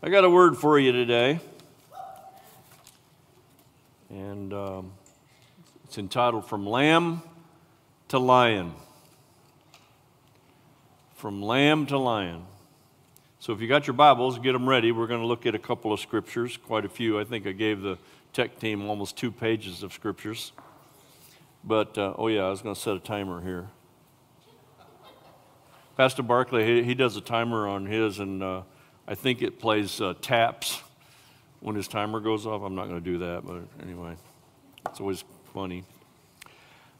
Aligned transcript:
I 0.00 0.10
got 0.10 0.22
a 0.22 0.30
word 0.30 0.56
for 0.56 0.78
you 0.78 0.92
today. 0.92 1.40
And 4.08 4.52
um, 4.54 4.92
it's 5.82 5.98
entitled 5.98 6.46
From 6.46 6.64
Lamb 6.64 7.20
to 8.06 8.20
Lion. 8.20 8.74
From 11.16 11.42
Lamb 11.42 11.86
to 11.86 11.98
Lion. 11.98 12.44
So 13.40 13.52
if 13.52 13.60
you 13.60 13.66
got 13.66 13.88
your 13.88 13.94
Bibles, 13.94 14.38
get 14.38 14.52
them 14.52 14.68
ready. 14.68 14.92
We're 14.92 15.08
going 15.08 15.20
to 15.20 15.26
look 15.26 15.46
at 15.46 15.56
a 15.56 15.58
couple 15.58 15.92
of 15.92 15.98
scriptures, 15.98 16.56
quite 16.56 16.84
a 16.84 16.88
few. 16.88 17.18
I 17.18 17.24
think 17.24 17.48
I 17.48 17.52
gave 17.52 17.82
the 17.82 17.98
tech 18.32 18.60
team 18.60 18.88
almost 18.88 19.16
two 19.16 19.32
pages 19.32 19.82
of 19.82 19.92
scriptures. 19.92 20.52
But, 21.64 21.98
uh, 21.98 22.14
oh 22.16 22.28
yeah, 22.28 22.42
I 22.42 22.50
was 22.50 22.62
going 22.62 22.76
to 22.76 22.80
set 22.80 22.94
a 22.94 23.00
timer 23.00 23.42
here. 23.42 23.66
Pastor 25.96 26.22
Barkley, 26.22 26.64
he, 26.64 26.84
he 26.84 26.94
does 26.94 27.16
a 27.16 27.20
timer 27.20 27.66
on 27.66 27.86
his, 27.86 28.20
and 28.20 28.44
uh, 28.44 28.62
I 29.10 29.14
think 29.14 29.40
it 29.40 29.58
plays 29.58 30.02
uh, 30.02 30.12
taps 30.20 30.82
when 31.60 31.74
his 31.74 31.88
timer 31.88 32.20
goes 32.20 32.44
off. 32.44 32.60
I'm 32.62 32.74
not 32.74 32.88
going 32.88 33.02
to 33.02 33.10
do 33.12 33.16
that, 33.20 33.40
but 33.42 33.62
anyway, 33.82 34.14
it's 34.86 35.00
always 35.00 35.24
funny. 35.54 35.82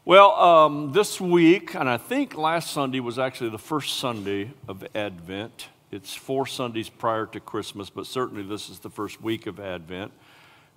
Well, 0.05 0.31
um, 0.31 0.91
this 0.91 1.21
week, 1.21 1.75
and 1.75 1.87
I 1.87 1.97
think 1.97 2.35
last 2.35 2.71
Sunday 2.71 2.99
was 2.99 3.19
actually 3.19 3.51
the 3.51 3.59
first 3.59 3.99
Sunday 3.99 4.49
of 4.67 4.83
Advent. 4.95 5.67
It's 5.91 6.15
four 6.15 6.47
Sundays 6.47 6.89
prior 6.89 7.27
to 7.27 7.39
Christmas, 7.39 7.91
but 7.91 8.07
certainly 8.07 8.41
this 8.41 8.71
is 8.71 8.79
the 8.79 8.89
first 8.89 9.21
week 9.21 9.45
of 9.45 9.59
Advent. 9.59 10.11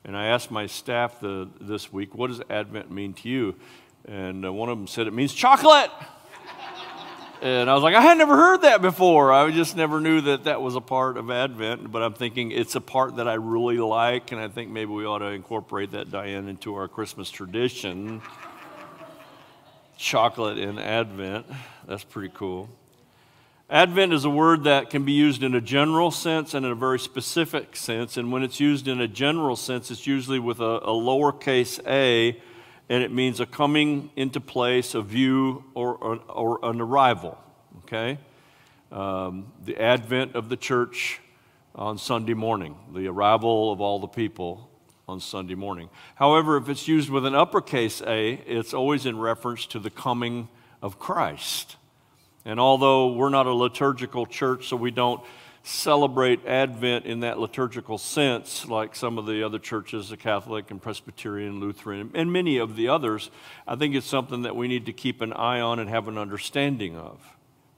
And 0.05 0.15
I 0.15 0.27
asked 0.27 0.51
my 0.51 0.67
staff 0.67 1.19
the, 1.19 1.49
this 1.59 1.91
week, 1.91 2.15
what 2.15 2.27
does 2.27 2.43
Advent 2.51 2.91
mean 2.91 3.15
to 3.15 3.31
you? 3.31 3.55
And 4.05 4.45
uh, 4.45 4.53
one 4.53 4.69
of 4.69 4.77
them 4.77 4.87
said, 4.87 5.07
it 5.07 5.15
means 5.15 5.33
chocolate. 5.33 5.91
And 7.43 7.69
I 7.69 7.75
was 7.75 7.83
like, 7.83 7.97
I 7.97 8.01
had 8.01 8.19
never 8.19 8.37
heard 8.37 8.63
that 8.63 8.81
before. 8.81 9.33
I 9.33 9.51
just 9.51 9.77
never 9.77 10.01
knew 10.01 10.21
that 10.21 10.45
that 10.45 10.63
was 10.63 10.77
a 10.77 10.81
part 10.81 11.17
of 11.17 11.29
Advent. 11.29 11.91
But 11.91 12.05
I'm 12.05 12.15
thinking 12.15 12.53
it's 12.53 12.77
a 12.77 12.81
part 12.81 13.17
that 13.17 13.27
I 13.27 13.35
really 13.35 13.79
like, 13.79 14.31
and 14.31 14.41
I 14.41 14.47
think 14.47 14.71
maybe 14.71 14.93
we 14.93 15.05
ought 15.05 15.19
to 15.19 15.27
incorporate 15.27 15.91
that, 15.91 16.09
Diane, 16.13 16.47
into 16.47 16.77
our 16.77 16.87
Christmas 16.87 17.31
tradition. 17.31 18.23
Chocolate 19.97 20.57
in 20.59 20.79
Advent. 20.79 21.47
That's 21.89 22.05
pretty 22.05 22.33
cool. 22.33 22.69
Advent 23.69 24.13
is 24.13 24.25
a 24.25 24.31
word 24.31 24.63
that 24.63 24.91
can 24.91 25.05
be 25.05 25.13
used 25.13 25.43
in 25.43 25.57
a 25.57 25.61
general 25.61 26.13
sense 26.13 26.55
and 26.55 26.65
in 26.65 26.71
a 26.71 26.77
very 26.77 27.01
specific 27.01 27.75
sense. 27.75 28.17
And 28.17 28.31
when 28.31 28.45
it's 28.45 28.61
used 28.61 28.87
in 28.87 29.01
a 29.01 29.09
general 29.09 29.57
sense, 29.57 29.91
it's 29.91 30.07
usually 30.07 30.39
with 30.39 30.61
a, 30.61 30.79
a 30.79 30.93
lowercase 30.93 31.81
a 31.89 32.41
and 32.93 33.03
it 33.03 33.11
means 33.11 33.41
a 33.41 33.47
coming 33.47 34.11
into 34.17 34.39
place, 34.39 34.95
a 34.95 35.01
view, 35.01 35.65
or, 35.73 35.95
or, 35.95 36.17
or 36.29 36.59
an 36.63 36.79
arrival. 36.79 37.39
Okay? 37.85 38.19
Um, 38.91 39.51
the 39.65 39.81
advent 39.81 40.35
of 40.35 40.51
the 40.51 40.59
church 40.59 41.19
on 41.75 41.97
Sunday 41.97 42.35
morning, 42.35 42.77
the 42.95 43.09
arrival 43.09 43.73
of 43.73 43.81
all 43.81 43.99
the 43.99 44.09
people 44.09 44.69
on 45.09 45.21
Sunday 45.21 45.55
morning. 45.55 45.89
However, 46.17 46.59
if 46.59 46.69
it's 46.69 46.87
used 46.87 47.09
with 47.09 47.25
an 47.25 47.35
uppercase 47.35 48.03
A, 48.03 48.33
it's 48.47 48.75
always 48.75 49.07
in 49.07 49.19
reference 49.19 49.65
to 49.69 49.79
the 49.79 49.89
coming 49.89 50.51
of 50.83 50.99
Christ. 50.99 51.77
And 52.45 52.61
although 52.61 53.15
we're 53.15 53.31
not 53.31 53.47
a 53.47 53.55
liturgical 53.55 54.27
church, 54.27 54.69
so 54.69 54.77
we 54.77 54.91
don't 54.91 55.23
celebrate 55.63 56.45
Advent 56.45 57.07
in 57.07 57.21
that 57.21 57.39
liturgical 57.39 57.97
sense, 57.99 58.67
like 58.67 58.97
some 58.97 59.17
of 59.17 59.27
the 59.27 59.45
other 59.45 59.59
churches, 59.59 60.09
the 60.09 60.17
Catholic 60.17 60.71
and 60.71 60.83
Presbyterian, 60.83 61.61
Lutheran, 61.61 62.11
and 62.15 62.33
many 62.33 62.59
of 62.59 62.75
the 62.75 62.89
others, 62.89 63.31
I 63.67 63.77
think 63.77 63.95
it's 63.95 64.07
something 64.07 64.43
that 64.43 64.57
we 64.57 64.67
need 64.67 64.87
to 64.87 64.93
keep 64.93 65.21
an 65.21 65.33
eye 65.33 65.61
on 65.61 65.79
and 65.79 65.89
have 65.89 66.09
an 66.09 66.19
understanding 66.19 66.97
of. 66.97 67.21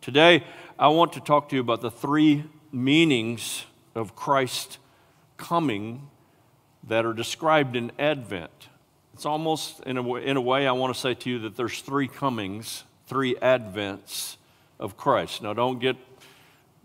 Today, 0.00 0.44
I 0.78 0.88
want 0.88 1.12
to 1.14 1.20
talk 1.20 1.48
to 1.50 1.56
you 1.56 1.60
about 1.60 1.80
the 1.80 1.90
three 1.90 2.44
meanings 2.72 3.64
of 3.94 4.16
Christ 4.16 4.78
coming 5.36 6.08
that 6.84 7.04
are 7.04 7.12
described 7.12 7.76
in 7.76 7.92
Advent. 7.98 8.68
It's 9.12 9.26
almost, 9.26 9.80
in 9.80 9.96
a, 9.96 10.02
way, 10.02 10.26
in 10.26 10.36
a 10.36 10.40
way, 10.40 10.66
I 10.66 10.72
want 10.72 10.92
to 10.94 11.00
say 11.00 11.14
to 11.14 11.30
you 11.30 11.38
that 11.40 11.56
there's 11.56 11.80
three 11.80 12.08
comings, 12.08 12.84
three 13.06 13.34
Advents 13.36 14.36
of 14.80 14.96
Christ. 14.96 15.42
Now, 15.42 15.52
don't 15.52 15.78
get 15.78 15.96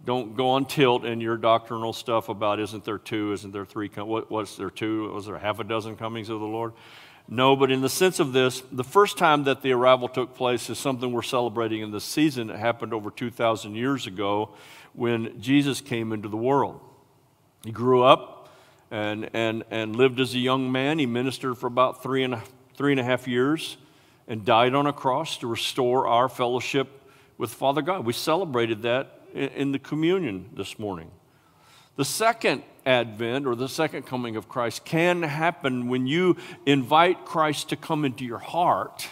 don't 0.06 0.36
go 0.36 0.50
on 0.50 0.66
tilt 0.66 1.06
in 1.06 1.22
your 1.22 1.38
doctrinal 1.38 1.94
stuff 1.94 2.30
about 2.30 2.60
isn't 2.60 2.86
there 2.86 2.98
two, 2.98 3.34
isn't 3.34 3.52
there 3.52 3.66
three, 3.66 3.90
what, 3.90 4.32
was 4.32 4.58
there 4.58 4.70
two, 4.70 5.12
was 5.12 5.26
there 5.26 5.38
half 5.38 5.60
a 5.60 5.64
dozen 5.64 5.96
comings 5.96 6.30
of 6.30 6.40
the 6.40 6.46
Lord? 6.46 6.74
No, 7.28 7.56
but 7.56 7.70
in 7.70 7.82
the 7.82 7.90
sense 7.90 8.20
of 8.20 8.34
this, 8.34 8.64
the 8.72 8.84
first 8.84 9.18
time 9.18 9.44
that 9.44 9.62
the 9.62 9.72
arrival 9.72 10.08
took 10.08 10.36
place 10.36 10.68
is 10.70 10.80
something 10.80 11.12
we're 11.12 11.22
celebrating 11.22 11.82
in 11.82 11.92
this 11.92 12.04
season. 12.04 12.50
It 12.50 12.58
happened 12.58 12.92
over 12.92 13.12
2,000 13.12 13.76
years 13.76 14.08
ago 14.08 14.56
when 14.94 15.40
Jesus 15.40 15.80
came 15.80 16.12
into 16.12 16.28
the 16.28 16.38
world. 16.38 16.80
He 17.64 17.72
grew 17.72 18.04
up 18.04 18.50
and, 18.90 19.30
and, 19.34 19.64
and 19.70 19.96
lived 19.96 20.20
as 20.20 20.34
a 20.34 20.40
young 20.40 20.72
man. 20.72 20.98
He 20.98 21.06
ministered 21.06 21.58
for 21.58 21.68
about 21.68 22.02
three 22.02 22.24
and, 22.24 22.36
three 22.76 22.94
and 22.94 23.00
a 23.00 23.04
half 23.04 23.28
years 23.28 23.78
and 24.28 24.44
died 24.44 24.74
on 24.74 24.88
a 24.88 24.94
cross 24.94 25.38
to 25.38 25.48
restore 25.48 26.08
our 26.08 26.30
fellowship 26.30 26.88
with 27.38 27.54
Father 27.54 27.84
God. 27.84 28.06
We 28.06 28.14
celebrated 28.14 28.82
that 28.84 29.19
in 29.34 29.72
the 29.72 29.80
communion 29.80 30.50
this 30.54 30.80
morning. 30.80 31.12
The 31.96 32.06
second 32.06 32.64
advent 32.86 33.46
or 33.46 33.56
the 33.56 33.68
second 33.68 34.06
coming 34.06 34.36
of 34.36 34.48
Christ 34.48 34.86
can 34.86 35.22
happen 35.24 35.90
when 35.90 36.08
you 36.08 36.38
invite 36.66 37.26
Christ 37.26 37.70
to 37.70 37.76
come 37.76 38.06
into 38.06 38.24
your 38.26 38.40
heart 38.40 39.10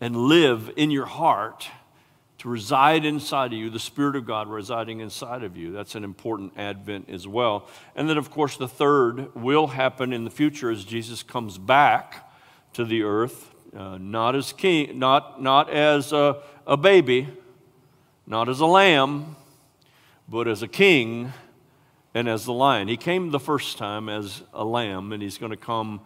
and 0.00 0.16
live 0.16 0.70
in 0.76 0.90
your 0.90 1.06
heart 1.06 1.68
to 2.40 2.48
reside 2.48 3.04
inside 3.04 3.52
of 3.52 3.58
you, 3.58 3.68
the 3.68 3.78
Spirit 3.78 4.16
of 4.16 4.24
God 4.24 4.48
residing 4.48 5.00
inside 5.00 5.42
of 5.42 5.58
you. 5.58 5.72
That's 5.72 5.94
an 5.94 6.04
important 6.04 6.54
advent 6.56 7.10
as 7.10 7.28
well. 7.28 7.68
And 7.94 8.08
then, 8.08 8.16
of 8.16 8.30
course, 8.30 8.56
the 8.56 8.68
third 8.68 9.34
will 9.34 9.66
happen 9.66 10.14
in 10.14 10.24
the 10.24 10.30
future 10.30 10.70
as 10.70 10.82
Jesus 10.82 11.22
comes 11.22 11.58
back 11.58 12.30
to 12.72 12.86
the 12.86 13.02
earth, 13.02 13.54
uh, 13.76 13.98
not 13.98 14.34
as 14.34 14.54
king, 14.54 14.98
not, 14.98 15.42
not 15.42 15.68
as 15.68 16.14
a, 16.14 16.42
a 16.66 16.78
baby, 16.78 17.28
not 18.26 18.48
as 18.48 18.60
a 18.60 18.66
lamb, 18.66 19.36
but 20.30 20.46
as 20.46 20.62
a 20.62 20.68
king 20.68 21.32
and 22.14 22.28
as 22.28 22.44
the 22.44 22.52
lion. 22.52 22.86
He 22.86 22.96
came 22.96 23.30
the 23.30 23.40
first 23.40 23.76
time 23.78 24.08
as 24.08 24.42
a 24.54 24.64
lamb, 24.64 25.12
and 25.12 25.22
he's 25.22 25.38
going 25.38 25.50
to 25.50 25.56
come 25.56 26.00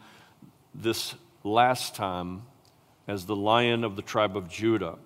this 0.74 1.14
last 1.44 1.94
time 1.94 2.42
as 3.06 3.26
the 3.26 3.36
lion 3.36 3.84
of 3.84 3.96
the 3.96 4.02
tribe 4.02 4.36
of 4.36 4.48
Judah. 4.48 4.96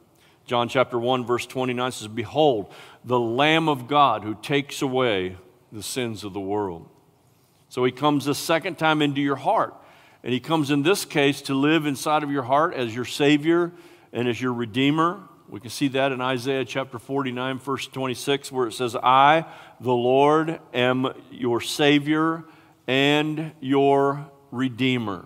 John 0.46 0.68
chapter 0.68 0.98
1, 0.98 1.26
verse 1.26 1.46
29 1.46 1.92
says, 1.92 2.08
Behold, 2.08 2.72
the 3.04 3.18
Lamb 3.18 3.68
of 3.68 3.88
God 3.88 4.22
who 4.22 4.34
takes 4.34 4.80
away 4.80 5.36
the 5.72 5.82
sins 5.82 6.24
of 6.24 6.32
the 6.32 6.40
world. 6.40 6.88
So 7.68 7.84
he 7.84 7.92
comes 7.92 8.24
the 8.24 8.34
second 8.34 8.78
time 8.78 9.02
into 9.02 9.20
your 9.20 9.36
heart. 9.36 9.74
And 10.22 10.32
he 10.32 10.40
comes 10.40 10.70
in 10.70 10.82
this 10.82 11.04
case 11.04 11.42
to 11.42 11.54
live 11.54 11.86
inside 11.86 12.22
of 12.22 12.30
your 12.30 12.44
heart 12.44 12.74
as 12.74 12.94
your 12.94 13.04
Savior 13.04 13.72
and 14.12 14.26
as 14.26 14.40
your 14.40 14.52
Redeemer 14.52 15.20
we 15.48 15.60
can 15.60 15.70
see 15.70 15.88
that 15.88 16.12
in 16.12 16.20
Isaiah 16.20 16.64
chapter 16.64 16.98
49, 16.98 17.58
verse 17.58 17.86
26, 17.86 18.52
where 18.52 18.66
it 18.66 18.72
says, 18.72 18.94
I, 18.94 19.46
the 19.80 19.94
Lord, 19.94 20.60
am 20.74 21.12
your 21.30 21.60
Savior 21.60 22.44
and 22.86 23.52
your 23.60 24.30
Redeemer. 24.50 25.24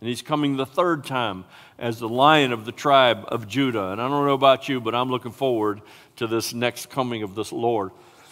And 0.00 0.08
he's 0.08 0.22
coming 0.22 0.56
the 0.56 0.64
third 0.64 1.04
time 1.04 1.44
as 1.78 1.98
the 1.98 2.08
lion 2.08 2.52
of 2.52 2.64
the 2.64 2.72
tribe 2.72 3.24
of 3.28 3.46
Judah. 3.46 3.92
And 3.92 4.00
I 4.00 4.08
don't 4.08 4.26
know 4.26 4.32
about 4.32 4.68
you, 4.68 4.80
but 4.80 4.94
I'm 4.94 5.10
looking 5.10 5.32
forward 5.32 5.82
to 6.16 6.26
this 6.26 6.54
next 6.54 6.88
coming 6.88 7.22
of 7.22 7.34
this 7.34 7.52
Lord. 7.52 7.90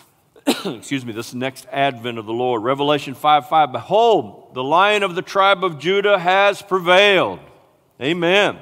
Excuse 0.46 1.04
me, 1.04 1.12
this 1.12 1.34
next 1.34 1.66
advent 1.70 2.16
of 2.16 2.24
the 2.24 2.32
Lord. 2.32 2.62
Revelation 2.62 3.14
5 3.14 3.48
5 3.48 3.72
Behold, 3.72 4.54
the 4.54 4.64
lion 4.64 5.02
of 5.02 5.14
the 5.14 5.20
tribe 5.20 5.62
of 5.62 5.78
Judah 5.78 6.18
has 6.18 6.62
prevailed. 6.62 7.40
Amen. 8.00 8.58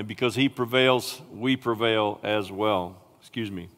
And 0.00 0.08
because 0.08 0.34
he 0.34 0.48
prevails, 0.48 1.20
we 1.30 1.56
prevail 1.56 2.20
as 2.22 2.50
well. 2.50 2.96
Excuse 3.20 3.50
me. 3.50 3.68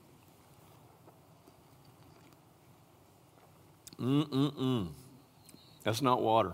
Mm-mm-mm. 4.01 4.87
That's 5.83 6.01
not 6.01 6.23
water. 6.23 6.53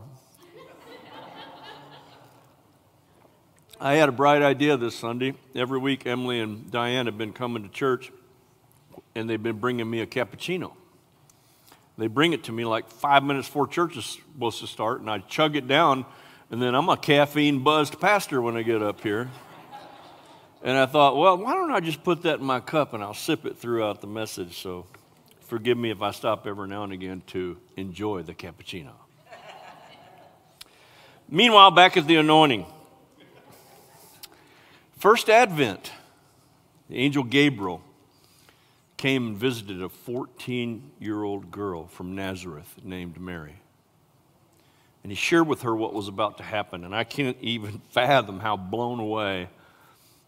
I 3.78 3.96
had 3.96 4.08
a 4.08 4.12
bright 4.12 4.40
idea 4.40 4.78
this 4.78 4.94
Sunday. 4.94 5.34
Every 5.54 5.78
week, 5.78 6.06
Emily 6.06 6.40
and 6.40 6.70
Diane 6.70 7.04
have 7.04 7.18
been 7.18 7.34
coming 7.34 7.62
to 7.62 7.68
church, 7.68 8.10
and 9.14 9.28
they've 9.28 9.42
been 9.42 9.58
bringing 9.58 9.90
me 9.90 10.00
a 10.00 10.06
cappuccino. 10.06 10.72
They 11.98 12.06
bring 12.06 12.32
it 12.32 12.44
to 12.44 12.52
me 12.52 12.64
like 12.64 12.90
five 12.90 13.22
minutes 13.22 13.48
before 13.48 13.66
church 13.66 13.98
is 13.98 14.06
supposed 14.06 14.60
to 14.60 14.66
start, 14.66 15.02
and 15.02 15.10
I 15.10 15.18
chug 15.18 15.56
it 15.56 15.68
down, 15.68 16.06
and 16.50 16.62
then 16.62 16.74
I'm 16.74 16.88
a 16.88 16.96
caffeine 16.96 17.62
buzzed 17.62 18.00
pastor 18.00 18.40
when 18.40 18.56
I 18.56 18.62
get 18.62 18.82
up 18.82 19.02
here. 19.02 19.28
And 20.62 20.76
I 20.76 20.86
thought, 20.86 21.16
well, 21.16 21.36
why 21.38 21.54
don't 21.54 21.70
I 21.70 21.80
just 21.80 22.02
put 22.02 22.22
that 22.22 22.40
in 22.40 22.44
my 22.44 22.60
cup 22.60 22.92
and 22.92 23.02
I'll 23.02 23.14
sip 23.14 23.46
it 23.46 23.58
throughout 23.58 24.00
the 24.00 24.06
message? 24.06 24.60
So 24.60 24.86
forgive 25.40 25.78
me 25.78 25.90
if 25.90 26.02
I 26.02 26.10
stop 26.10 26.46
every 26.46 26.66
now 26.68 26.82
and 26.84 26.92
again 26.92 27.22
to 27.28 27.56
enjoy 27.76 28.22
the 28.22 28.34
cappuccino. 28.34 28.92
Meanwhile, 31.28 31.70
back 31.72 31.96
at 31.96 32.06
the 32.06 32.16
anointing. 32.16 32.66
First 34.96 35.30
Advent, 35.30 35.92
the 36.88 36.96
angel 36.96 37.22
Gabriel 37.22 37.82
came 38.96 39.28
and 39.28 39.36
visited 39.36 39.80
a 39.80 39.88
14 39.88 40.90
year 40.98 41.22
old 41.22 41.50
girl 41.52 41.86
from 41.86 42.16
Nazareth 42.16 42.74
named 42.82 43.20
Mary. 43.20 43.60
And 45.04 45.12
he 45.12 45.16
shared 45.16 45.46
with 45.46 45.62
her 45.62 45.76
what 45.76 45.94
was 45.94 46.08
about 46.08 46.38
to 46.38 46.42
happen. 46.42 46.82
And 46.82 46.94
I 46.94 47.04
can't 47.04 47.36
even 47.40 47.80
fathom 47.90 48.40
how 48.40 48.56
blown 48.56 48.98
away 48.98 49.48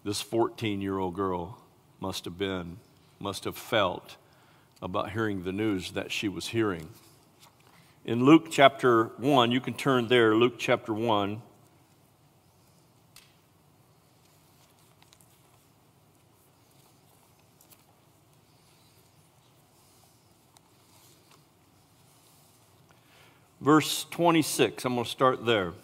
this 0.05 0.21
14 0.21 0.81
year 0.81 0.99
old 0.99 1.15
girl 1.15 1.59
must 2.01 2.25
have 2.25 2.39
been, 2.39 2.79
must 3.19 3.45
have 3.45 3.57
felt 3.57 4.17
about 4.83 5.11
hearing 5.11 5.45
the 5.45 5.53
news 5.53 5.93
that 5.93 6.11
she 6.11 6.29
was 6.29 6.49
hearing. 6.49 6.89
In 8.05 8.25
Luke 8.25 8.47
chapter 8.51 9.05
1, 9.19 9.53
you 9.53 9.61
can 9.61 9.75
turn 9.75 10.09
there, 10.09 10.35
Luke 10.35 10.55
chapter 10.59 10.95
1. 10.95 11.43
Verse 23.61 24.07
26, 24.11 24.87
I'm 24.87 24.95
going 24.95 25.05
to 25.05 25.11
start 25.11 25.45
there. 25.45 25.75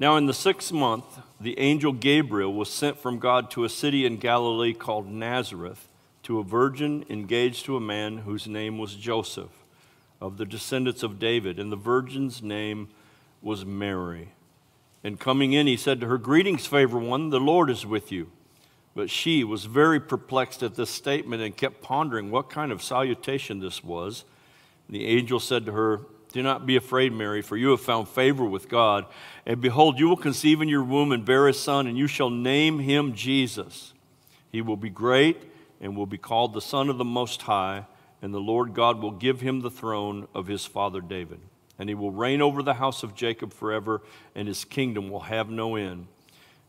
Now, 0.00 0.16
in 0.16 0.26
the 0.26 0.32
sixth 0.32 0.72
month, 0.72 1.18
the 1.40 1.58
angel 1.58 1.92
Gabriel 1.92 2.54
was 2.54 2.70
sent 2.70 3.00
from 3.00 3.18
God 3.18 3.50
to 3.50 3.64
a 3.64 3.68
city 3.68 4.06
in 4.06 4.18
Galilee 4.18 4.72
called 4.72 5.10
Nazareth 5.10 5.88
to 6.22 6.38
a 6.38 6.44
virgin 6.44 7.04
engaged 7.10 7.64
to 7.64 7.76
a 7.76 7.80
man 7.80 8.18
whose 8.18 8.46
name 8.46 8.78
was 8.78 8.94
Joseph, 8.94 9.50
of 10.20 10.36
the 10.36 10.44
descendants 10.44 11.02
of 11.02 11.18
David, 11.18 11.58
and 11.58 11.72
the 11.72 11.76
virgin's 11.76 12.40
name 12.44 12.90
was 13.42 13.66
Mary. 13.66 14.28
And 15.02 15.18
coming 15.18 15.52
in, 15.52 15.66
he 15.66 15.76
said 15.76 16.00
to 16.00 16.06
her, 16.06 16.18
Greetings, 16.18 16.64
favored 16.64 17.00
one, 17.00 17.30
the 17.30 17.40
Lord 17.40 17.68
is 17.68 17.84
with 17.84 18.12
you. 18.12 18.30
But 18.94 19.10
she 19.10 19.42
was 19.42 19.64
very 19.64 19.98
perplexed 19.98 20.62
at 20.62 20.76
this 20.76 20.90
statement 20.90 21.42
and 21.42 21.56
kept 21.56 21.82
pondering 21.82 22.30
what 22.30 22.50
kind 22.50 22.70
of 22.70 22.84
salutation 22.84 23.58
this 23.58 23.82
was. 23.82 24.24
The 24.88 25.06
angel 25.06 25.40
said 25.40 25.66
to 25.66 25.72
her, 25.72 26.02
Do 26.32 26.42
not 26.42 26.66
be 26.66 26.76
afraid, 26.76 27.12
Mary, 27.12 27.42
for 27.42 27.56
you 27.56 27.70
have 27.70 27.80
found 27.80 28.08
favor 28.08 28.44
with 28.44 28.68
God. 28.68 29.06
And 29.46 29.60
behold, 29.60 29.98
you 29.98 30.08
will 30.08 30.16
conceive 30.16 30.60
in 30.60 30.68
your 30.68 30.84
womb 30.84 31.12
and 31.12 31.24
bear 31.24 31.48
a 31.48 31.54
son, 31.54 31.86
and 31.86 31.96
you 31.96 32.06
shall 32.06 32.30
name 32.30 32.78
him 32.78 33.14
Jesus. 33.14 33.94
He 34.52 34.60
will 34.60 34.76
be 34.76 34.90
great 34.90 35.42
and 35.80 35.96
will 35.96 36.06
be 36.06 36.18
called 36.18 36.52
the 36.52 36.60
Son 36.60 36.88
of 36.88 36.98
the 36.98 37.04
Most 37.04 37.42
High, 37.42 37.86
and 38.20 38.34
the 38.34 38.40
Lord 38.40 38.74
God 38.74 39.00
will 39.00 39.12
give 39.12 39.40
him 39.40 39.60
the 39.60 39.70
throne 39.70 40.28
of 40.34 40.46
his 40.46 40.66
father 40.66 41.00
David. 41.00 41.40
And 41.78 41.88
he 41.88 41.94
will 41.94 42.10
reign 42.10 42.42
over 42.42 42.62
the 42.62 42.74
house 42.74 43.02
of 43.02 43.14
Jacob 43.14 43.52
forever, 43.52 44.02
and 44.34 44.48
his 44.48 44.64
kingdom 44.64 45.10
will 45.10 45.20
have 45.20 45.48
no 45.48 45.76
end. 45.76 46.08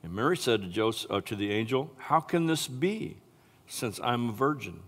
And 0.03 0.13
Mary 0.13 0.37
said 0.37 0.61
to, 0.61 0.67
Joseph, 0.67 1.11
uh, 1.11 1.21
to 1.21 1.35
the 1.35 1.51
angel, 1.51 1.91
How 1.97 2.19
can 2.19 2.45
this 2.45 2.67
be, 2.67 3.17
since 3.67 3.99
I'm 4.01 4.29
a 4.29 4.33
virgin? 4.33 4.81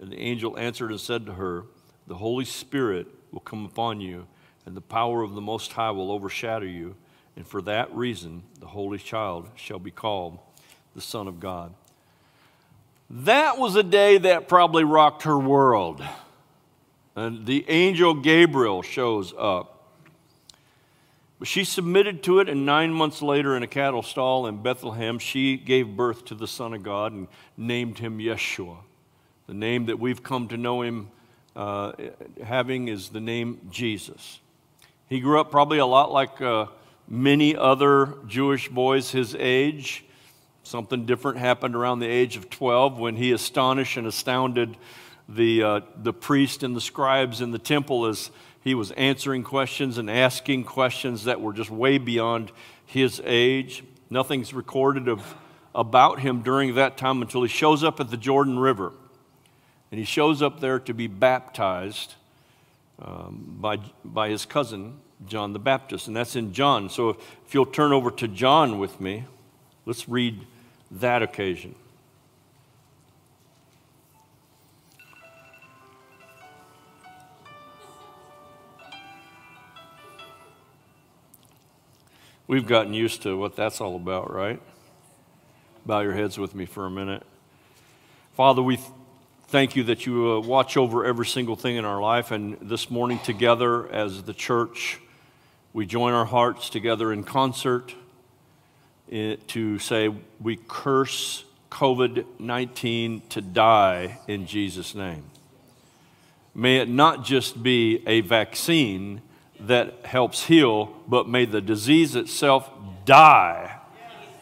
And 0.00 0.10
the 0.10 0.18
angel 0.18 0.58
answered 0.58 0.90
and 0.90 1.00
said 1.00 1.26
to 1.26 1.34
her, 1.34 1.66
the 2.06 2.16
Holy 2.16 2.44
Spirit 2.44 3.08
will 3.36 3.42
come 3.42 3.66
upon 3.66 4.00
you, 4.00 4.26
and 4.64 4.74
the 4.74 4.80
power 4.80 5.22
of 5.22 5.34
the 5.34 5.42
Most 5.42 5.70
High 5.72 5.90
will 5.90 6.10
overshadow 6.10 6.64
you. 6.64 6.94
And 7.36 7.46
for 7.46 7.60
that 7.62 7.94
reason, 7.94 8.44
the 8.60 8.66
Holy 8.66 8.96
Child 8.96 9.50
shall 9.56 9.78
be 9.78 9.90
called 9.90 10.38
the 10.94 11.02
Son 11.02 11.28
of 11.28 11.38
God. 11.38 11.74
That 13.10 13.58
was 13.58 13.76
a 13.76 13.82
day 13.82 14.16
that 14.16 14.48
probably 14.48 14.84
rocked 14.84 15.24
her 15.24 15.38
world. 15.38 16.02
And 17.14 17.44
the 17.44 17.66
angel 17.68 18.14
Gabriel 18.14 18.80
shows 18.80 19.34
up. 19.36 19.92
But 21.38 21.46
she 21.46 21.64
submitted 21.64 22.22
to 22.22 22.40
it, 22.40 22.48
and 22.48 22.64
nine 22.64 22.90
months 22.90 23.20
later, 23.20 23.54
in 23.54 23.62
a 23.62 23.66
cattle 23.66 24.02
stall 24.02 24.46
in 24.46 24.62
Bethlehem, 24.62 25.18
she 25.18 25.58
gave 25.58 25.94
birth 25.94 26.24
to 26.24 26.34
the 26.34 26.48
Son 26.48 26.72
of 26.72 26.82
God 26.82 27.12
and 27.12 27.28
named 27.58 27.98
him 27.98 28.18
Yeshua, 28.18 28.78
the 29.46 29.52
name 29.52 29.84
that 29.86 29.98
we've 29.98 30.22
come 30.22 30.48
to 30.48 30.56
know 30.56 30.80
him 30.80 31.10
uh, 31.56 31.92
having 32.44 32.88
is 32.88 33.08
the 33.08 33.20
name 33.20 33.60
Jesus. 33.70 34.40
He 35.08 35.20
grew 35.20 35.40
up 35.40 35.50
probably 35.50 35.78
a 35.78 35.86
lot 35.86 36.12
like 36.12 36.40
uh, 36.40 36.66
many 37.08 37.56
other 37.56 38.14
Jewish 38.26 38.68
boys 38.68 39.10
his 39.10 39.34
age. 39.38 40.04
Something 40.64 41.06
different 41.06 41.38
happened 41.38 41.74
around 41.74 42.00
the 42.00 42.08
age 42.08 42.36
of 42.36 42.50
12 42.50 42.98
when 42.98 43.16
he 43.16 43.32
astonished 43.32 43.96
and 43.96 44.06
astounded 44.06 44.76
the, 45.28 45.62
uh, 45.62 45.80
the 45.96 46.12
priest 46.12 46.62
and 46.62 46.76
the 46.76 46.80
scribes 46.80 47.40
in 47.40 47.52
the 47.52 47.58
temple 47.58 48.04
as 48.04 48.30
he 48.62 48.74
was 48.74 48.90
answering 48.92 49.42
questions 49.42 49.96
and 49.96 50.10
asking 50.10 50.64
questions 50.64 51.24
that 51.24 51.40
were 51.40 51.52
just 51.52 51.70
way 51.70 51.98
beyond 51.98 52.52
his 52.84 53.22
age. 53.24 53.82
Nothing's 54.10 54.52
recorded 54.52 55.08
of, 55.08 55.34
about 55.74 56.20
him 56.20 56.42
during 56.42 56.74
that 56.74 56.96
time 56.96 57.22
until 57.22 57.42
he 57.42 57.48
shows 57.48 57.82
up 57.82 57.98
at 58.00 58.10
the 58.10 58.16
Jordan 58.16 58.58
River. 58.58 58.92
And 59.90 59.98
he 59.98 60.04
shows 60.04 60.42
up 60.42 60.60
there 60.60 60.78
to 60.80 60.92
be 60.92 61.06
baptized 61.06 62.14
um, 63.00 63.56
by, 63.60 63.78
by 64.04 64.28
his 64.28 64.44
cousin, 64.44 64.98
John 65.26 65.52
the 65.52 65.58
Baptist. 65.58 66.08
And 66.08 66.16
that's 66.16 66.36
in 66.36 66.52
John. 66.52 66.90
So 66.90 67.10
if, 67.10 67.16
if 67.46 67.54
you'll 67.54 67.66
turn 67.66 67.92
over 67.92 68.10
to 68.10 68.28
John 68.28 68.78
with 68.78 69.00
me, 69.00 69.24
let's 69.84 70.08
read 70.08 70.40
that 70.90 71.22
occasion. 71.22 71.74
We've 82.48 82.66
gotten 82.66 82.94
used 82.94 83.22
to 83.22 83.36
what 83.36 83.56
that's 83.56 83.80
all 83.80 83.96
about, 83.96 84.32
right? 84.32 84.60
Bow 85.84 86.00
your 86.00 86.12
heads 86.12 86.38
with 86.38 86.54
me 86.54 86.64
for 86.64 86.86
a 86.86 86.90
minute. 86.90 87.24
Father, 88.36 88.62
we 88.62 88.78
thank 89.48 89.76
you 89.76 89.84
that 89.84 90.06
you 90.06 90.32
uh, 90.32 90.40
watch 90.40 90.76
over 90.76 91.04
every 91.04 91.26
single 91.26 91.56
thing 91.56 91.76
in 91.76 91.84
our 91.84 92.00
life. 92.00 92.30
And 92.30 92.56
this 92.60 92.90
morning, 92.90 93.18
together 93.20 93.88
as 93.92 94.22
the 94.24 94.34
church, 94.34 94.98
we 95.72 95.86
join 95.86 96.12
our 96.12 96.24
hearts 96.24 96.68
together 96.68 97.12
in 97.12 97.22
concert 97.22 97.94
eh, 99.10 99.36
to 99.48 99.78
say 99.78 100.12
we 100.40 100.58
curse 100.68 101.44
COVID 101.70 102.24
19 102.38 103.22
to 103.28 103.40
die 103.40 104.18
in 104.26 104.46
Jesus' 104.46 104.94
name. 104.94 105.24
May 106.54 106.78
it 106.78 106.88
not 106.88 107.24
just 107.24 107.62
be 107.62 108.02
a 108.06 108.22
vaccine 108.22 109.20
that 109.60 110.06
helps 110.06 110.46
heal, 110.46 110.96
but 111.06 111.28
may 111.28 111.44
the 111.44 111.60
disease 111.60 112.16
itself 112.16 112.70
die 113.04 113.78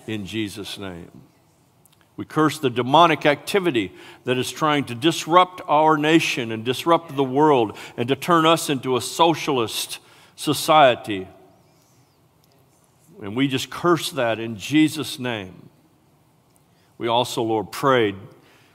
in 0.06 0.24
Jesus' 0.24 0.78
name. 0.78 1.23
We 2.16 2.24
curse 2.24 2.58
the 2.58 2.70
demonic 2.70 3.26
activity 3.26 3.92
that 4.24 4.38
is 4.38 4.50
trying 4.52 4.84
to 4.84 4.94
disrupt 4.94 5.60
our 5.66 5.96
nation 5.96 6.52
and 6.52 6.64
disrupt 6.64 7.16
the 7.16 7.24
world 7.24 7.76
and 7.96 8.08
to 8.08 8.16
turn 8.16 8.46
us 8.46 8.70
into 8.70 8.96
a 8.96 9.00
socialist 9.00 9.98
society. 10.36 11.26
And 13.20 13.34
we 13.34 13.48
just 13.48 13.68
curse 13.68 14.10
that 14.12 14.38
in 14.38 14.56
Jesus' 14.56 15.18
name. 15.18 15.68
We 16.98 17.08
also, 17.08 17.42
Lord, 17.42 17.72
prayed 17.72 18.14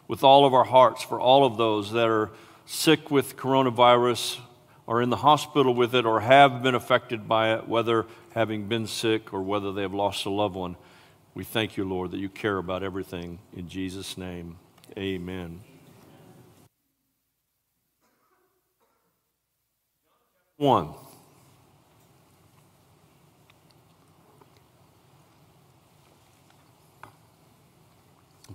with 0.07 0.23
all 0.23 0.45
of 0.45 0.53
our 0.53 0.65
hearts 0.65 1.03
for 1.03 1.19
all 1.19 1.45
of 1.45 1.55
those 1.57 1.91
that 1.93 2.09
are 2.09 2.31
sick 2.65 3.09
with 3.09 3.37
coronavirus 3.37 4.39
are 4.87 5.01
in 5.01 5.09
the 5.09 5.17
hospital 5.17 5.73
with 5.73 5.93
it 5.93 6.05
or 6.05 6.19
have 6.19 6.63
been 6.63 6.75
affected 6.75 7.27
by 7.27 7.53
it, 7.53 7.67
whether 7.67 8.07
having 8.33 8.67
been 8.67 8.87
sick 8.87 9.31
or 9.31 9.41
whether 9.41 9.71
they 9.71 9.83
have 9.83 9.93
lost 9.93 10.25
a 10.25 10.29
loved 10.29 10.55
one. 10.55 10.75
We 11.33 11.43
thank 11.43 11.77
you, 11.77 11.85
Lord, 11.85 12.11
that 12.11 12.17
you 12.17 12.29
care 12.29 12.57
about 12.57 12.83
everything. 12.83 13.39
In 13.55 13.69
Jesus' 13.69 14.17
name, 14.17 14.57
amen. 14.97 15.61
One. 20.57 20.93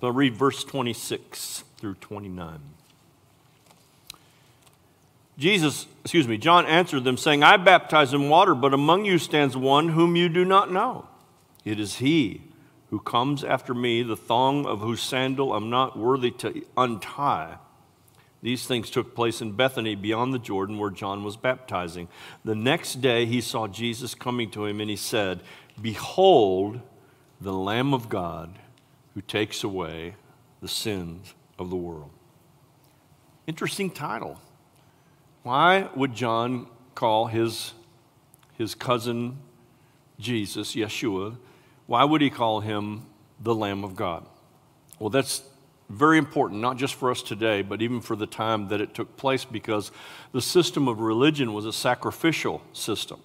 I'll 0.03 0.13
read 0.13 0.37
verse 0.37 0.63
26 0.65 1.65
through 1.79 1.95
29. 1.95 2.61
Jesus, 5.39 5.87
excuse 6.03 6.29
me, 6.29 6.37
John 6.37 6.67
answered 6.67 7.05
them, 7.05 7.17
saying, 7.17 7.43
I 7.43 7.57
baptize 7.57 8.13
in 8.13 8.29
water, 8.29 8.55
but 8.55 8.75
among 8.75 9.07
you 9.07 9.19
stands 9.19 9.57
one 9.57 9.89
whom 9.89 10.15
you 10.15 10.29
do 10.29 10.45
not 10.45 10.71
know. 10.71 11.09
It 11.65 11.81
is 11.81 11.97
he 11.97 12.43
who 12.95 13.01
comes 13.01 13.43
after 13.43 13.75
me, 13.75 14.05
the 14.05 14.17
thong 14.17 14.65
of 14.65 14.79
whose 14.79 15.03
sandal 15.03 15.53
I'm 15.53 15.69
not 15.69 15.99
worthy 15.99 16.31
to 16.31 16.65
untie. 16.77 17.57
These 18.41 18.69
things 18.69 18.89
took 18.89 19.17
place 19.17 19.41
in 19.41 19.51
Bethany 19.51 19.97
beyond 19.97 20.33
the 20.33 20.39
Jordan 20.39 20.79
where 20.79 20.93
John 20.93 21.25
was 21.25 21.37
baptizing. 21.37 22.07
The 22.45 22.55
next 22.55 23.01
day 23.01 23.27
he 23.27 23.41
saw 23.41 23.67
Jesus 23.67 24.15
coming 24.15 24.49
to 24.53 24.65
him 24.65 24.81
and 24.81 24.89
he 24.89 24.95
said, 24.95 25.43
Behold 25.83 26.83
the 27.41 27.53
Lamb 27.53 27.93
of 27.93 28.09
God 28.09 28.61
who 29.15 29.23
takes 29.23 29.65
away 29.65 30.15
the 30.61 30.69
sins 30.69 31.35
of 31.59 31.71
the 31.71 31.77
world. 31.77 32.11
Interesting 33.49 33.91
title. 33.91 34.39
Why 35.43 35.89
would 35.97 36.15
John 36.15 36.69
call 36.95 37.27
his, 37.27 37.73
his 38.57 38.77
cousin 38.77 39.39
Jesus, 40.21 40.77
Yeshua, 40.77 41.39
why 41.87 42.05
would 42.05 42.21
he 42.21 42.31
call 42.31 42.61
him 42.61 43.03
the 43.41 43.55
Lamb 43.55 43.85
of 43.85 43.97
God? 43.97 44.27
Well, 44.99 45.11
that's 45.11 45.43
very 45.91 46.19
important, 46.19 46.61
not 46.61 46.77
just 46.77 46.95
for 46.95 47.11
us 47.11 47.23
today, 47.23 47.63
but 47.63 47.83
even 47.83 48.01
for 48.01 48.17
the 48.17 48.27
time 48.27 48.69
that 48.69 48.81
it 48.81 48.95
took 48.95 49.17
place, 49.17 49.45
because 49.45 49.91
the 50.33 50.41
system 50.41 50.89
of 50.89 51.01
religion 51.01 51.53
was 51.53 51.67
a 51.67 51.73
sacrificial 51.73 52.63
system. 52.73 53.21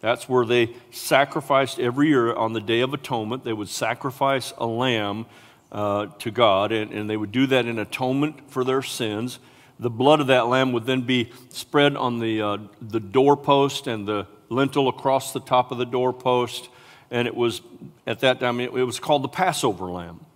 That's 0.00 0.28
where 0.28 0.44
they 0.44 0.74
sacrificed 0.90 1.78
every 1.78 2.08
year 2.08 2.34
on 2.34 2.52
the 2.52 2.60
Day 2.60 2.80
of 2.80 2.92
Atonement. 2.92 3.44
They 3.44 3.52
would 3.52 3.68
sacrifice 3.68 4.52
a 4.58 4.66
lamb 4.66 5.26
uh, 5.72 6.06
to 6.18 6.30
God, 6.30 6.72
and, 6.72 6.92
and 6.92 7.08
they 7.08 7.16
would 7.16 7.32
do 7.32 7.46
that 7.46 7.66
in 7.66 7.78
atonement 7.78 8.50
for 8.50 8.64
their 8.64 8.82
sins. 8.82 9.38
The 9.78 9.90
blood 9.90 10.20
of 10.20 10.26
that 10.26 10.46
lamb 10.46 10.72
would 10.72 10.86
then 10.86 11.02
be 11.02 11.32
spread 11.48 11.96
on 11.96 12.18
the, 12.18 12.42
uh, 12.42 12.58
the 12.80 13.00
doorpost 13.00 13.86
and 13.86 14.06
the 14.06 14.26
lintel 14.50 14.88
across 14.88 15.32
the 15.32 15.40
top 15.40 15.72
of 15.72 15.78
the 15.78 15.86
doorpost. 15.86 16.68
And 17.14 17.28
it 17.28 17.36
was, 17.36 17.62
at 18.08 18.18
that 18.20 18.40
time, 18.40 18.58
it, 18.58 18.72
was 18.72 18.98
called 18.98 19.22
the 19.22 19.28
Passover 19.28 19.84
lamb. 19.84 20.26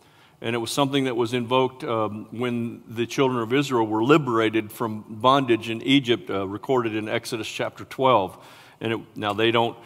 And 0.41 0.55
it 0.55 0.61
was 0.61 0.71
something 0.71 1.05
that 1.05 1.17
was 1.17 1.35
invoked 1.35 1.83
um, 1.83 2.29
when 2.31 2.85
the 2.87 3.05
children 3.05 3.43
of 3.43 3.53
Israel 3.53 3.85
were 3.85 4.05
liberated 4.05 4.71
from 4.71 5.05
bondage 5.09 5.71
in 5.71 5.83
Egypt, 5.83 6.31
uh, 6.31 6.47
recorded 6.47 6.95
in 6.95 7.09
Exodus 7.09 7.49
chapter 7.49 7.85
12. 7.85 8.39
And 8.81 8.93
it, 8.93 9.01
now 9.17 9.33
they 9.33 9.51
don't, 9.51 9.77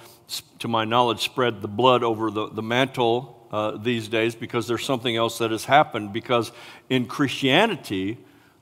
to 0.58 0.68
my 0.68 0.84
knowledge, 0.84 1.20
spread 1.22 1.62
the 1.62 1.66
blood 1.66 2.02
over 2.02 2.30
the, 2.30 2.50
the 2.50 2.62
mantle 2.62 3.48
uh, 3.50 3.78
these 3.78 4.08
days 4.08 4.34
because 4.34 4.68
there's 4.68 4.84
something 4.84 5.16
else 5.16 5.38
that 5.38 5.50
has 5.50 5.64
happened. 5.64 6.12
Because 6.12 6.52
in 6.90 7.06
Christianity, 7.06 8.18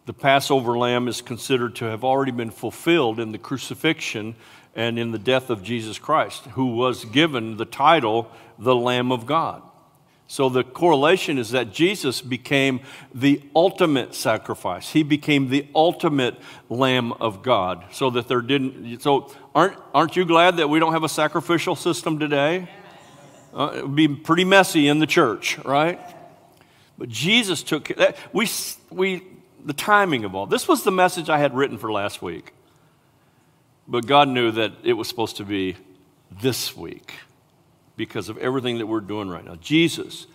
the 0.06 0.12
Passover 0.12 0.78
lamb 0.78 1.08
is 1.08 1.20
considered 1.20 1.74
to 1.76 1.86
have 1.86 2.04
already 2.04 2.30
been 2.30 2.52
fulfilled 2.52 3.18
in 3.18 3.32
the 3.32 3.38
crucifixion 3.38 4.36
and 4.74 4.98
in 4.98 5.12
the 5.12 5.18
death 5.18 5.50
of 5.50 5.62
Jesus 5.62 5.98
Christ, 5.98 6.44
who 6.46 6.66
was 6.66 7.04
given 7.04 7.56
the 7.56 7.64
title 7.64 8.30
the 8.58 8.74
Lamb 8.74 9.10
of 9.10 9.26
God. 9.26 9.62
So 10.30 10.48
the 10.48 10.62
correlation 10.62 11.38
is 11.38 11.50
that 11.50 11.72
Jesus 11.72 12.20
became 12.20 12.82
the 13.12 13.42
ultimate 13.56 14.14
sacrifice. 14.14 14.92
He 14.92 15.02
became 15.02 15.48
the 15.48 15.66
ultimate 15.74 16.36
Lamb 16.68 17.12
of 17.14 17.42
God. 17.42 17.84
So 17.90 18.10
that 18.10 18.28
there 18.28 18.40
didn't, 18.40 19.00
so 19.00 19.32
aren't, 19.56 19.76
aren't 19.92 20.14
you 20.14 20.24
glad 20.24 20.58
that 20.58 20.68
we 20.70 20.78
don't 20.78 20.92
have 20.92 21.02
a 21.02 21.08
sacrificial 21.08 21.74
system 21.74 22.20
today? 22.20 22.68
Uh, 23.52 23.72
it 23.74 23.82
would 23.82 23.96
be 23.96 24.06
pretty 24.06 24.44
messy 24.44 24.86
in 24.86 25.00
the 25.00 25.06
church, 25.06 25.58
right? 25.64 25.98
But 26.96 27.08
Jesus 27.08 27.64
took, 27.64 27.90
we, 28.32 28.48
we, 28.90 29.24
the 29.64 29.72
timing 29.72 30.24
of 30.24 30.36
all, 30.36 30.46
this 30.46 30.68
was 30.68 30.84
the 30.84 30.92
message 30.92 31.28
I 31.28 31.38
had 31.38 31.56
written 31.56 31.76
for 31.76 31.90
last 31.90 32.22
week. 32.22 32.52
But 33.90 34.06
God 34.06 34.28
knew 34.28 34.52
that 34.52 34.72
it 34.84 34.92
was 34.92 35.08
supposed 35.08 35.36
to 35.38 35.44
be 35.44 35.76
this 36.40 36.76
week 36.76 37.14
because 37.96 38.28
of 38.28 38.38
everything 38.38 38.78
that 38.78 38.86
we're 38.86 39.00
doing 39.00 39.28
right 39.28 39.44
now. 39.44 39.56
Jesus 39.56 40.28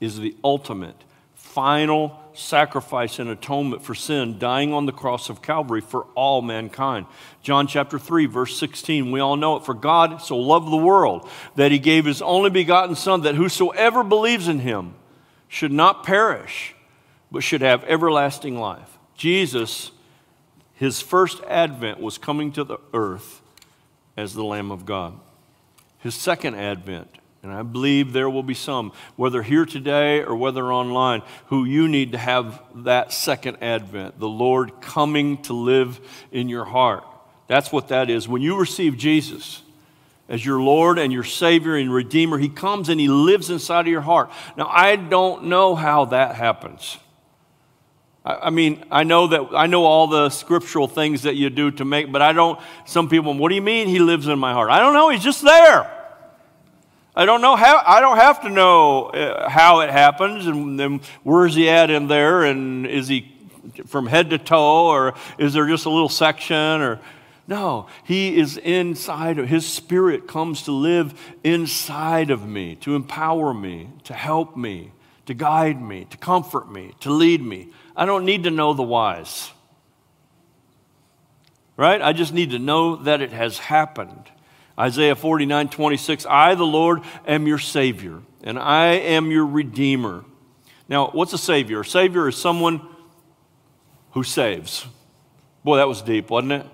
is 0.00 0.18
the 0.18 0.34
ultimate, 0.42 0.96
final 1.34 2.18
sacrifice 2.32 3.18
and 3.18 3.28
atonement 3.28 3.82
for 3.82 3.94
sin, 3.94 4.38
dying 4.38 4.72
on 4.72 4.86
the 4.86 4.92
cross 4.92 5.28
of 5.28 5.42
Calvary 5.42 5.82
for 5.82 6.04
all 6.14 6.40
mankind. 6.40 7.04
John 7.42 7.66
chapter 7.66 7.98
3, 7.98 8.24
verse 8.24 8.56
16, 8.58 9.12
we 9.12 9.20
all 9.20 9.36
know 9.36 9.56
it. 9.56 9.66
For 9.66 9.74
God 9.74 10.22
so 10.22 10.38
loved 10.38 10.72
the 10.72 10.76
world 10.76 11.28
that 11.56 11.70
he 11.70 11.78
gave 11.78 12.06
his 12.06 12.22
only 12.22 12.48
begotten 12.48 12.96
Son, 12.96 13.20
that 13.20 13.34
whosoever 13.34 14.02
believes 14.02 14.48
in 14.48 14.60
him 14.60 14.94
should 15.48 15.72
not 15.72 16.02
perish, 16.02 16.74
but 17.30 17.42
should 17.42 17.60
have 17.60 17.84
everlasting 17.84 18.58
life. 18.58 18.98
Jesus, 19.14 19.90
his 20.82 21.00
first 21.00 21.42
advent 21.44 22.00
was 22.00 22.18
coming 22.18 22.52
to 22.52 22.64
the 22.64 22.78
earth 22.92 23.40
as 24.16 24.34
the 24.34 24.44
Lamb 24.44 24.70
of 24.70 24.84
God 24.84 25.18
his 26.02 26.14
second 26.14 26.56
advent. 26.56 27.08
And 27.42 27.52
I 27.52 27.62
believe 27.62 28.12
there 28.12 28.30
will 28.30 28.42
be 28.42 28.54
some, 28.54 28.92
whether 29.16 29.42
here 29.42 29.64
today 29.64 30.22
or 30.22 30.36
whether 30.36 30.72
online, 30.72 31.22
who 31.46 31.64
you 31.64 31.88
need 31.88 32.12
to 32.12 32.18
have 32.18 32.62
that 32.84 33.12
second 33.12 33.58
advent, 33.60 34.20
the 34.20 34.28
Lord 34.28 34.80
coming 34.80 35.42
to 35.42 35.52
live 35.52 36.00
in 36.30 36.48
your 36.48 36.64
heart. 36.64 37.04
That's 37.48 37.72
what 37.72 37.88
that 37.88 38.10
is. 38.10 38.28
When 38.28 38.42
you 38.42 38.58
receive 38.58 38.96
Jesus 38.96 39.62
as 40.28 40.44
your 40.44 40.60
Lord 40.60 40.98
and 40.98 41.12
your 41.12 41.24
Savior 41.24 41.76
and 41.76 41.92
Redeemer, 41.92 42.38
He 42.38 42.48
comes 42.48 42.88
and 42.88 43.00
He 43.00 43.08
lives 43.08 43.50
inside 43.50 43.82
of 43.82 43.88
your 43.88 44.02
heart. 44.02 44.30
Now, 44.56 44.68
I 44.68 44.94
don't 44.94 45.44
know 45.44 45.74
how 45.74 46.06
that 46.06 46.36
happens. 46.36 46.98
I 48.24 48.50
mean, 48.50 48.84
I 48.90 49.02
know 49.02 49.26
that 49.26 49.48
I 49.52 49.66
know 49.66 49.84
all 49.84 50.06
the 50.06 50.30
scriptural 50.30 50.86
things 50.86 51.22
that 51.22 51.34
you 51.34 51.50
do 51.50 51.72
to 51.72 51.84
make, 51.84 52.12
but 52.12 52.22
I 52.22 52.32
don't. 52.32 52.58
Some 52.84 53.08
people, 53.08 53.34
what 53.34 53.48
do 53.48 53.56
you 53.56 53.62
mean 53.62 53.88
he 53.88 53.98
lives 53.98 54.28
in 54.28 54.38
my 54.38 54.52
heart? 54.52 54.70
I 54.70 54.78
don't 54.78 54.94
know. 54.94 55.08
He's 55.08 55.24
just 55.24 55.42
there. 55.42 55.90
I 57.16 57.24
don't 57.26 57.42
know 57.42 57.56
how. 57.56 57.82
I 57.84 58.00
don't 58.00 58.18
have 58.18 58.42
to 58.42 58.48
know 58.48 59.06
uh, 59.06 59.48
how 59.48 59.80
it 59.80 59.90
happens, 59.90 60.46
and 60.46 60.78
then 60.78 61.00
where's 61.24 61.56
he 61.56 61.68
at 61.68 61.90
in 61.90 62.06
there, 62.06 62.44
and 62.44 62.86
is 62.86 63.08
he 63.08 63.32
from 63.86 64.06
head 64.06 64.30
to 64.30 64.38
toe, 64.38 64.86
or 64.86 65.14
is 65.36 65.52
there 65.52 65.66
just 65.66 65.86
a 65.86 65.90
little 65.90 66.08
section, 66.08 66.56
or 66.56 67.00
no, 67.48 67.88
he 68.04 68.38
is 68.38 68.56
inside 68.56 69.38
of 69.38 69.48
his 69.48 69.66
spirit 69.66 70.28
comes 70.28 70.62
to 70.62 70.72
live 70.72 71.12
inside 71.42 72.30
of 72.30 72.46
me, 72.46 72.76
to 72.76 72.94
empower 72.94 73.52
me, 73.52 73.90
to 74.04 74.14
help 74.14 74.56
me, 74.56 74.92
to 75.26 75.34
guide 75.34 75.80
me, 75.80 76.06
to 76.10 76.16
comfort 76.16 76.70
me, 76.70 76.92
to 77.00 77.10
lead 77.10 77.42
me. 77.42 77.72
I 77.96 78.06
don't 78.06 78.24
need 78.24 78.44
to 78.44 78.50
know 78.50 78.74
the 78.74 78.82
whys. 78.82 79.50
Right? 81.76 82.02
I 82.02 82.12
just 82.12 82.32
need 82.32 82.50
to 82.50 82.58
know 82.58 82.96
that 82.96 83.20
it 83.20 83.32
has 83.32 83.58
happened. 83.58 84.30
Isaiah 84.78 85.14
49 85.14 85.68
26, 85.68 86.26
I, 86.26 86.54
the 86.54 86.64
Lord, 86.64 87.00
am 87.26 87.46
your 87.46 87.58
Savior, 87.58 88.20
and 88.42 88.58
I 88.58 88.86
am 88.94 89.30
your 89.30 89.46
Redeemer. 89.46 90.24
Now, 90.88 91.10
what's 91.10 91.32
a 91.32 91.38
Savior? 91.38 91.80
A 91.80 91.84
Savior 91.84 92.28
is 92.28 92.36
someone 92.36 92.86
who 94.12 94.22
saves. 94.22 94.86
Boy, 95.64 95.76
that 95.76 95.88
was 95.88 96.02
deep, 96.02 96.30
wasn't 96.30 96.52
it? 96.52 96.66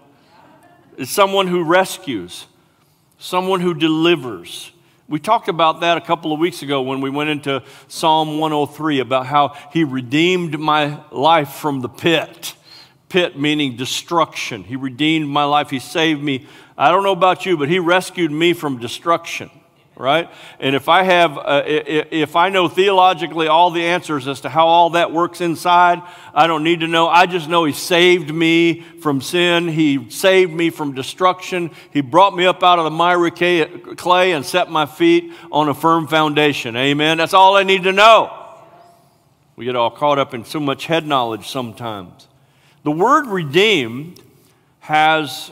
It's 0.97 1.11
someone 1.11 1.47
who 1.47 1.63
rescues, 1.63 2.47
someone 3.19 3.61
who 3.61 3.75
delivers, 3.75 4.73
we 5.09 5.19
talked 5.19 5.49
about 5.49 5.81
that 5.81 5.97
a 5.97 6.03
couple 6.03 6.35
of 6.35 6.39
weeks 6.39 6.61
ago 6.61 6.83
when 6.83 7.01
we 7.01 7.09
went 7.09 7.31
into 7.31 7.63
Psalm 7.89 8.39
103 8.39 9.01
about 9.01 9.25
how 9.25 9.57
he 9.73 9.83
redeemed 9.83 10.59
my 10.59 11.01
life 11.11 11.49
from 11.49 11.81
the 11.81 11.89
pit. 11.89 12.55
Pit 13.09 13.39
meaning 13.39 13.75
destruction. 13.75 14.65
He 14.65 14.77
redeemed 14.77 15.31
my 15.31 15.45
life. 15.45 15.71
He 15.71 15.79
saved 15.79 16.23
me. 16.23 16.47
I 16.77 16.91
don't 16.91 17.05
know 17.05 17.13
about 17.13 17.47
you, 17.47 17.57
but 17.57 17.71
he 17.71 17.79
rescued 17.79 18.31
me 18.31 18.53
from 18.53 18.79
destruction 18.79 19.51
right? 19.99 20.31
And 20.61 20.77
if 20.77 20.89
I 20.89 21.03
have, 21.03 21.37
uh, 21.37 21.63
if 21.67 22.37
I 22.37 22.51
know 22.51 22.69
theologically 22.69 23.49
all 23.49 23.73
the 23.73 23.85
answers 23.85 24.29
as 24.29 24.41
to 24.43 24.49
how 24.49 24.69
all 24.69 24.91
that 24.91 25.13
works 25.13 25.41
inside, 25.41 26.01
I 26.33 26.47
don't 26.47 26.63
need 26.63 26.81
to 26.81 26.87
know. 26.87 27.09
I 27.09 27.27
just 27.27 27.49
know 27.49 27.65
He 27.65 27.73
saved 27.73 28.33
me 28.33 28.81
from 28.81 29.21
sin. 29.21 29.67
He 29.67 30.09
saved 30.09 30.53
me 30.53 30.71
from 30.71 30.95
destruction. 30.95 31.73
He 31.93 32.01
brought 32.01 32.35
me 32.35 32.47
up 32.47 32.63
out 32.63 32.79
of 32.79 32.85
the 32.85 32.93
miry 32.93 33.33
clay 33.33 34.33
and 34.33 34.47
set 34.47 34.71
my 34.71 34.87
feet 34.87 35.33
on 35.51 35.69
a 35.69 35.75
firm 35.75 36.07
foundation. 36.07 36.77
Amen. 36.77 37.19
That's 37.19 37.35
all 37.35 37.57
I 37.57 37.65
need 37.65 37.83
to 37.83 37.93
know. 37.93 38.33
We 39.57 39.65
get 39.65 39.75
all 39.75 39.91
caught 39.91 40.21
up 40.21 40.33
in 40.33 40.45
so 40.45 40.61
much 40.61 40.87
head 40.87 41.05
knowledge 41.05 41.49
sometimes. 41.49 42.29
The 42.85 42.93
word 42.93 43.27
redeemed 43.27 44.23
has 44.79 45.51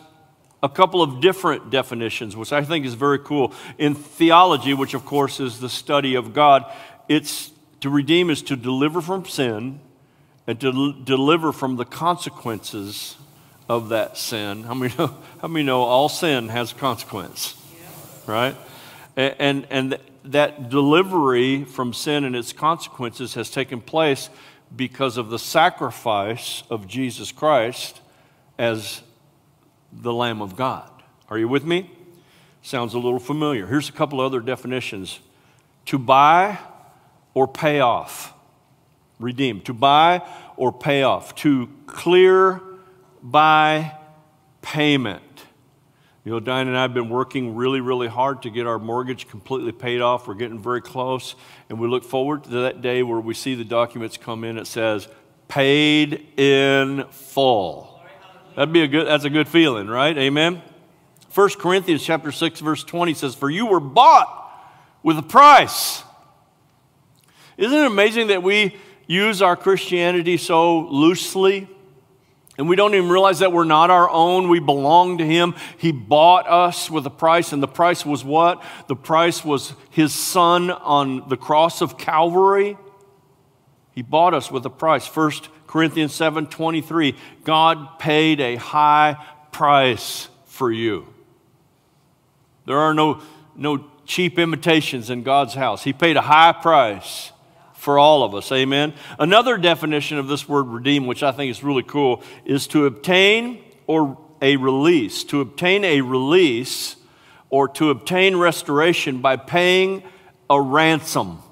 a 0.62 0.68
couple 0.68 1.02
of 1.02 1.20
different 1.20 1.70
definitions, 1.70 2.36
which 2.36 2.52
I 2.52 2.64
think 2.64 2.86
is 2.86 2.94
very 2.94 3.18
cool. 3.18 3.52
In 3.78 3.94
theology, 3.94 4.74
which 4.74 4.94
of 4.94 5.04
course 5.04 5.40
is 5.40 5.60
the 5.60 5.68
study 5.68 6.14
of 6.14 6.32
God, 6.32 6.64
it's 7.08 7.50
to 7.80 7.90
redeem 7.90 8.30
is 8.30 8.42
to 8.42 8.56
deliver 8.56 9.00
from 9.00 9.26
sin 9.26 9.80
and 10.46 10.60
to 10.60 10.68
l- 10.68 10.92
deliver 10.92 11.52
from 11.52 11.76
the 11.76 11.84
consequences 11.84 13.16
of 13.68 13.90
that 13.90 14.16
sin. 14.16 14.62
How 14.62 14.74
many 14.74 14.94
know, 14.96 15.16
how 15.40 15.48
many 15.48 15.64
know 15.64 15.82
all 15.82 16.08
sin 16.08 16.48
has 16.48 16.72
consequence? 16.72 17.54
Yeah. 18.26 18.32
Right? 18.32 18.56
And, 19.16 19.34
and, 19.38 19.66
and 19.70 19.98
that 20.24 20.68
delivery 20.68 21.64
from 21.64 21.92
sin 21.92 22.24
and 22.24 22.34
its 22.34 22.52
consequences 22.52 23.34
has 23.34 23.50
taken 23.50 23.80
place 23.80 24.30
because 24.74 25.16
of 25.16 25.30
the 25.30 25.38
sacrifice 25.38 26.62
of 26.70 26.88
Jesus 26.88 27.30
Christ 27.30 28.00
as 28.58 29.02
the 30.00 30.12
Lamb 30.12 30.40
of 30.42 30.56
God. 30.56 30.90
Are 31.28 31.38
you 31.38 31.48
with 31.48 31.64
me? 31.64 31.90
Sounds 32.62 32.94
a 32.94 32.98
little 32.98 33.18
familiar. 33.18 33.66
Here's 33.66 33.88
a 33.88 33.92
couple 33.92 34.20
other 34.20 34.40
definitions 34.40 35.20
to 35.86 35.98
buy 35.98 36.58
or 37.34 37.46
pay 37.46 37.80
off. 37.80 38.32
Redeem. 39.18 39.60
To 39.62 39.72
buy 39.72 40.22
or 40.56 40.72
pay 40.72 41.02
off. 41.02 41.34
To 41.36 41.68
clear 41.86 42.60
by 43.22 43.92
payment. 44.62 45.22
You 46.24 46.32
know, 46.32 46.40
Diane 46.40 46.66
and 46.66 46.76
I 46.76 46.82
have 46.82 46.92
been 46.92 47.08
working 47.08 47.54
really, 47.54 47.80
really 47.80 48.08
hard 48.08 48.42
to 48.42 48.50
get 48.50 48.66
our 48.66 48.80
mortgage 48.80 49.28
completely 49.28 49.70
paid 49.70 50.00
off. 50.00 50.26
We're 50.26 50.34
getting 50.34 50.58
very 50.58 50.82
close, 50.82 51.36
and 51.68 51.78
we 51.78 51.86
look 51.86 52.02
forward 52.02 52.42
to 52.44 52.50
that 52.50 52.82
day 52.82 53.04
where 53.04 53.20
we 53.20 53.32
see 53.32 53.54
the 53.54 53.64
documents 53.64 54.16
come 54.16 54.42
in. 54.42 54.58
It 54.58 54.66
says, 54.66 55.06
paid 55.46 56.26
in 56.36 57.04
full. 57.10 57.85
That'd 58.56 58.72
be 58.72 58.82
a 58.82 58.88
good, 58.88 59.06
that's 59.06 59.24
a 59.24 59.30
good 59.30 59.46
feeling, 59.46 59.86
right? 59.86 60.16
Amen. 60.18 60.62
1 61.32 61.48
Corinthians 61.58 62.02
chapter 62.02 62.32
6, 62.32 62.58
verse 62.60 62.82
20 62.82 63.14
says, 63.14 63.34
For 63.36 63.48
you 63.48 63.66
were 63.66 63.80
bought 63.80 64.50
with 65.04 65.18
a 65.18 65.22
price. 65.22 66.02
Isn't 67.56 67.78
it 67.78 67.86
amazing 67.86 68.28
that 68.28 68.42
we 68.42 68.76
use 69.06 69.42
our 69.42 69.56
Christianity 69.56 70.36
so 70.36 70.80
loosely. 70.80 71.68
And 72.58 72.68
we 72.68 72.76
don't 72.76 72.94
even 72.94 73.10
realize 73.10 73.40
that 73.40 73.52
we're 73.52 73.64
not 73.64 73.90
our 73.90 74.08
own. 74.08 74.48
We 74.48 74.60
belong 74.60 75.18
to 75.18 75.26
Him. 75.26 75.54
He 75.76 75.92
bought 75.92 76.48
us 76.48 76.90
with 76.90 77.04
a 77.06 77.10
price, 77.10 77.52
and 77.52 77.62
the 77.62 77.68
price 77.68 78.06
was 78.06 78.24
what? 78.24 78.64
The 78.88 78.96
price 78.96 79.44
was 79.44 79.74
His 79.90 80.14
Son 80.14 80.70
on 80.70 81.28
the 81.28 81.36
cross 81.36 81.82
of 81.82 81.98
Calvary. 81.98 82.78
He 83.92 84.02
bought 84.02 84.32
us 84.32 84.50
with 84.50 84.64
a 84.64 84.70
price. 84.70 85.06
1 85.06 85.32
Corinthians 85.76 86.14
7 86.14 86.46
23. 86.46 87.14
God 87.44 87.98
paid 87.98 88.40
a 88.40 88.56
high 88.56 89.22
price 89.52 90.26
for 90.46 90.72
you. 90.72 91.06
There 92.64 92.78
are 92.78 92.94
no, 92.94 93.20
no 93.54 93.84
cheap 94.06 94.38
imitations 94.38 95.10
in 95.10 95.22
God's 95.22 95.52
house. 95.52 95.84
He 95.84 95.92
paid 95.92 96.16
a 96.16 96.22
high 96.22 96.52
price 96.52 97.30
for 97.74 97.98
all 97.98 98.22
of 98.22 98.34
us. 98.34 98.50
Amen. 98.52 98.94
Another 99.18 99.58
definition 99.58 100.16
of 100.16 100.28
this 100.28 100.48
word 100.48 100.62
redeem, 100.62 101.06
which 101.06 101.22
I 101.22 101.30
think 101.30 101.50
is 101.50 101.62
really 101.62 101.82
cool, 101.82 102.22
is 102.46 102.66
to 102.68 102.86
obtain 102.86 103.62
or 103.86 104.16
a 104.40 104.56
release. 104.56 105.24
To 105.24 105.42
obtain 105.42 105.84
a 105.84 106.00
release 106.00 106.96
or 107.50 107.68
to 107.68 107.90
obtain 107.90 108.36
restoration 108.36 109.20
by 109.20 109.36
paying 109.36 110.04
a 110.48 110.58
ransom. 110.58 111.42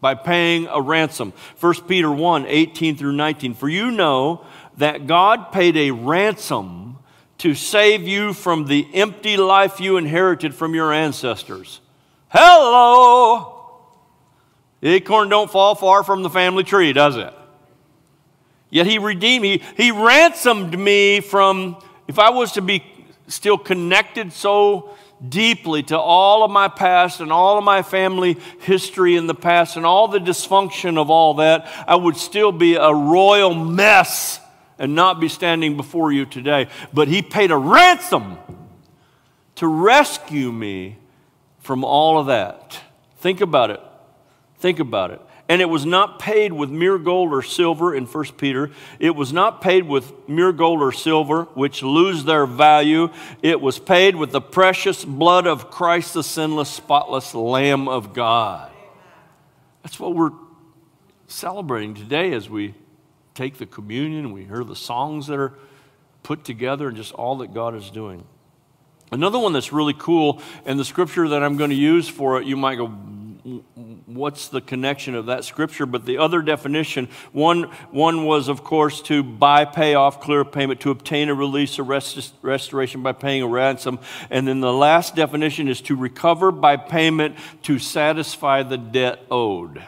By 0.00 0.14
paying 0.14 0.66
a 0.68 0.80
ransom. 0.80 1.32
1 1.58 1.74
Peter 1.88 2.10
1 2.10 2.46
18 2.46 2.96
through 2.96 3.12
19. 3.12 3.54
For 3.54 3.68
you 3.68 3.90
know 3.90 4.44
that 4.76 5.06
God 5.06 5.50
paid 5.50 5.76
a 5.76 5.90
ransom 5.90 6.98
to 7.38 7.54
save 7.54 8.06
you 8.06 8.32
from 8.32 8.66
the 8.66 8.86
empty 8.94 9.36
life 9.36 9.80
you 9.80 9.96
inherited 9.96 10.54
from 10.54 10.74
your 10.74 10.92
ancestors. 10.92 11.80
Hello! 12.28 13.54
The 14.80 14.90
acorn 14.90 15.28
don't 15.28 15.50
fall 15.50 15.74
far 15.74 16.04
from 16.04 16.22
the 16.22 16.30
family 16.30 16.62
tree, 16.62 16.92
does 16.92 17.16
it? 17.16 17.34
Yet 18.70 18.86
he 18.86 18.98
redeemed 18.98 19.42
me. 19.42 19.62
He 19.76 19.90
ransomed 19.90 20.78
me 20.78 21.20
from, 21.20 21.76
if 22.06 22.18
I 22.18 22.30
was 22.30 22.52
to 22.52 22.62
be 22.62 22.84
still 23.26 23.58
connected 23.58 24.32
so 24.32 24.94
deeply 25.26 25.82
to 25.84 25.98
all 25.98 26.44
of 26.44 26.50
my 26.50 26.68
past 26.68 27.20
and 27.20 27.32
all 27.32 27.58
of 27.58 27.64
my 27.64 27.82
family 27.82 28.36
history 28.60 29.16
in 29.16 29.26
the 29.26 29.34
past 29.34 29.76
and 29.76 29.84
all 29.84 30.08
the 30.08 30.18
dysfunction 30.18 30.98
of 30.98 31.10
all 31.10 31.34
that, 31.34 31.66
I 31.86 31.96
would 31.96 32.16
still 32.16 32.52
be 32.52 32.76
a 32.76 32.92
royal 32.92 33.54
mess 33.54 34.40
and 34.78 34.94
not 34.94 35.20
be 35.20 35.28
standing 35.28 35.76
before 35.76 36.12
you 36.12 36.24
today. 36.24 36.68
But 36.92 37.08
he 37.08 37.22
paid 37.22 37.50
a 37.50 37.56
ransom 37.56 38.38
to 39.56 39.66
rescue 39.66 40.52
me 40.52 40.98
from 41.58 41.84
all 41.84 42.18
of 42.18 42.26
that. 42.26 42.80
Think 43.16 43.40
about 43.40 43.70
it. 43.70 43.80
Think 44.58 44.78
about 44.78 45.10
it. 45.10 45.20
And 45.48 45.62
it 45.62 45.66
was 45.66 45.86
not 45.86 46.18
paid 46.18 46.52
with 46.52 46.68
mere 46.68 46.98
gold 46.98 47.32
or 47.32 47.42
silver 47.42 47.94
in 47.94 48.04
1 48.04 48.24
Peter. 48.36 48.70
It 48.98 49.16
was 49.16 49.32
not 49.32 49.62
paid 49.62 49.88
with 49.88 50.12
mere 50.28 50.52
gold 50.52 50.82
or 50.82 50.92
silver, 50.92 51.44
which 51.54 51.82
lose 51.82 52.24
their 52.24 52.44
value. 52.44 53.08
It 53.42 53.60
was 53.60 53.78
paid 53.78 54.14
with 54.14 54.30
the 54.30 54.42
precious 54.42 55.04
blood 55.04 55.46
of 55.46 55.70
Christ, 55.70 56.12
the 56.14 56.22
sinless, 56.22 56.68
spotless 56.68 57.34
Lamb 57.34 57.88
of 57.88 58.12
God. 58.12 58.70
That's 59.82 59.98
what 59.98 60.14
we're 60.14 60.32
celebrating 61.28 61.94
today 61.94 62.32
as 62.32 62.50
we 62.50 62.74
take 63.34 63.56
the 63.58 63.66
communion 63.66 64.32
we 64.32 64.44
hear 64.44 64.64
the 64.64 64.74
songs 64.74 65.28
that 65.28 65.38
are 65.38 65.54
put 66.24 66.44
together 66.44 66.88
and 66.88 66.96
just 66.96 67.12
all 67.14 67.36
that 67.38 67.54
God 67.54 67.74
is 67.74 67.88
doing. 67.88 68.24
Another 69.10 69.38
one 69.38 69.52
that's 69.52 69.72
really 69.72 69.94
cool, 69.96 70.42
and 70.66 70.78
the 70.78 70.84
scripture 70.84 71.28
that 71.28 71.42
I'm 71.42 71.56
going 71.56 71.70
to 71.70 71.76
use 71.76 72.08
for 72.08 72.40
it, 72.40 72.46
you 72.46 72.56
might 72.56 72.74
go, 72.74 72.92
what's 74.08 74.48
the 74.48 74.60
connection 74.60 75.14
of 75.14 75.26
that 75.26 75.44
scripture? 75.44 75.86
But 75.86 76.06
the 76.06 76.18
other 76.18 76.40
definition, 76.40 77.08
one, 77.32 77.64
one 77.90 78.24
was, 78.24 78.48
of 78.48 78.64
course, 78.64 79.02
to 79.02 79.22
buy, 79.22 79.64
pay 79.64 79.94
off, 79.94 80.20
clear 80.20 80.44
payment, 80.44 80.80
to 80.80 80.90
obtain 80.90 81.28
a 81.28 81.34
release 81.34 81.78
or 81.78 81.82
rest, 81.82 82.32
restoration 82.42 83.02
by 83.02 83.12
paying 83.12 83.42
a 83.42 83.46
ransom. 83.46 83.98
And 84.30 84.48
then 84.48 84.60
the 84.60 84.72
last 84.72 85.14
definition 85.14 85.68
is 85.68 85.80
to 85.82 85.96
recover 85.96 86.50
by 86.50 86.76
payment 86.76 87.36
to 87.64 87.78
satisfy 87.78 88.62
the 88.62 88.78
debt 88.78 89.20
owed. 89.30 89.82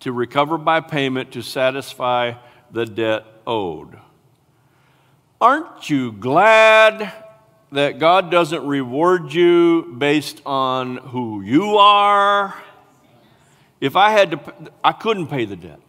To 0.00 0.12
recover 0.12 0.58
by 0.58 0.80
payment 0.80 1.32
to 1.32 1.42
satisfy 1.42 2.34
the 2.70 2.86
debt 2.86 3.24
owed. 3.46 3.98
Aren't 5.40 5.90
you 5.90 6.12
glad 6.12 7.12
that 7.72 7.98
God 7.98 8.30
doesn't 8.30 8.66
reward 8.66 9.32
you 9.32 9.94
based 9.96 10.42
on 10.44 10.98
who 10.98 11.40
you 11.40 11.78
are. 11.78 12.54
If 13.80 13.96
I 13.96 14.10
had 14.10 14.32
to, 14.32 14.70
I 14.84 14.92
couldn't 14.92 15.28
pay 15.28 15.46
the 15.46 15.56
debt. 15.56 15.80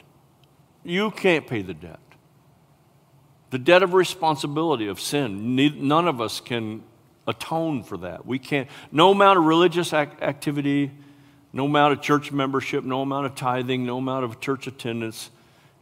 You 0.84 1.12
can't 1.12 1.46
pay 1.46 1.62
the 1.62 1.74
debt. 1.74 2.00
The 3.52 3.60
debt 3.60 3.84
of 3.84 3.94
responsibility 3.94 4.88
of 4.88 5.00
sin, 5.00 5.56
none 5.56 6.08
of 6.08 6.20
us 6.20 6.40
can 6.40 6.84
atone 7.28 7.84
for 7.84 7.98
that. 7.98 8.26
We 8.26 8.40
can't, 8.40 8.68
no 8.92 9.12
amount 9.12 9.38
of 9.38 9.46
religious 9.46 9.94
activity, 9.94 10.90
no 11.52 11.66
amount 11.66 11.94
of 11.94 12.02
church 12.02 12.32
membership, 12.32 12.84
no 12.84 13.02
amount 13.02 13.28
of 13.28 13.36
tithing, 13.36 13.86
no 13.86 13.98
amount 13.98 14.26
of 14.26 14.40
church 14.40 14.68
attendance 14.68 15.30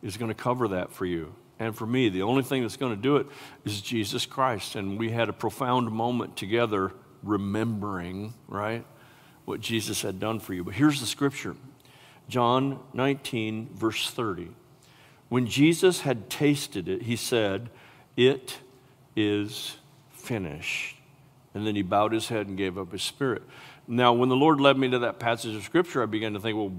is 0.04 0.18
going 0.18 0.30
to 0.30 0.36
cover 0.36 0.68
that 0.70 0.92
for 0.92 1.06
you 1.06 1.34
and 1.62 1.78
for 1.78 1.86
me. 1.86 2.10
The 2.10 2.24
only 2.24 2.42
thing 2.42 2.64
that's 2.64 2.76
going 2.76 2.96
to 2.96 3.02
do 3.02 3.18
it 3.18 3.28
is 3.66 3.82
Jesus 3.82 4.26
Christ. 4.26 4.76
And 4.76 4.98
we 4.98 5.12
had 5.12 5.30
a 5.30 5.34
profound 5.34 5.92
moment 5.92 6.36
together 6.36 6.92
remembering, 7.22 8.34
right, 8.48 8.84
what 9.46 9.62
Jesus 9.62 10.02
had 10.02 10.20
done 10.20 10.40
for 10.40 10.56
you. 10.56 10.64
But 10.64 10.74
here's 10.74 11.00
the 11.00 11.06
scripture 11.06 11.56
John 12.28 12.80
19, 12.94 13.70
verse 13.76 14.10
30. 14.10 14.50
When 15.30 15.46
Jesus 15.46 16.02
had 16.02 16.32
tasted 16.32 16.90
it, 16.90 17.04
he 17.04 17.16
said, 17.16 17.70
It 18.18 18.58
is 19.16 19.78
finished. 20.10 20.98
And 21.54 21.68
then 21.68 21.76
he 21.76 21.84
bowed 21.84 22.12
his 22.12 22.30
head 22.30 22.48
and 22.48 22.58
gave 22.58 22.78
up 22.78 22.92
his 22.92 23.04
spirit. 23.04 23.44
Now, 23.88 24.14
when 24.14 24.30
the 24.30 24.36
Lord 24.36 24.60
led 24.60 24.78
me 24.78 24.90
to 24.90 25.00
that 25.00 25.20
passage 25.20 25.56
of 25.56 25.64
scripture, 25.64 26.02
I 26.02 26.06
began 26.08 26.34
to 26.34 26.40
think, 26.40 26.58
well, 26.58 26.72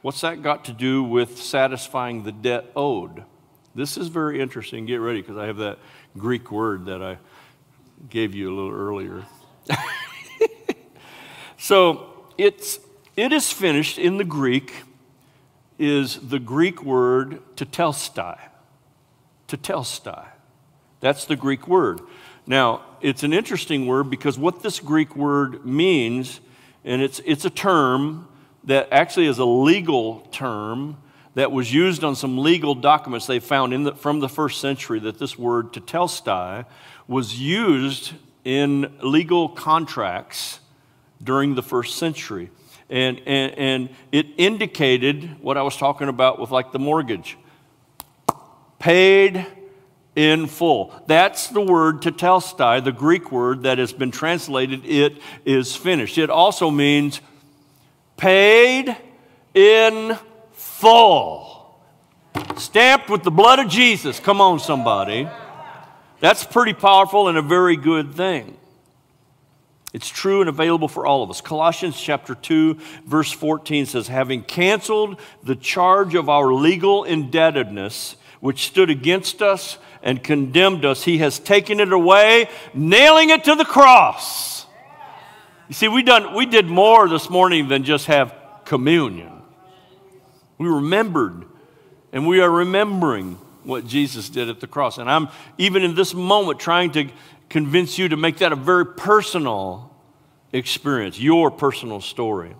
what's 0.00 0.22
that 0.22 0.42
got 0.42 0.64
to 0.64 0.72
do 0.72 1.04
with 1.04 1.38
satisfying 1.38 2.22
the 2.24 2.32
debt 2.32 2.72
owed? 2.74 3.24
This 3.74 3.96
is 3.96 4.08
very 4.08 4.40
interesting. 4.40 4.84
Get 4.84 4.96
ready 4.96 5.22
because 5.22 5.38
I 5.38 5.46
have 5.46 5.56
that 5.58 5.78
Greek 6.18 6.52
word 6.52 6.86
that 6.86 7.02
I 7.02 7.16
gave 8.10 8.34
you 8.34 8.52
a 8.52 8.54
little 8.54 8.72
earlier. 8.72 9.24
so 11.58 12.26
it's, 12.36 12.78
it 13.16 13.32
is 13.32 13.50
finished 13.50 13.98
in 13.98 14.18
the 14.18 14.24
Greek, 14.24 14.82
is 15.78 16.28
the 16.28 16.38
Greek 16.38 16.82
word 16.82 17.40
tetelestai. 17.56 18.38
Tetelestai. 19.48 20.26
That's 21.00 21.24
the 21.24 21.36
Greek 21.36 21.66
word. 21.66 22.00
Now, 22.46 22.82
it's 23.00 23.22
an 23.22 23.32
interesting 23.32 23.86
word 23.86 24.10
because 24.10 24.38
what 24.38 24.62
this 24.62 24.80
Greek 24.80 25.16
word 25.16 25.64
means, 25.64 26.40
and 26.84 27.00
it's, 27.00 27.20
it's 27.24 27.46
a 27.46 27.50
term 27.50 28.28
that 28.64 28.88
actually 28.92 29.26
is 29.26 29.38
a 29.38 29.44
legal 29.44 30.20
term 30.30 30.98
that 31.34 31.50
was 31.50 31.72
used 31.72 32.04
on 32.04 32.14
some 32.14 32.38
legal 32.38 32.74
documents 32.74 33.26
they 33.26 33.40
found 33.40 33.72
in 33.72 33.84
the, 33.84 33.94
from 33.94 34.20
the 34.20 34.28
first 34.28 34.60
century 34.60 34.98
that 35.00 35.18
this 35.18 35.38
word 35.38 35.72
tetelestai 35.72 36.66
was 37.08 37.38
used 37.38 38.12
in 38.44 38.92
legal 39.02 39.48
contracts 39.48 40.60
during 41.22 41.54
the 41.54 41.62
first 41.62 41.96
century. 41.96 42.50
And, 42.90 43.20
and, 43.26 43.52
and 43.58 43.88
it 44.10 44.26
indicated 44.36 45.40
what 45.40 45.56
I 45.56 45.62
was 45.62 45.76
talking 45.76 46.08
about 46.08 46.38
with 46.38 46.50
like 46.50 46.72
the 46.72 46.78
mortgage 46.78 47.38
paid 48.78 49.46
in 50.14 50.46
full. 50.46 50.92
That's 51.06 51.48
the 51.48 51.62
word 51.62 52.02
tetelestai, 52.02 52.84
the 52.84 52.92
Greek 52.92 53.32
word 53.32 53.62
that 53.62 53.78
has 53.78 53.92
been 53.92 54.10
translated, 54.10 54.84
it 54.84 55.18
is 55.46 55.74
finished. 55.74 56.18
It 56.18 56.28
also 56.28 56.70
means 56.70 57.20
paid 58.16 58.94
in 59.54 60.18
full. 60.82 61.78
Stamped 62.56 63.08
with 63.08 63.22
the 63.22 63.30
blood 63.30 63.60
of 63.60 63.68
Jesus. 63.68 64.18
Come 64.18 64.40
on, 64.40 64.58
somebody. 64.58 65.28
That's 66.18 66.42
pretty 66.44 66.72
powerful 66.72 67.28
and 67.28 67.38
a 67.38 67.42
very 67.42 67.76
good 67.76 68.14
thing. 68.14 68.56
It's 69.92 70.08
true 70.08 70.40
and 70.40 70.48
available 70.48 70.88
for 70.88 71.06
all 71.06 71.22
of 71.22 71.30
us. 71.30 71.40
Colossians 71.40 72.00
chapter 72.00 72.34
2, 72.34 72.78
verse 73.06 73.30
14 73.30 73.86
says, 73.86 74.08
Having 74.08 74.42
canceled 74.44 75.20
the 75.44 75.54
charge 75.54 76.16
of 76.16 76.28
our 76.28 76.52
legal 76.52 77.04
indebtedness, 77.04 78.16
which 78.40 78.66
stood 78.66 78.90
against 78.90 79.40
us 79.40 79.78
and 80.02 80.20
condemned 80.24 80.84
us, 80.84 81.04
he 81.04 81.18
has 81.18 81.38
taken 81.38 81.78
it 81.78 81.92
away, 81.92 82.48
nailing 82.74 83.30
it 83.30 83.44
to 83.44 83.54
the 83.54 83.64
cross. 83.64 84.66
You 85.68 85.74
see, 85.74 85.86
we, 85.86 86.02
done, 86.02 86.34
we 86.34 86.44
did 86.44 86.66
more 86.66 87.08
this 87.08 87.30
morning 87.30 87.68
than 87.68 87.84
just 87.84 88.06
have 88.06 88.34
communion. 88.64 89.41
We 90.62 90.68
remembered, 90.68 91.44
and 92.12 92.24
we 92.24 92.40
are 92.40 92.48
remembering 92.48 93.34
what 93.64 93.84
Jesus 93.84 94.28
did 94.28 94.48
at 94.48 94.60
the 94.60 94.68
cross. 94.68 94.98
And 94.98 95.10
I'm 95.10 95.28
even 95.58 95.82
in 95.82 95.96
this 95.96 96.14
moment 96.14 96.60
trying 96.60 96.92
to 96.92 97.08
convince 97.48 97.98
you 97.98 98.08
to 98.08 98.16
make 98.16 98.38
that 98.38 98.52
a 98.52 98.56
very 98.56 98.86
personal 98.86 99.92
experience, 100.52 101.18
your 101.18 101.50
personal 101.50 102.00
story. 102.00 102.54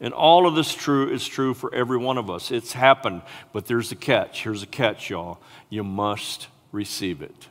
And 0.00 0.12
all 0.12 0.48
of 0.48 0.56
this 0.56 0.74
true 0.74 1.08
is 1.08 1.24
true 1.24 1.54
for 1.54 1.72
every 1.72 1.98
one 1.98 2.18
of 2.18 2.28
us. 2.28 2.50
It's 2.50 2.72
happened, 2.72 3.22
but 3.52 3.66
there's 3.66 3.92
a 3.92 3.96
catch. 3.96 4.42
Here's 4.42 4.64
a 4.64 4.66
catch, 4.66 5.08
y'all. 5.08 5.38
You 5.70 5.84
must 5.84 6.48
receive 6.72 7.22
it. 7.22 7.46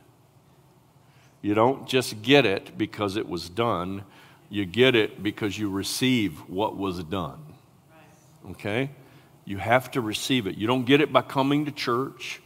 You 1.40 1.54
don't 1.54 1.88
just 1.88 2.20
get 2.20 2.44
it 2.44 2.76
because 2.76 3.16
it 3.16 3.26
was 3.26 3.48
done, 3.48 4.04
you 4.50 4.66
get 4.66 4.94
it 4.94 5.22
because 5.22 5.58
you 5.58 5.70
receive 5.70 6.38
what 6.50 6.76
was 6.76 7.02
done. 7.04 7.38
Okay? 8.50 8.90
You 9.46 9.58
have 9.58 9.90
to 9.92 10.00
receive 10.02 10.46
it. 10.46 10.58
You 10.58 10.66
don't 10.66 10.84
get 10.84 11.00
it 11.00 11.12
by 11.12 11.22
coming 11.22 11.64
to 11.64 11.70
church. 11.70 12.42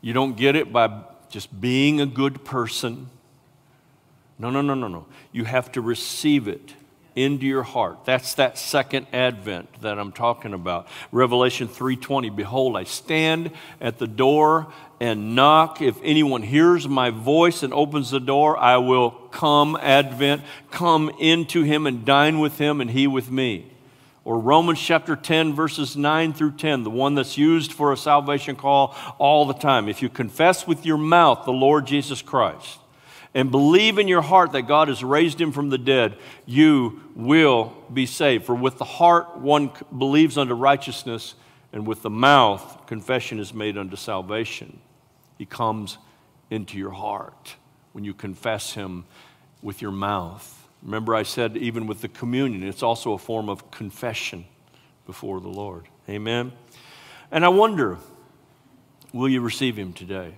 You 0.00 0.12
don't 0.12 0.36
get 0.36 0.56
it 0.56 0.72
by 0.72 1.02
just 1.28 1.60
being 1.60 2.00
a 2.00 2.06
good 2.06 2.44
person. 2.44 3.10
No, 4.38 4.48
no, 4.48 4.62
no, 4.62 4.74
no, 4.74 4.88
no. 4.88 5.06
You 5.32 5.44
have 5.44 5.72
to 5.72 5.80
receive 5.80 6.48
it 6.48 6.74
into 7.14 7.44
your 7.44 7.64
heart. 7.64 8.04
That's 8.04 8.34
that 8.34 8.56
second 8.56 9.06
advent 9.12 9.68
that 9.82 9.98
I'm 9.98 10.12
talking 10.12 10.54
about. 10.54 10.86
Revelation 11.10 11.68
3:20 11.68 12.34
Behold, 12.34 12.76
I 12.76 12.84
stand 12.84 13.50
at 13.80 13.98
the 13.98 14.06
door 14.06 14.72
and 15.00 15.34
knock. 15.34 15.82
If 15.82 15.98
anyone 16.02 16.42
hears 16.42 16.88
my 16.88 17.10
voice 17.10 17.62
and 17.62 17.74
opens 17.74 18.10
the 18.10 18.20
door, 18.20 18.56
I 18.56 18.76
will 18.76 19.10
come 19.10 19.76
advent, 19.82 20.42
come 20.70 21.10
into 21.18 21.62
him 21.62 21.86
and 21.86 22.04
dine 22.04 22.38
with 22.38 22.58
him 22.58 22.80
and 22.80 22.90
he 22.90 23.06
with 23.06 23.30
me. 23.30 23.71
Or 24.24 24.38
Romans 24.38 24.80
chapter 24.80 25.16
10 25.16 25.54
verses 25.54 25.96
9 25.96 26.32
through 26.32 26.52
10, 26.52 26.84
the 26.84 26.90
one 26.90 27.14
that's 27.14 27.36
used 27.36 27.72
for 27.72 27.92
a 27.92 27.96
salvation 27.96 28.54
call 28.54 28.94
all 29.18 29.46
the 29.46 29.54
time. 29.54 29.88
If 29.88 30.00
you 30.02 30.08
confess 30.08 30.66
with 30.66 30.86
your 30.86 30.98
mouth 30.98 31.44
the 31.44 31.52
Lord 31.52 31.86
Jesus 31.86 32.22
Christ, 32.22 32.78
and 33.34 33.50
believe 33.50 33.98
in 33.98 34.08
your 34.08 34.22
heart 34.22 34.52
that 34.52 34.62
God 34.62 34.88
has 34.88 35.02
raised 35.02 35.40
him 35.40 35.52
from 35.52 35.70
the 35.70 35.78
dead, 35.78 36.16
you 36.44 37.00
will 37.16 37.72
be 37.92 38.04
saved. 38.04 38.44
For 38.44 38.54
with 38.54 38.78
the 38.78 38.84
heart 38.84 39.38
one 39.38 39.70
believes 39.96 40.36
unto 40.36 40.54
righteousness, 40.54 41.34
and 41.72 41.86
with 41.86 42.02
the 42.02 42.10
mouth 42.10 42.86
confession 42.86 43.38
is 43.38 43.54
made 43.54 43.78
unto 43.78 43.96
salvation. 43.96 44.80
He 45.38 45.46
comes 45.46 45.96
into 46.50 46.76
your 46.76 46.90
heart 46.90 47.56
when 47.92 48.04
you 48.04 48.12
confess 48.12 48.74
him 48.74 49.04
with 49.62 49.80
your 49.80 49.92
mouth. 49.92 50.61
Remember, 50.82 51.14
I 51.14 51.22
said 51.22 51.56
even 51.56 51.86
with 51.86 52.00
the 52.00 52.08
communion, 52.08 52.62
it's 52.64 52.82
also 52.82 53.12
a 53.12 53.18
form 53.18 53.48
of 53.48 53.70
confession 53.70 54.44
before 55.06 55.40
the 55.40 55.48
Lord. 55.48 55.86
Amen. 56.08 56.52
And 57.30 57.44
I 57.44 57.48
wonder, 57.48 57.98
will 59.12 59.28
you 59.28 59.40
receive 59.40 59.76
him 59.76 59.92
today? 59.92 60.34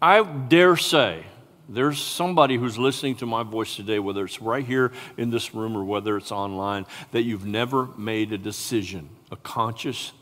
I 0.00 0.22
dare 0.22 0.76
say 0.76 1.24
there's 1.68 2.02
somebody 2.02 2.56
who's 2.56 2.78
listening 2.78 3.16
to 3.16 3.26
my 3.26 3.42
voice 3.42 3.76
today, 3.76 3.98
whether 3.98 4.24
it's 4.24 4.42
right 4.42 4.64
here 4.64 4.92
in 5.16 5.30
this 5.30 5.54
room 5.54 5.76
or 5.76 5.84
whether 5.84 6.16
it's 6.16 6.32
online, 6.32 6.86
that 7.12 7.22
you've 7.22 7.46
never 7.46 7.86
made 7.96 8.32
a 8.32 8.38
decision, 8.38 9.08
a 9.30 9.36
conscious, 9.36 10.12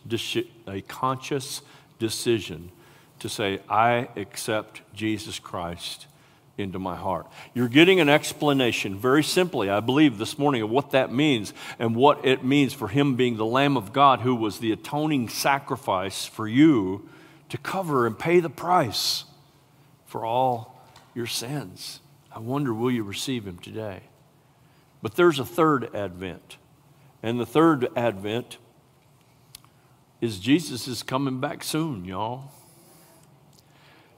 a 0.66 0.80
conscious 0.82 1.62
decision 1.98 2.70
to 3.20 3.28
say, 3.28 3.60
I 3.68 4.08
accept 4.16 4.82
Jesus 4.94 5.38
Christ 5.38 6.06
into 6.58 6.78
my 6.78 6.96
heart. 6.96 7.26
You're 7.54 7.68
getting 7.68 8.00
an 8.00 8.08
explanation, 8.08 8.96
very 8.96 9.22
simply, 9.22 9.70
I 9.70 9.80
believe, 9.80 10.18
this 10.18 10.38
morning 10.38 10.62
of 10.62 10.70
what 10.70 10.90
that 10.90 11.12
means 11.12 11.52
and 11.78 11.96
what 11.96 12.24
it 12.24 12.44
means 12.44 12.72
for 12.72 12.88
Him 12.88 13.16
being 13.16 13.36
the 13.36 13.46
Lamb 13.46 13.76
of 13.76 13.92
God 13.92 14.20
who 14.20 14.34
was 14.34 14.58
the 14.58 14.72
atoning 14.72 15.28
sacrifice 15.28 16.26
for 16.26 16.46
you 16.46 17.08
to 17.48 17.58
cover 17.58 18.06
and 18.06 18.18
pay 18.18 18.40
the 18.40 18.50
price 18.50 19.24
for 20.06 20.24
all 20.24 20.82
your 21.14 21.26
sins. 21.26 22.00
I 22.32 22.38
wonder, 22.38 22.72
will 22.72 22.90
you 22.90 23.02
receive 23.02 23.46
him 23.46 23.58
today? 23.58 24.00
But 25.02 25.16
there's 25.16 25.38
a 25.38 25.44
third 25.44 25.94
advent. 25.94 26.56
And 27.22 27.40
the 27.40 27.46
third 27.46 27.88
advent 27.96 28.58
is 30.20 30.38
Jesus 30.38 30.86
is 30.86 31.02
coming 31.02 31.40
back 31.40 31.64
soon, 31.64 32.04
y'all. 32.04 32.52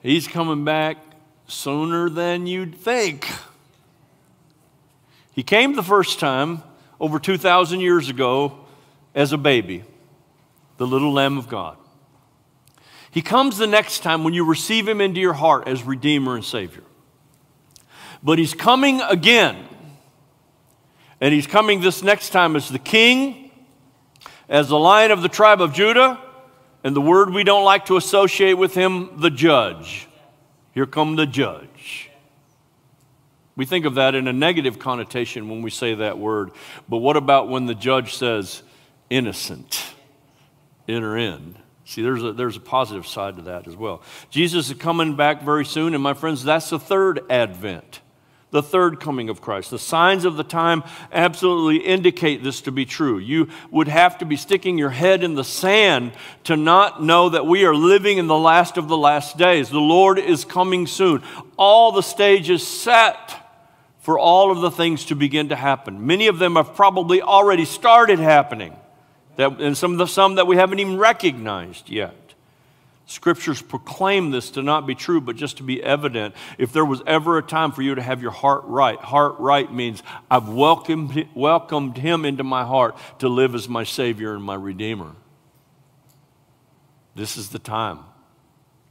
He's 0.02 0.26
coming 0.26 0.64
back 0.64 0.98
sooner 1.52 2.08
than 2.08 2.46
you'd 2.46 2.74
think. 2.74 3.28
He 5.32 5.42
came 5.42 5.74
the 5.74 5.82
first 5.82 6.18
time 6.18 6.62
over 6.98 7.18
2,000 7.18 7.80
years 7.80 8.08
ago 8.08 8.58
as 9.14 9.32
a 9.32 9.38
baby, 9.38 9.84
the 10.78 10.86
little 10.86 11.12
Lamb 11.12 11.38
of 11.38 11.48
God. 11.48 11.76
He 13.10 13.22
comes 13.22 13.58
the 13.58 13.66
next 13.66 14.02
time 14.02 14.24
when 14.24 14.34
you 14.34 14.44
receive 14.44 14.88
him 14.88 15.00
into 15.00 15.20
your 15.20 15.34
heart 15.34 15.68
as 15.68 15.82
Redeemer 15.82 16.34
and 16.34 16.44
Savior. 16.44 16.84
But 18.22 18.38
he's 18.38 18.54
coming 18.54 19.00
again. 19.02 19.68
And 21.20 21.32
he's 21.32 21.46
coming 21.46 21.80
this 21.80 22.02
next 22.02 22.30
time 22.30 22.56
as 22.56 22.68
the 22.68 22.78
king, 22.78 23.50
as 24.48 24.68
the 24.68 24.78
lion 24.78 25.10
of 25.10 25.22
the 25.22 25.28
tribe 25.28 25.60
of 25.60 25.72
Judah, 25.72 26.18
and 26.82 26.96
the 26.96 27.00
word 27.00 27.30
we 27.30 27.44
don't 27.44 27.64
like 27.64 27.86
to 27.86 27.96
associate 27.96 28.54
with 28.54 28.74
him, 28.74 29.20
the 29.20 29.30
judge. 29.30 30.08
Here 30.72 30.86
come 30.86 31.16
the 31.16 31.26
judge. 31.26 32.10
We 33.54 33.66
think 33.66 33.84
of 33.84 33.96
that 33.96 34.14
in 34.14 34.26
a 34.28 34.32
negative 34.32 34.78
connotation 34.78 35.48
when 35.48 35.62
we 35.62 35.70
say 35.70 35.94
that 35.94 36.18
word. 36.18 36.52
But 36.88 36.98
what 36.98 37.16
about 37.16 37.48
when 37.48 37.66
the 37.66 37.74
judge 37.74 38.14
says, 38.14 38.62
innocent, 39.10 39.94
enter 40.88 41.16
in? 41.16 41.56
See, 41.84 42.00
there's 42.00 42.22
a, 42.22 42.32
there's 42.32 42.56
a 42.56 42.60
positive 42.60 43.06
side 43.06 43.36
to 43.36 43.42
that 43.42 43.66
as 43.66 43.76
well. 43.76 44.02
Jesus 44.30 44.70
is 44.70 44.76
coming 44.78 45.16
back 45.16 45.42
very 45.42 45.66
soon, 45.66 45.94
and 45.94 46.02
my 46.02 46.14
friends, 46.14 46.42
that's 46.42 46.70
the 46.70 46.78
third 46.78 47.20
advent, 47.28 48.00
the 48.52 48.62
third 48.62 49.00
coming 49.00 49.28
of 49.28 49.40
Christ. 49.40 49.70
The 49.70 49.78
signs 49.78 50.24
of 50.24 50.36
the 50.36 50.44
time 50.44 50.84
absolutely 51.10 51.84
indicate 51.84 52.44
this 52.44 52.60
to 52.62 52.70
be 52.70 52.84
true. 52.84 53.18
You 53.18 53.48
would 53.70 53.88
have 53.88 54.18
to 54.18 54.24
be 54.24 54.36
sticking 54.36 54.78
your 54.78 54.90
head 54.90 55.24
in 55.24 55.34
the 55.34 55.42
sand 55.42 56.12
to 56.44 56.56
not 56.56 57.02
know 57.02 57.30
that 57.30 57.46
we 57.46 57.64
are 57.64 57.74
living 57.74 58.18
in 58.18 58.26
the 58.26 58.38
last 58.38 58.76
of 58.76 58.88
the 58.88 58.96
last 58.96 59.38
days. 59.38 59.70
The 59.70 59.80
Lord 59.80 60.18
is 60.18 60.44
coming 60.44 60.86
soon. 60.86 61.22
All 61.56 61.92
the 61.92 62.02
stages 62.02 62.64
set 62.66 63.34
for 64.00 64.18
all 64.18 64.52
of 64.52 64.60
the 64.60 64.70
things 64.70 65.06
to 65.06 65.16
begin 65.16 65.48
to 65.48 65.56
happen. 65.56 66.06
Many 66.06 66.26
of 66.26 66.38
them 66.38 66.56
have 66.56 66.74
probably 66.74 67.22
already 67.22 67.64
started 67.64 68.18
happening 68.18 68.76
that, 69.36 69.60
and 69.60 69.76
some, 69.76 69.92
of 69.92 69.98
the, 69.98 70.06
some 70.06 70.34
that 70.34 70.46
we 70.46 70.56
haven't 70.56 70.78
even 70.78 70.98
recognized 70.98 71.88
yet. 71.88 72.14
Scriptures 73.12 73.60
proclaim 73.60 74.30
this 74.30 74.50
to 74.52 74.62
not 74.62 74.86
be 74.86 74.94
true, 74.94 75.20
but 75.20 75.36
just 75.36 75.58
to 75.58 75.62
be 75.62 75.82
evident. 75.82 76.34
If 76.56 76.72
there 76.72 76.84
was 76.84 77.02
ever 77.06 77.36
a 77.36 77.42
time 77.42 77.70
for 77.70 77.82
you 77.82 77.94
to 77.94 78.00
have 78.00 78.22
your 78.22 78.30
heart 78.30 78.62
right, 78.64 78.98
heart 78.98 79.34
right 79.38 79.70
means 79.70 80.02
I've 80.30 80.48
welcomed, 80.48 81.28
welcomed 81.34 81.98
Him 81.98 82.24
into 82.24 82.42
my 82.42 82.64
heart 82.64 82.96
to 83.18 83.28
live 83.28 83.54
as 83.54 83.68
my 83.68 83.84
Savior 83.84 84.34
and 84.34 84.42
my 84.42 84.54
Redeemer. 84.54 85.12
This 87.14 87.36
is 87.36 87.50
the 87.50 87.58
time. 87.58 87.98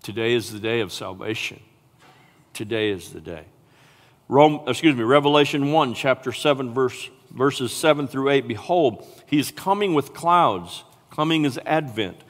Today 0.03 0.33
is 0.33 0.53
the 0.53 0.59
day 0.59 0.81
of 0.81 0.93
salvation. 0.93 1.59
Today 2.53 2.91
is 2.91 3.11
the 3.13 3.21
day. 3.21 3.45
Rome, 4.27 4.61
excuse 4.67 4.95
me, 4.95 5.03
Revelation 5.03 5.71
1, 5.71 5.95
chapter 5.95 6.31
7, 6.31 6.75
verse 6.75 7.09
verses 7.31 7.73
7 7.73 8.07
through 8.07 8.29
8 8.29 8.47
Behold, 8.47 9.03
he 9.25 9.39
is 9.39 9.49
coming 9.49 9.95
with 9.95 10.13
clouds, 10.13 10.83
coming 11.09 11.43
as 11.43 11.57
Advent. 11.65 12.21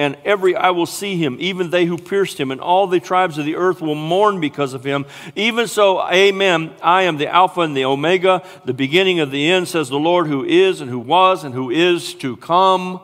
And 0.00 0.16
every 0.24 0.56
eye 0.56 0.70
will 0.70 0.86
see 0.86 1.18
him, 1.18 1.36
even 1.40 1.68
they 1.68 1.84
who 1.84 1.98
pierced 1.98 2.40
him, 2.40 2.50
and 2.50 2.58
all 2.58 2.86
the 2.86 3.00
tribes 3.00 3.36
of 3.36 3.44
the 3.44 3.56
earth 3.56 3.82
will 3.82 3.94
mourn 3.94 4.40
because 4.40 4.72
of 4.72 4.82
him. 4.82 5.04
Even 5.36 5.68
so, 5.68 6.02
amen. 6.10 6.72
I 6.82 7.02
am 7.02 7.18
the 7.18 7.26
Alpha 7.26 7.60
and 7.60 7.76
the 7.76 7.84
Omega, 7.84 8.42
the 8.64 8.72
beginning 8.72 9.20
of 9.20 9.30
the 9.30 9.50
end, 9.50 9.68
says 9.68 9.90
the 9.90 9.98
Lord, 9.98 10.26
who 10.26 10.42
is, 10.42 10.80
and 10.80 10.90
who 10.90 10.98
was, 10.98 11.44
and 11.44 11.52
who 11.52 11.68
is 11.68 12.14
to 12.14 12.38
come, 12.38 12.98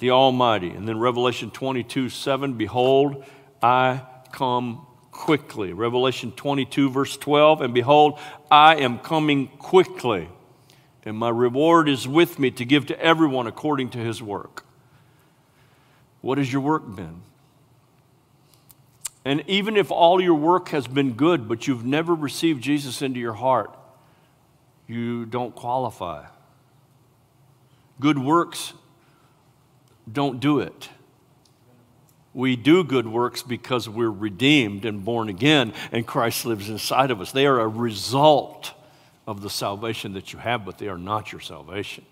the 0.00 0.10
Almighty. 0.10 0.70
And 0.70 0.88
then 0.88 0.98
Revelation 0.98 1.52
22 1.52 2.08
7 2.08 2.54
Behold, 2.54 3.24
I 3.62 4.02
come 4.32 4.84
quickly. 5.12 5.72
Revelation 5.72 6.32
22, 6.32 6.90
verse 6.90 7.16
12. 7.16 7.62
And 7.62 7.72
behold, 7.72 8.18
I 8.50 8.74
am 8.74 8.98
coming 8.98 9.46
quickly, 9.46 10.28
and 11.04 11.16
my 11.16 11.28
reward 11.28 11.88
is 11.88 12.08
with 12.08 12.40
me 12.40 12.50
to 12.50 12.64
give 12.64 12.86
to 12.86 13.00
everyone 13.00 13.46
according 13.46 13.90
to 13.90 13.98
his 13.98 14.20
work. 14.20 14.64
What 16.20 16.38
has 16.38 16.52
your 16.52 16.62
work 16.62 16.94
been? 16.94 17.22
And 19.24 19.44
even 19.46 19.76
if 19.76 19.90
all 19.90 20.20
your 20.20 20.34
work 20.34 20.70
has 20.70 20.86
been 20.86 21.12
good, 21.12 21.48
but 21.48 21.66
you've 21.66 21.84
never 21.84 22.14
received 22.14 22.62
Jesus 22.62 23.02
into 23.02 23.20
your 23.20 23.34
heart, 23.34 23.76
you 24.86 25.26
don't 25.26 25.54
qualify. 25.54 26.24
Good 28.00 28.18
works 28.18 28.72
don't 30.10 30.40
do 30.40 30.60
it. 30.60 30.88
We 32.32 32.56
do 32.56 32.84
good 32.84 33.06
works 33.06 33.42
because 33.42 33.88
we're 33.88 34.10
redeemed 34.10 34.84
and 34.84 35.04
born 35.04 35.28
again, 35.28 35.72
and 35.92 36.06
Christ 36.06 36.46
lives 36.46 36.68
inside 36.68 37.10
of 37.10 37.20
us. 37.20 37.32
They 37.32 37.46
are 37.46 37.60
a 37.60 37.68
result 37.68 38.72
of 39.26 39.42
the 39.42 39.50
salvation 39.50 40.12
that 40.14 40.32
you 40.32 40.38
have, 40.38 40.64
but 40.64 40.78
they 40.78 40.88
are 40.88 40.98
not 40.98 41.32
your 41.32 41.40
salvation. 41.40 42.04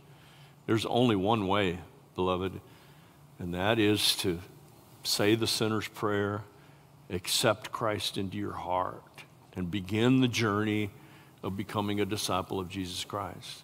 There's 0.66 0.84
only 0.84 1.16
one 1.16 1.46
way, 1.46 1.78
beloved, 2.14 2.60
and 3.38 3.54
that 3.54 3.78
is 3.78 4.16
to 4.16 4.38
say 5.02 5.34
the 5.34 5.46
sinner's 5.46 5.88
prayer, 5.88 6.42
accept 7.10 7.70
Christ 7.70 8.18
into 8.18 8.36
your 8.36 8.52
heart, 8.52 9.02
and 9.54 9.70
begin 9.70 10.20
the 10.20 10.28
journey 10.28 10.90
of 11.42 11.56
becoming 11.56 12.00
a 12.00 12.04
disciple 12.04 12.58
of 12.58 12.68
Jesus 12.68 13.04
Christ. 13.04 13.62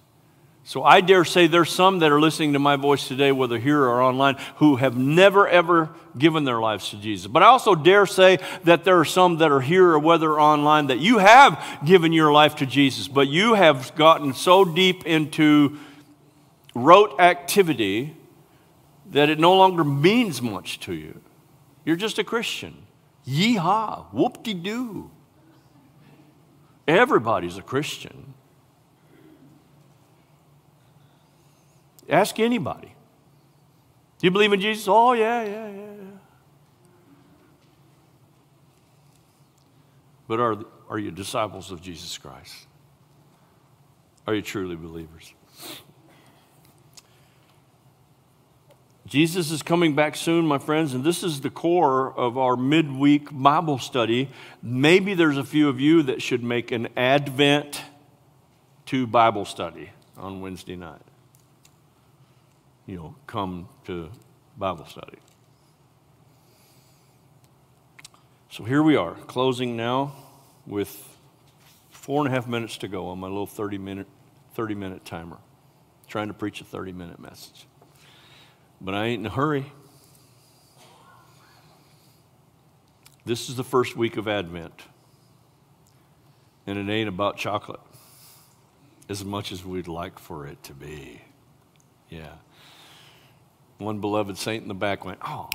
So 0.64 0.84
I 0.84 1.00
dare 1.00 1.24
say 1.24 1.48
there's 1.48 1.72
some 1.72 1.98
that 1.98 2.12
are 2.12 2.20
listening 2.20 2.52
to 2.52 2.60
my 2.60 2.76
voice 2.76 3.08
today, 3.08 3.32
whether 3.32 3.58
here 3.58 3.80
or 3.82 4.00
online, 4.00 4.36
who 4.56 4.76
have 4.76 4.96
never 4.96 5.48
ever 5.48 5.90
given 6.16 6.44
their 6.44 6.60
lives 6.60 6.90
to 6.90 6.96
Jesus. 6.96 7.26
But 7.26 7.42
I 7.42 7.46
also 7.46 7.74
dare 7.74 8.06
say 8.06 8.38
that 8.62 8.84
there 8.84 9.00
are 9.00 9.04
some 9.04 9.38
that 9.38 9.50
are 9.50 9.60
here 9.60 9.88
or 9.88 9.98
whether 9.98 10.38
online 10.38 10.86
that 10.86 11.00
you 11.00 11.18
have 11.18 11.80
given 11.84 12.12
your 12.12 12.30
life 12.30 12.56
to 12.56 12.66
Jesus, 12.66 13.08
but 13.08 13.26
you 13.26 13.54
have 13.54 13.92
gotten 13.96 14.34
so 14.34 14.64
deep 14.64 15.04
into 15.04 15.78
rote 16.74 17.18
activity 17.18 18.16
that 19.12 19.28
it 19.28 19.38
no 19.38 19.54
longer 19.54 19.84
means 19.84 20.40
much 20.40 20.80
to 20.80 20.94
you. 20.94 21.20
You're 21.84 21.96
just 21.96 22.18
a 22.18 22.24
Christian. 22.24 22.86
Yeehaw, 23.26 24.06
whoop 24.12 24.42
de 24.42 24.54
doo. 24.54 25.10
Everybody's 26.88 27.58
a 27.58 27.62
Christian. 27.62 28.34
Ask 32.08 32.40
anybody. 32.40 32.94
Do 34.18 34.26
you 34.26 34.30
believe 34.30 34.52
in 34.52 34.60
Jesus? 34.60 34.86
Oh, 34.88 35.12
yeah, 35.12 35.44
yeah, 35.44 35.68
yeah, 35.68 35.76
yeah. 35.76 36.18
But 40.26 40.40
are, 40.40 40.56
are 40.88 40.98
you 40.98 41.10
disciples 41.10 41.70
of 41.70 41.82
Jesus 41.82 42.16
Christ? 42.16 42.66
Are 44.26 44.34
you 44.34 44.42
truly 44.42 44.76
believers? 44.76 45.34
Jesus 49.12 49.50
is 49.50 49.62
coming 49.62 49.94
back 49.94 50.16
soon, 50.16 50.46
my 50.46 50.56
friends, 50.56 50.94
and 50.94 51.04
this 51.04 51.22
is 51.22 51.42
the 51.42 51.50
core 51.50 52.18
of 52.18 52.38
our 52.38 52.56
midweek 52.56 53.28
Bible 53.30 53.78
study. 53.78 54.30
Maybe 54.62 55.12
there's 55.12 55.36
a 55.36 55.44
few 55.44 55.68
of 55.68 55.78
you 55.78 56.04
that 56.04 56.22
should 56.22 56.42
make 56.42 56.72
an 56.72 56.88
Advent 56.96 57.82
to 58.86 59.06
Bible 59.06 59.44
study 59.44 59.90
on 60.16 60.40
Wednesday 60.40 60.76
night. 60.76 61.02
You 62.86 62.96
know, 62.96 63.14
come 63.26 63.68
to 63.84 64.08
Bible 64.56 64.86
study. 64.86 65.18
So 68.50 68.64
here 68.64 68.82
we 68.82 68.96
are, 68.96 69.12
closing 69.12 69.76
now 69.76 70.14
with 70.66 71.18
four 71.90 72.24
and 72.24 72.32
a 72.32 72.34
half 72.34 72.48
minutes 72.48 72.78
to 72.78 72.88
go 72.88 73.08
on 73.08 73.20
my 73.20 73.28
little 73.28 73.46
30 73.46 73.76
minute, 73.76 74.06
30 74.54 74.74
minute 74.74 75.04
timer, 75.04 75.36
trying 76.08 76.28
to 76.28 76.34
preach 76.34 76.62
a 76.62 76.64
30 76.64 76.92
minute 76.92 77.20
message 77.20 77.66
but 78.82 78.94
I 78.94 79.06
ain't 79.06 79.20
in 79.20 79.26
a 79.26 79.30
hurry. 79.30 79.64
This 83.24 83.48
is 83.48 83.54
the 83.54 83.64
first 83.64 83.96
week 83.96 84.16
of 84.16 84.26
Advent, 84.26 84.82
and 86.66 86.76
it 86.76 86.92
ain't 86.92 87.08
about 87.08 87.36
chocolate 87.36 87.80
as 89.08 89.24
much 89.24 89.52
as 89.52 89.64
we'd 89.64 89.86
like 89.86 90.18
for 90.18 90.46
it 90.46 90.60
to 90.64 90.74
be. 90.74 91.22
Yeah. 92.08 92.32
One 93.78 94.00
beloved 94.00 94.36
saint 94.36 94.62
in 94.62 94.68
the 94.68 94.74
back 94.74 95.04
went, 95.04 95.20
Oh, 95.24 95.50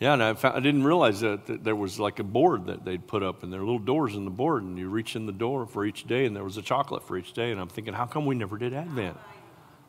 Yeah, 0.00 0.12
and 0.12 0.22
I, 0.22 0.34
found, 0.34 0.56
I 0.56 0.60
didn't 0.60 0.84
realize 0.84 1.18
that, 1.20 1.46
that, 1.46 1.64
there 1.64 1.74
was 1.74 1.98
like 1.98 2.20
a 2.20 2.24
board 2.24 2.66
that 2.66 2.84
they'd 2.84 3.04
put 3.04 3.24
up, 3.24 3.42
and 3.42 3.52
there 3.52 3.60
are 3.60 3.64
little 3.64 3.80
doors 3.80 4.14
in 4.14 4.24
the 4.24 4.30
board, 4.30 4.62
and 4.62 4.78
you 4.78 4.88
reach 4.88 5.16
in 5.16 5.26
the 5.26 5.32
door 5.32 5.66
for 5.66 5.84
each 5.84 6.06
day, 6.06 6.24
and 6.24 6.36
there 6.36 6.44
was 6.44 6.56
a 6.56 6.62
chocolate 6.62 7.02
for 7.02 7.18
each 7.18 7.32
day. 7.32 7.50
And 7.50 7.60
I'm 7.60 7.68
thinking, 7.68 7.94
how 7.94 8.06
come 8.06 8.24
we 8.24 8.36
never 8.36 8.56
did 8.58 8.74
Advent? 8.74 9.16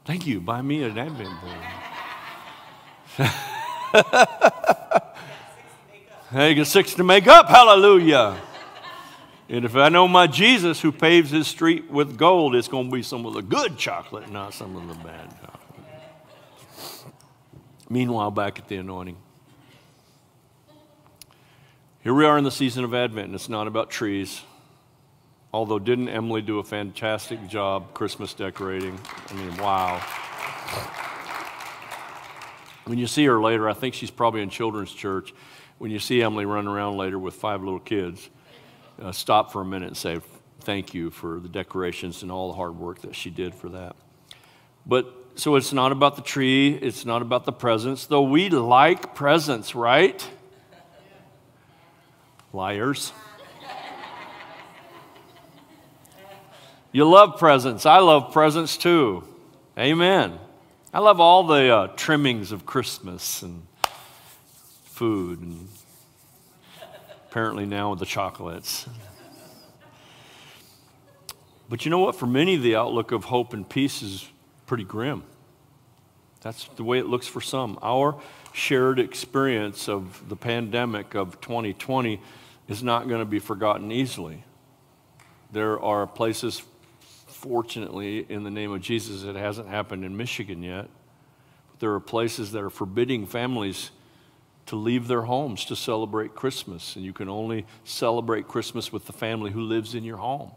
Thank 0.05 0.25
you. 0.25 0.41
Buy 0.41 0.63
me 0.63 0.81
an 0.81 0.97
Advent 0.97 1.29
board. 1.41 1.57
hey, 6.31 6.55
got 6.55 6.65
six 6.65 6.95
to 6.95 7.03
make 7.03 7.27
up. 7.27 7.47
Hallelujah. 7.47 8.41
And 9.47 9.65
if 9.65 9.75
I 9.75 9.89
know 9.89 10.07
my 10.07 10.25
Jesus 10.25 10.81
who 10.81 10.91
paves 10.91 11.29
his 11.29 11.45
street 11.47 11.87
with 11.89 12.17
gold, 12.17 12.55
it's 12.55 12.67
going 12.67 12.89
to 12.89 12.95
be 12.95 13.03
some 13.03 13.27
of 13.27 13.35
the 13.35 13.41
good 13.41 13.77
chocolate, 13.77 14.31
not 14.31 14.55
some 14.55 14.75
of 14.75 14.87
the 14.87 14.95
bad 15.03 15.29
chocolate. 15.41 15.59
Meanwhile, 17.89 18.31
back 18.31 18.57
at 18.57 18.67
the 18.67 18.77
anointing. 18.77 19.17
Here 22.01 22.13
we 22.13 22.23
are 22.23 22.37
in 22.37 22.45
the 22.45 22.51
season 22.51 22.85
of 22.85 22.93
Advent, 22.93 23.25
and 23.25 23.35
it's 23.35 23.49
not 23.49 23.67
about 23.67 23.89
trees. 23.89 24.41
Although, 25.51 25.79
didn't 25.79 26.07
Emily 26.07 26.41
do 26.41 26.59
a 26.59 26.63
fantastic 26.63 27.45
job 27.49 27.93
Christmas 27.93 28.33
decorating? 28.33 28.97
I 29.27 29.33
mean, 29.33 29.57
wow. 29.57 29.99
When 32.85 32.97
you 32.97 33.05
see 33.05 33.25
her 33.25 33.41
later, 33.41 33.67
I 33.67 33.73
think 33.73 33.95
she's 33.95 34.11
probably 34.11 34.41
in 34.41 34.49
children's 34.49 34.93
church. 34.93 35.33
When 35.77 35.91
you 35.91 35.99
see 35.99 36.21
Emily 36.21 36.45
running 36.45 36.69
around 36.69 36.95
later 36.95 37.19
with 37.19 37.33
five 37.33 37.63
little 37.63 37.81
kids, 37.81 38.29
uh, 39.01 39.11
stop 39.11 39.51
for 39.51 39.61
a 39.61 39.65
minute 39.65 39.87
and 39.87 39.97
say, 39.97 40.21
Thank 40.61 40.93
you 40.93 41.09
for 41.09 41.41
the 41.41 41.49
decorations 41.49 42.23
and 42.23 42.31
all 42.31 42.47
the 42.47 42.55
hard 42.55 42.77
work 42.77 43.01
that 43.01 43.13
she 43.13 43.29
did 43.29 43.53
for 43.53 43.67
that. 43.69 43.97
But 44.85 45.13
so 45.35 45.57
it's 45.57 45.73
not 45.73 45.91
about 45.91 46.15
the 46.15 46.21
tree, 46.21 46.75
it's 46.75 47.03
not 47.03 47.21
about 47.21 47.43
the 47.43 47.51
presents, 47.51 48.05
though 48.05 48.23
we 48.23 48.49
like 48.49 49.15
presents, 49.15 49.75
right? 49.75 50.25
Liars. 52.53 53.13
You 56.91 57.07
love 57.07 57.37
presents. 57.37 57.85
I 57.85 57.99
love 57.99 58.33
presents 58.33 58.75
too. 58.75 59.23
Amen. 59.77 60.39
I 60.91 60.99
love 60.99 61.19
all 61.19 61.43
the 61.43 61.73
uh, 61.73 61.87
trimmings 61.95 62.51
of 62.51 62.65
Christmas 62.65 63.43
and 63.43 63.67
food, 64.85 65.39
and 65.39 65.69
apparently 67.27 67.67
now 67.67 67.91
with 67.91 67.99
the 67.99 68.07
chocolates. 68.07 68.87
But 71.69 71.85
you 71.85 71.91
know 71.91 71.99
what? 71.99 72.15
For 72.15 72.25
many, 72.25 72.57
the 72.57 72.75
outlook 72.75 73.11
of 73.11 73.25
hope 73.25 73.53
and 73.53 73.69
peace 73.69 74.01
is 74.01 74.27
pretty 74.65 74.83
grim. 74.83 75.21
That's 76.41 76.65
the 76.75 76.83
way 76.83 76.99
it 76.99 77.07
looks 77.07 77.27
for 77.27 77.41
some. 77.41 77.77
Our 77.81 78.19
shared 78.53 78.99
experience 78.99 79.89
of 79.89 80.29
the 80.29 80.35
pandemic 80.35 81.13
of 81.13 81.41
2020 81.41 82.21
is 82.67 82.81
not 82.81 83.07
going 83.07 83.19
to 83.19 83.25
be 83.25 83.39
forgotten 83.39 83.91
easily. 83.91 84.43
There 85.51 85.79
are 85.81 86.07
places, 86.07 86.61
fortunately, 87.27 88.25
in 88.29 88.43
the 88.43 88.51
name 88.51 88.71
of 88.71 88.81
Jesus, 88.81 89.23
it 89.23 89.35
hasn't 89.35 89.67
happened 89.67 90.05
in 90.05 90.15
Michigan 90.15 90.63
yet. 90.63 90.87
But 91.71 91.79
there 91.79 91.93
are 91.93 91.99
places 91.99 92.51
that 92.51 92.63
are 92.63 92.69
forbidding 92.69 93.25
families 93.25 93.91
to 94.67 94.75
leave 94.75 95.07
their 95.07 95.23
homes 95.23 95.65
to 95.65 95.75
celebrate 95.75 96.35
Christmas, 96.35 96.95
and 96.95 97.03
you 97.03 97.11
can 97.11 97.27
only 97.27 97.65
celebrate 97.83 98.47
Christmas 98.47 98.93
with 98.93 99.07
the 99.07 99.13
family 99.13 99.49
who 99.49 99.61
lives 99.61 99.95
in 99.95 100.03
your 100.03 100.17
home. 100.17 100.51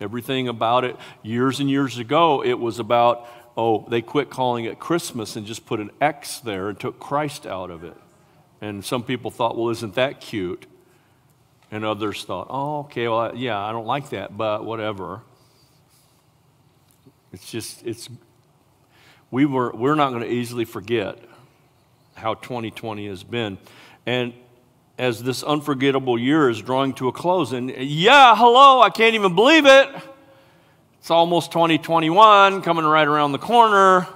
Everything 0.00 0.48
about 0.48 0.84
it, 0.84 0.96
years 1.22 1.60
and 1.60 1.70
years 1.70 1.98
ago, 1.98 2.42
it 2.42 2.58
was 2.58 2.78
about, 2.78 3.28
oh, 3.56 3.86
they 3.88 4.02
quit 4.02 4.30
calling 4.30 4.64
it 4.64 4.78
Christmas 4.78 5.36
and 5.36 5.46
just 5.46 5.66
put 5.66 5.80
an 5.80 5.90
X 6.00 6.40
there 6.40 6.68
and 6.68 6.78
took 6.78 6.98
Christ 6.98 7.46
out 7.46 7.70
of 7.70 7.84
it. 7.84 7.96
And 8.60 8.84
some 8.84 9.02
people 9.02 9.30
thought, 9.30 9.56
well, 9.56 9.70
isn't 9.70 9.94
that 9.94 10.20
cute? 10.20 10.66
And 11.70 11.84
others 11.84 12.24
thought, 12.24 12.46
oh, 12.50 12.80
okay, 12.80 13.08
well, 13.08 13.34
yeah, 13.34 13.58
I 13.58 13.72
don't 13.72 13.86
like 13.86 14.10
that, 14.10 14.36
but 14.36 14.64
whatever. 14.64 15.22
It's 17.32 17.50
just, 17.50 17.84
it's, 17.84 18.08
we 19.30 19.44
were, 19.44 19.72
we're 19.74 19.96
not 19.96 20.10
going 20.10 20.22
to 20.22 20.30
easily 20.30 20.64
forget 20.64 21.18
how 22.14 22.34
2020 22.34 23.08
has 23.08 23.24
been. 23.24 23.58
And 24.06 24.32
as 24.98 25.22
this 25.22 25.42
unforgettable 25.42 26.18
year 26.18 26.48
is 26.48 26.62
drawing 26.62 26.94
to 26.94 27.08
a 27.08 27.12
close, 27.12 27.52
and 27.52 27.70
yeah, 27.70 28.36
hello, 28.36 28.80
I 28.80 28.90
can't 28.90 29.14
even 29.14 29.34
believe 29.34 29.66
it. 29.66 29.88
It's 31.04 31.10
almost 31.10 31.52
2021, 31.52 32.62
coming 32.62 32.86
right 32.86 33.06
around 33.06 33.32
the 33.32 33.38
corner. 33.38 34.08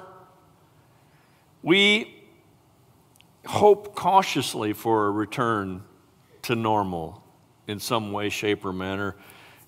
We 1.63 2.17
hope 3.45 3.95
cautiously 3.95 4.73
for 4.73 5.07
a 5.09 5.11
return 5.11 5.83
to 6.45 6.55
normal 6.55 7.23
in 7.67 7.79
some 7.79 8.11
way, 8.11 8.31
shape, 8.31 8.65
or 8.65 8.73
manner, 8.73 9.17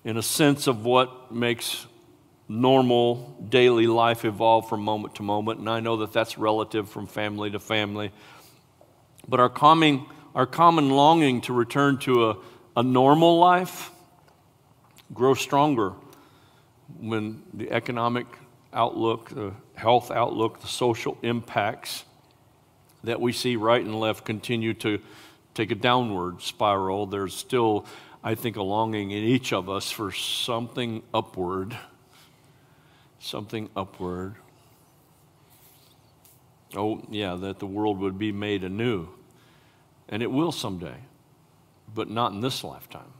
in 0.03 0.17
a 0.17 0.23
sense 0.23 0.65
of 0.65 0.83
what 0.83 1.31
makes 1.31 1.85
normal 2.47 3.37
daily 3.47 3.85
life 3.85 4.25
evolve 4.25 4.67
from 4.67 4.81
moment 4.81 5.13
to 5.17 5.21
moment. 5.21 5.59
And 5.59 5.69
I 5.69 5.79
know 5.79 5.97
that 5.97 6.11
that's 6.11 6.39
relative 6.39 6.89
from 6.89 7.05
family 7.05 7.51
to 7.51 7.59
family. 7.59 8.11
But 9.29 9.39
our 9.39 9.49
common, 9.49 10.07
our 10.33 10.47
common 10.47 10.89
longing 10.89 11.41
to 11.41 11.53
return 11.53 11.99
to 11.99 12.31
a, 12.31 12.37
a 12.77 12.81
normal 12.81 13.37
life 13.37 13.91
grows 15.13 15.39
stronger 15.39 15.93
when 16.99 17.43
the 17.53 17.71
economic 17.71 18.25
outlook, 18.73 19.29
the 19.29 19.53
health 19.75 20.11
outlook, 20.11 20.61
the 20.61 20.67
social 20.67 21.17
impacts 21.21 22.05
that 23.03 23.19
we 23.19 23.33
see 23.33 23.55
right 23.55 23.83
and 23.83 23.99
left 23.99 24.25
continue 24.25 24.73
to 24.75 24.99
take 25.53 25.71
a 25.71 25.75
downward 25.75 26.41
spiral, 26.41 27.05
there's 27.05 27.33
still, 27.33 27.85
I 28.23 28.35
think, 28.35 28.55
a 28.55 28.63
longing 28.63 29.11
in 29.11 29.23
each 29.23 29.53
of 29.53 29.69
us 29.69 29.91
for 29.91 30.11
something 30.11 31.03
upward. 31.13 31.77
Something 33.19 33.69
upward. 33.75 34.35
Oh, 36.75 37.05
yeah, 37.09 37.35
that 37.35 37.59
the 37.59 37.67
world 37.67 37.99
would 37.99 38.17
be 38.17 38.31
made 38.31 38.63
anew. 38.63 39.09
And 40.07 40.23
it 40.23 40.31
will 40.31 40.51
someday, 40.51 40.97
but 41.93 42.09
not 42.09 42.31
in 42.31 42.41
this 42.41 42.63
lifetime. 42.63 43.13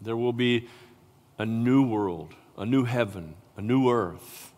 There 0.00 0.16
will 0.16 0.32
be 0.32 0.68
a 1.38 1.46
new 1.46 1.82
world, 1.86 2.34
a 2.56 2.66
new 2.66 2.84
heaven, 2.84 3.34
a 3.56 3.62
new 3.62 3.90
earth. 3.90 4.52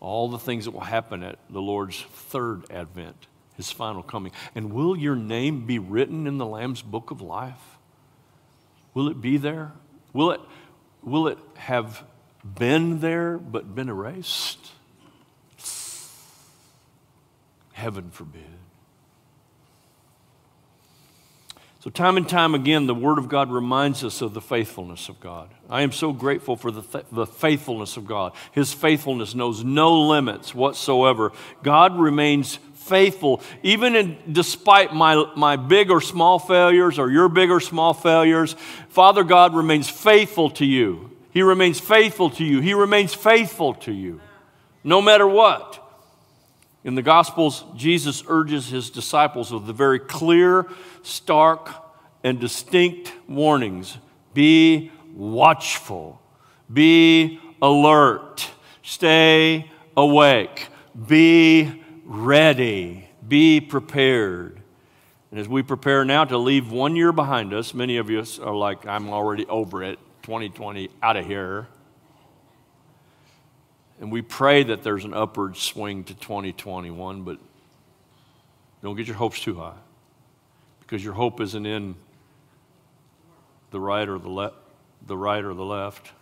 All 0.00 0.28
the 0.28 0.38
things 0.38 0.66
that 0.66 0.72
will 0.72 0.80
happen 0.80 1.22
at 1.22 1.38
the 1.48 1.62
Lord's 1.62 2.02
third 2.02 2.70
advent, 2.70 3.26
his 3.56 3.70
final 3.70 4.02
coming. 4.02 4.32
And 4.54 4.72
will 4.72 4.96
your 4.96 5.16
name 5.16 5.66
be 5.66 5.78
written 5.78 6.26
in 6.26 6.38
the 6.38 6.46
Lamb's 6.46 6.82
book 6.82 7.10
of 7.10 7.20
life? 7.20 7.78
Will 8.92 9.08
it 9.08 9.20
be 9.20 9.36
there? 9.36 9.72
Will 10.12 10.30
it, 10.30 10.40
will 11.02 11.28
it 11.28 11.38
have 11.56 12.04
been 12.44 13.00
there 13.00 13.38
but 13.38 13.74
been 13.74 13.88
erased? 13.88 14.72
Heaven 17.72 18.10
forbid. 18.10 18.42
So, 21.84 21.90
time 21.90 22.16
and 22.16 22.26
time 22.26 22.54
again, 22.54 22.86
the 22.86 22.94
Word 22.94 23.18
of 23.18 23.28
God 23.28 23.52
reminds 23.52 24.04
us 24.04 24.22
of 24.22 24.32
the 24.32 24.40
faithfulness 24.40 25.10
of 25.10 25.20
God. 25.20 25.50
I 25.68 25.82
am 25.82 25.92
so 25.92 26.14
grateful 26.14 26.56
for 26.56 26.70
the, 26.70 26.80
th- 26.80 27.04
the 27.12 27.26
faithfulness 27.26 27.98
of 27.98 28.06
God. 28.06 28.32
His 28.52 28.72
faithfulness 28.72 29.34
knows 29.34 29.62
no 29.62 30.08
limits 30.08 30.54
whatsoever. 30.54 31.32
God 31.62 31.98
remains 31.98 32.58
faithful, 32.72 33.42
even 33.62 33.96
in, 33.96 34.16
despite 34.32 34.94
my, 34.94 35.30
my 35.36 35.56
big 35.56 35.90
or 35.90 36.00
small 36.00 36.38
failures 36.38 36.98
or 36.98 37.10
your 37.10 37.28
big 37.28 37.50
or 37.50 37.60
small 37.60 37.92
failures. 37.92 38.56
Father 38.88 39.22
God 39.22 39.54
remains 39.54 39.90
faithful 39.90 40.48
to 40.52 40.64
you. 40.64 41.10
He 41.32 41.42
remains 41.42 41.80
faithful 41.80 42.30
to 42.30 42.44
you. 42.44 42.60
He 42.60 42.72
remains 42.72 43.12
faithful 43.12 43.74
to 43.74 43.92
you, 43.92 44.22
no 44.84 45.02
matter 45.02 45.28
what. 45.28 45.83
In 46.84 46.94
the 46.94 47.02
Gospels, 47.02 47.64
Jesus 47.74 48.22
urges 48.28 48.68
his 48.68 48.90
disciples 48.90 49.50
with 49.50 49.66
the 49.66 49.72
very 49.72 49.98
clear, 49.98 50.66
stark, 51.02 51.70
and 52.22 52.38
distinct 52.38 53.10
warnings. 53.26 53.96
Be 54.34 54.92
watchful, 55.14 56.20
be 56.70 57.40
alert, 57.62 58.50
stay 58.82 59.70
awake, 59.96 60.68
be 61.06 61.82
ready, 62.04 63.08
be 63.26 63.60
prepared. 63.60 64.60
And 65.30 65.40
as 65.40 65.48
we 65.48 65.62
prepare 65.62 66.04
now 66.04 66.24
to 66.26 66.36
leave 66.36 66.70
one 66.70 66.96
year 66.96 67.12
behind 67.12 67.54
us, 67.54 67.72
many 67.72 67.96
of 67.96 68.10
us 68.10 68.38
are 68.38 68.54
like, 68.54 68.86
I'm 68.86 69.08
already 69.08 69.46
over 69.46 69.82
it, 69.82 69.98
2020, 70.22 70.90
out 71.02 71.16
of 71.16 71.24
here. 71.26 71.66
And 74.00 74.10
we 74.10 74.22
pray 74.22 74.64
that 74.64 74.82
there's 74.82 75.04
an 75.04 75.14
upward 75.14 75.56
swing 75.56 76.04
to 76.04 76.14
2021, 76.14 77.22
but 77.22 77.38
don't 78.82 78.96
get 78.96 79.06
your 79.06 79.16
hopes 79.16 79.40
too 79.40 79.54
high 79.54 79.76
because 80.80 81.02
your 81.02 81.14
hope 81.14 81.40
isn't 81.40 81.64
in 81.64 81.94
the 83.70 83.80
right 83.80 84.08
or 84.08 84.18
the 84.18 84.28
left, 84.28 84.56
the 85.06 85.16
right 85.16 85.42
or 85.42 85.54
the 85.54 85.64
left. 85.64 86.12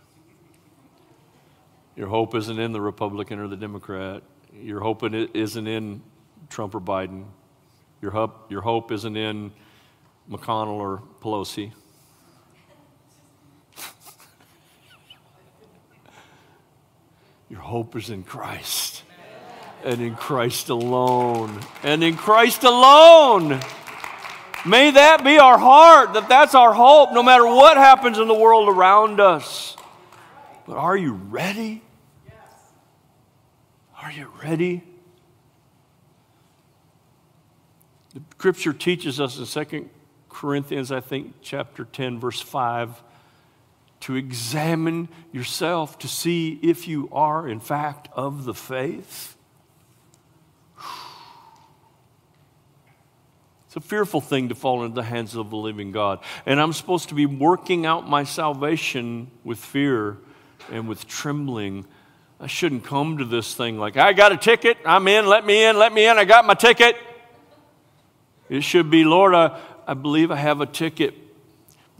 Your 1.96 2.08
hope 2.08 2.34
isn't 2.34 2.58
in 2.58 2.72
the 2.72 2.80
Republican 2.80 3.38
or 3.38 3.48
the 3.48 3.56
Democrat. 3.56 4.22
Your 4.54 4.80
hope 4.80 5.02
isn't 5.02 5.66
in 5.66 6.02
Trump 6.48 6.74
or 6.74 6.80
Biden. 6.80 7.24
Your 8.00 8.10
hope, 8.10 8.50
your 8.50 8.62
hope 8.62 8.92
isn't 8.92 9.16
in 9.16 9.52
McConnell 10.30 10.78
or 10.78 11.02
Pelosi. 11.20 11.72
Your 17.52 17.60
hope 17.60 17.96
is 17.96 18.08
in 18.08 18.22
Christ 18.22 19.02
and 19.84 20.00
in 20.00 20.16
Christ 20.16 20.70
alone. 20.70 21.60
And 21.82 22.02
in 22.02 22.16
Christ 22.16 22.64
alone. 22.64 23.60
May 24.64 24.90
that 24.92 25.22
be 25.22 25.36
our 25.36 25.58
heart, 25.58 26.14
that 26.14 26.30
that's 26.30 26.54
our 26.54 26.72
hope, 26.72 27.12
no 27.12 27.22
matter 27.22 27.44
what 27.44 27.76
happens 27.76 28.18
in 28.18 28.26
the 28.26 28.34
world 28.34 28.70
around 28.70 29.20
us. 29.20 29.76
But 30.66 30.78
are 30.78 30.96
you 30.96 31.12
ready? 31.12 31.82
Are 34.02 34.10
you 34.10 34.32
ready? 34.42 34.82
The 38.14 38.22
scripture 38.30 38.72
teaches 38.72 39.20
us 39.20 39.36
in 39.36 39.66
2 39.66 39.90
Corinthians, 40.30 40.90
I 40.90 41.00
think, 41.00 41.34
chapter 41.42 41.84
10, 41.84 42.18
verse 42.18 42.40
5 42.40 43.02
to 44.02 44.16
examine 44.16 45.08
yourself 45.30 45.98
to 46.00 46.08
see 46.08 46.58
if 46.60 46.88
you 46.88 47.08
are, 47.12 47.48
in 47.48 47.60
fact, 47.60 48.08
of 48.12 48.44
the 48.44 48.54
faith. 48.54 49.36
It's 53.66 53.76
a 53.78 53.80
fearful 53.80 54.20
thing 54.20 54.50
to 54.50 54.54
fall 54.54 54.84
into 54.84 54.96
the 54.96 55.02
hands 55.02 55.34
of 55.34 55.48
the 55.48 55.56
living 55.56 55.92
God. 55.92 56.18
And 56.44 56.60
I'm 56.60 56.74
supposed 56.74 57.08
to 57.08 57.14
be 57.14 57.24
working 57.24 57.86
out 57.86 58.06
my 58.06 58.22
salvation 58.22 59.30
with 59.44 59.58
fear 59.58 60.18
and 60.70 60.86
with 60.86 61.08
trembling. 61.08 61.86
I 62.38 62.48
shouldn't 62.48 62.84
come 62.84 63.16
to 63.16 63.24
this 63.24 63.54
thing 63.54 63.78
like, 63.78 63.96
I 63.96 64.12
got 64.12 64.30
a 64.30 64.36
ticket, 64.36 64.76
I'm 64.84 65.08
in, 65.08 65.26
let 65.26 65.46
me 65.46 65.64
in, 65.64 65.78
let 65.78 65.90
me 65.90 66.06
in, 66.06 66.18
I 66.18 66.26
got 66.26 66.44
my 66.44 66.52
ticket. 66.52 66.96
It 68.50 68.60
should 68.60 68.90
be, 68.90 69.04
Lord, 69.04 69.34
I, 69.34 69.58
I 69.86 69.94
believe 69.94 70.30
I 70.30 70.36
have 70.36 70.60
a 70.60 70.66
ticket 70.66 71.21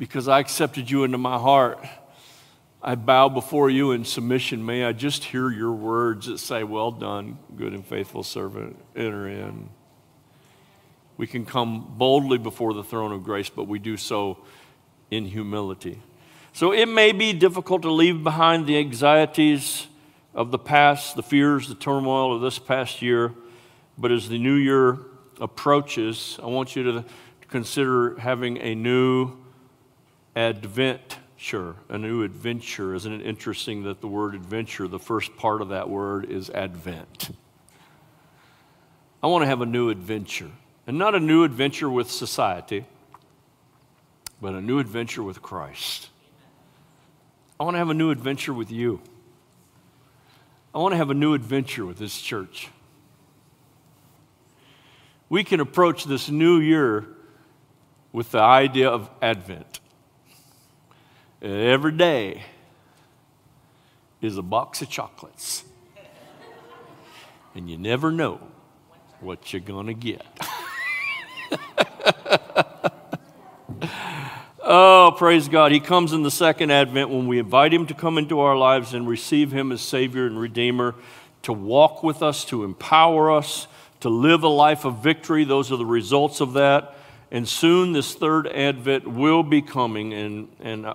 because 0.02 0.26
I 0.26 0.40
accepted 0.40 0.90
you 0.90 1.04
into 1.04 1.16
my 1.16 1.38
heart. 1.38 1.78
I 2.82 2.96
bow 2.96 3.28
before 3.28 3.70
you 3.70 3.92
in 3.92 4.04
submission. 4.04 4.66
May 4.66 4.84
I 4.84 4.90
just 4.90 5.22
hear 5.22 5.48
your 5.48 5.70
words 5.70 6.26
that 6.26 6.38
say, 6.38 6.64
Well 6.64 6.90
done, 6.90 7.38
good 7.54 7.72
and 7.72 7.86
faithful 7.86 8.24
servant, 8.24 8.76
enter 8.96 9.28
in. 9.28 9.68
We 11.16 11.28
can 11.28 11.46
come 11.46 11.94
boldly 11.96 12.38
before 12.38 12.74
the 12.74 12.82
throne 12.82 13.12
of 13.12 13.22
grace, 13.22 13.48
but 13.48 13.68
we 13.68 13.78
do 13.78 13.96
so 13.96 14.38
in 15.12 15.24
humility. 15.24 16.02
So 16.52 16.72
it 16.72 16.86
may 16.86 17.12
be 17.12 17.32
difficult 17.32 17.82
to 17.82 17.92
leave 17.92 18.24
behind 18.24 18.66
the 18.66 18.78
anxieties 18.78 19.86
of 20.34 20.50
the 20.50 20.58
past, 20.58 21.14
the 21.14 21.22
fears, 21.22 21.68
the 21.68 21.76
turmoil 21.76 22.34
of 22.34 22.40
this 22.40 22.58
past 22.58 23.02
year, 23.02 23.34
but 23.96 24.10
as 24.10 24.28
the 24.28 24.38
new 24.40 24.56
year 24.56 24.98
approaches, 25.40 26.40
I 26.42 26.46
want 26.46 26.74
you 26.74 26.82
to 26.90 27.04
consider 27.46 28.18
having 28.18 28.58
a 28.58 28.74
new 28.74 29.41
adventure, 30.34 31.76
a 31.88 31.98
new 31.98 32.22
adventure. 32.22 32.94
Isn't 32.94 33.12
it 33.12 33.26
interesting 33.26 33.84
that 33.84 34.00
the 34.00 34.08
word 34.08 34.34
adventure, 34.34 34.88
the 34.88 34.98
first 34.98 35.36
part 35.36 35.60
of 35.60 35.68
that 35.68 35.88
word 35.88 36.30
is 36.30 36.50
advent? 36.50 37.30
I 39.22 39.26
want 39.26 39.42
to 39.42 39.46
have 39.46 39.60
a 39.60 39.66
new 39.66 39.88
adventure. 39.90 40.50
And 40.86 40.98
not 40.98 41.14
a 41.14 41.20
new 41.20 41.44
adventure 41.44 41.88
with 41.88 42.10
society, 42.10 42.84
but 44.40 44.54
a 44.54 44.60
new 44.60 44.80
adventure 44.80 45.22
with 45.22 45.40
Christ. 45.40 46.08
I 47.60 47.64
want 47.64 47.74
to 47.74 47.78
have 47.78 47.90
a 47.90 47.94
new 47.94 48.10
adventure 48.10 48.52
with 48.52 48.72
you. 48.72 49.00
I 50.74 50.78
want 50.78 50.92
to 50.92 50.96
have 50.96 51.10
a 51.10 51.14
new 51.14 51.34
adventure 51.34 51.86
with 51.86 51.98
this 51.98 52.20
church. 52.20 52.68
We 55.28 55.44
can 55.44 55.60
approach 55.60 56.04
this 56.04 56.28
new 56.28 56.58
year 56.58 57.06
with 58.10 58.32
the 58.32 58.40
idea 58.40 58.88
of 58.90 59.08
Advent. 59.22 59.80
Every 61.42 61.90
day 61.90 62.44
is 64.20 64.38
a 64.38 64.42
box 64.42 64.80
of 64.80 64.88
chocolates. 64.88 65.64
And 67.56 67.68
you 67.68 67.76
never 67.76 68.12
know 68.12 68.38
what 69.18 69.52
you're 69.52 69.58
going 69.58 69.88
to 69.88 69.94
get. 69.94 70.24
oh, 74.62 75.12
praise 75.18 75.48
God. 75.48 75.72
He 75.72 75.80
comes 75.80 76.12
in 76.12 76.22
the 76.22 76.30
second 76.30 76.70
advent 76.70 77.10
when 77.10 77.26
we 77.26 77.40
invite 77.40 77.74
him 77.74 77.86
to 77.88 77.94
come 77.94 78.18
into 78.18 78.38
our 78.38 78.56
lives 78.56 78.94
and 78.94 79.08
receive 79.08 79.50
him 79.50 79.72
as 79.72 79.80
Savior 79.80 80.26
and 80.26 80.38
Redeemer, 80.38 80.94
to 81.42 81.52
walk 81.52 82.04
with 82.04 82.22
us, 82.22 82.44
to 82.46 82.62
empower 82.62 83.32
us, 83.32 83.66
to 83.98 84.08
live 84.08 84.44
a 84.44 84.48
life 84.48 84.84
of 84.84 85.02
victory. 85.02 85.42
Those 85.42 85.72
are 85.72 85.76
the 85.76 85.84
results 85.84 86.40
of 86.40 86.52
that. 86.52 86.94
And 87.32 87.48
soon 87.48 87.94
this 87.94 88.14
third 88.14 88.46
advent 88.46 89.08
will 89.08 89.42
be 89.42 89.60
coming, 89.60 90.12
and, 90.12 90.48
and 90.60 90.86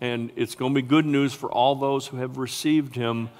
and 0.00 0.30
it's 0.36 0.54
going 0.54 0.74
to 0.74 0.80
be 0.80 0.86
good 0.86 1.06
news 1.06 1.34
for 1.34 1.50
all 1.50 1.74
those 1.74 2.06
who 2.06 2.18
have 2.18 2.38
received 2.38 2.94
him 2.94 3.30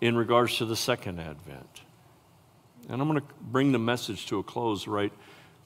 in 0.00 0.16
regards 0.16 0.58
to 0.58 0.66
the 0.66 0.76
second 0.76 1.20
advent. 1.20 1.82
And 2.88 3.00
I'm 3.00 3.08
going 3.08 3.20
to 3.20 3.26
bring 3.40 3.72
the 3.72 3.78
message 3.78 4.26
to 4.26 4.38
a 4.38 4.42
close 4.42 4.86
right 4.86 5.12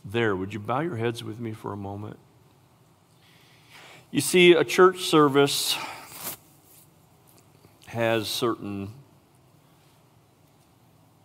there. 0.04 0.36
Would 0.36 0.52
you 0.52 0.60
bow 0.60 0.80
your 0.80 0.96
heads 0.96 1.24
with 1.24 1.40
me 1.40 1.52
for 1.52 1.72
a 1.72 1.76
moment? 1.76 2.18
You 4.10 4.20
see, 4.20 4.52
a 4.52 4.64
church 4.64 5.00
service 5.00 5.76
has 7.86 8.28
certain 8.28 8.92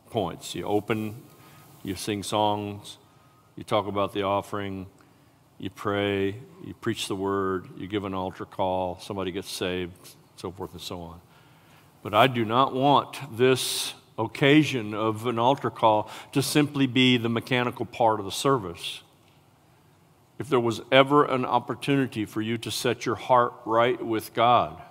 points. 0.10 0.56
You 0.56 0.66
open, 0.66 1.22
you 1.84 1.96
sing 1.96 2.24
songs, 2.24 2.98
you 3.56 3.64
talk 3.64 3.88
about 3.88 4.14
the 4.14 4.24
offering, 4.24 4.88
you 5.62 5.70
pray, 5.70 6.36
you 6.66 6.74
preach 6.82 7.08
the 7.08 7.16
word, 7.16 7.68
you 7.78 7.86
give 7.86 8.04
an 8.04 8.16
altar 8.16 8.46
call, 8.46 8.98
somebody 9.00 9.32
gets 9.32 9.48
saved, 9.48 10.16
so 10.36 10.50
forth 10.50 10.72
and 10.72 10.82
so 10.82 11.02
on. 11.02 11.22
But 12.02 12.16
I 12.16 12.26
do 12.26 12.44
not 12.44 12.74
want 12.74 13.38
this 13.38 13.94
occasion 14.18 14.96
of 14.96 15.28
an 15.28 15.38
altar 15.38 15.70
call 15.70 16.10
to 16.32 16.42
simply 16.42 16.88
be 16.88 17.18
the 17.18 17.30
mechanical 17.30 17.86
part 17.86 18.20
of 18.20 18.26
the 18.26 18.32
service. 18.32 19.04
if 20.42 20.50
there 20.50 20.60
was 20.60 20.82
ever 20.92 21.24
an 21.26 21.46
opportunity 21.46 22.26
for 22.26 22.42
you 22.42 22.58
to 22.58 22.72
set 22.72 23.06
your 23.06 23.14
heart 23.14 23.54
right 23.64 24.04
with 24.04 24.34
God, 24.34 24.82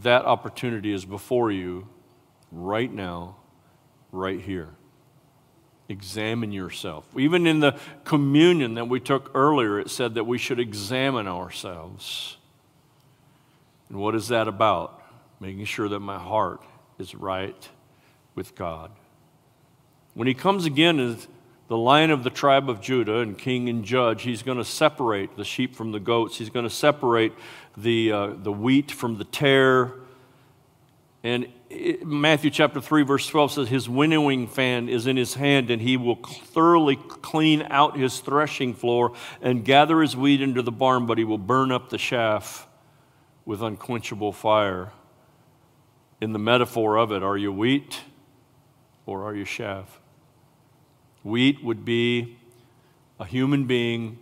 that 0.00 0.24
opportunity 0.24 0.92
is 0.92 1.04
before 1.04 1.52
you 1.52 1.86
right 2.50 2.92
now, 2.92 3.36
right 4.10 4.40
here. 4.40 4.70
Examine 5.92 6.52
yourself. 6.52 7.06
Even 7.18 7.46
in 7.46 7.60
the 7.60 7.78
communion 8.04 8.74
that 8.74 8.88
we 8.88 8.98
took 8.98 9.30
earlier, 9.34 9.78
it 9.78 9.90
said 9.90 10.14
that 10.14 10.24
we 10.24 10.38
should 10.38 10.58
examine 10.58 11.28
ourselves. 11.28 12.38
And 13.90 13.98
what 13.98 14.14
is 14.14 14.28
that 14.28 14.48
about? 14.48 15.02
Making 15.38 15.66
sure 15.66 15.90
that 15.90 16.00
my 16.00 16.18
heart 16.18 16.62
is 16.98 17.14
right 17.14 17.68
with 18.34 18.54
God. 18.54 18.90
When 20.14 20.26
he 20.26 20.32
comes 20.32 20.64
again 20.64 20.98
as 20.98 21.28
the 21.68 21.76
lion 21.76 22.10
of 22.10 22.24
the 22.24 22.30
tribe 22.30 22.70
of 22.70 22.80
Judah 22.80 23.18
and 23.18 23.36
king 23.36 23.68
and 23.68 23.84
judge, 23.84 24.22
he's 24.22 24.42
going 24.42 24.58
to 24.58 24.64
separate 24.64 25.36
the 25.36 25.44
sheep 25.44 25.76
from 25.76 25.92
the 25.92 26.00
goats. 26.00 26.38
He's 26.38 26.48
going 26.48 26.64
to 26.64 26.74
separate 26.74 27.34
the, 27.76 28.12
uh, 28.12 28.26
the 28.42 28.52
wheat 28.52 28.90
from 28.90 29.18
the 29.18 29.24
tare. 29.24 29.92
And 31.22 31.48
Matthew 32.04 32.50
chapter 32.50 32.80
3, 32.80 33.02
verse 33.02 33.26
12 33.26 33.52
says, 33.52 33.68
His 33.68 33.88
winnowing 33.88 34.46
fan 34.46 34.88
is 34.88 35.06
in 35.06 35.16
his 35.16 35.34
hand, 35.34 35.70
and 35.70 35.80
he 35.80 35.96
will 35.96 36.16
thoroughly 36.16 36.96
clean 36.96 37.62
out 37.70 37.96
his 37.96 38.20
threshing 38.20 38.74
floor 38.74 39.12
and 39.40 39.64
gather 39.64 40.00
his 40.00 40.16
wheat 40.16 40.40
into 40.40 40.62
the 40.62 40.72
barn, 40.72 41.06
but 41.06 41.18
he 41.18 41.24
will 41.24 41.38
burn 41.38 41.72
up 41.72 41.90
the 41.90 41.98
chaff 41.98 42.66
with 43.44 43.62
unquenchable 43.62 44.32
fire. 44.32 44.92
In 46.20 46.32
the 46.32 46.38
metaphor 46.38 46.96
of 46.96 47.10
it, 47.10 47.22
are 47.22 47.36
you 47.36 47.52
wheat 47.52 48.00
or 49.06 49.24
are 49.24 49.34
you 49.34 49.44
chaff? 49.44 50.00
Wheat 51.22 51.62
would 51.64 51.84
be 51.84 52.38
a 53.18 53.24
human 53.24 53.66
being 53.66 54.18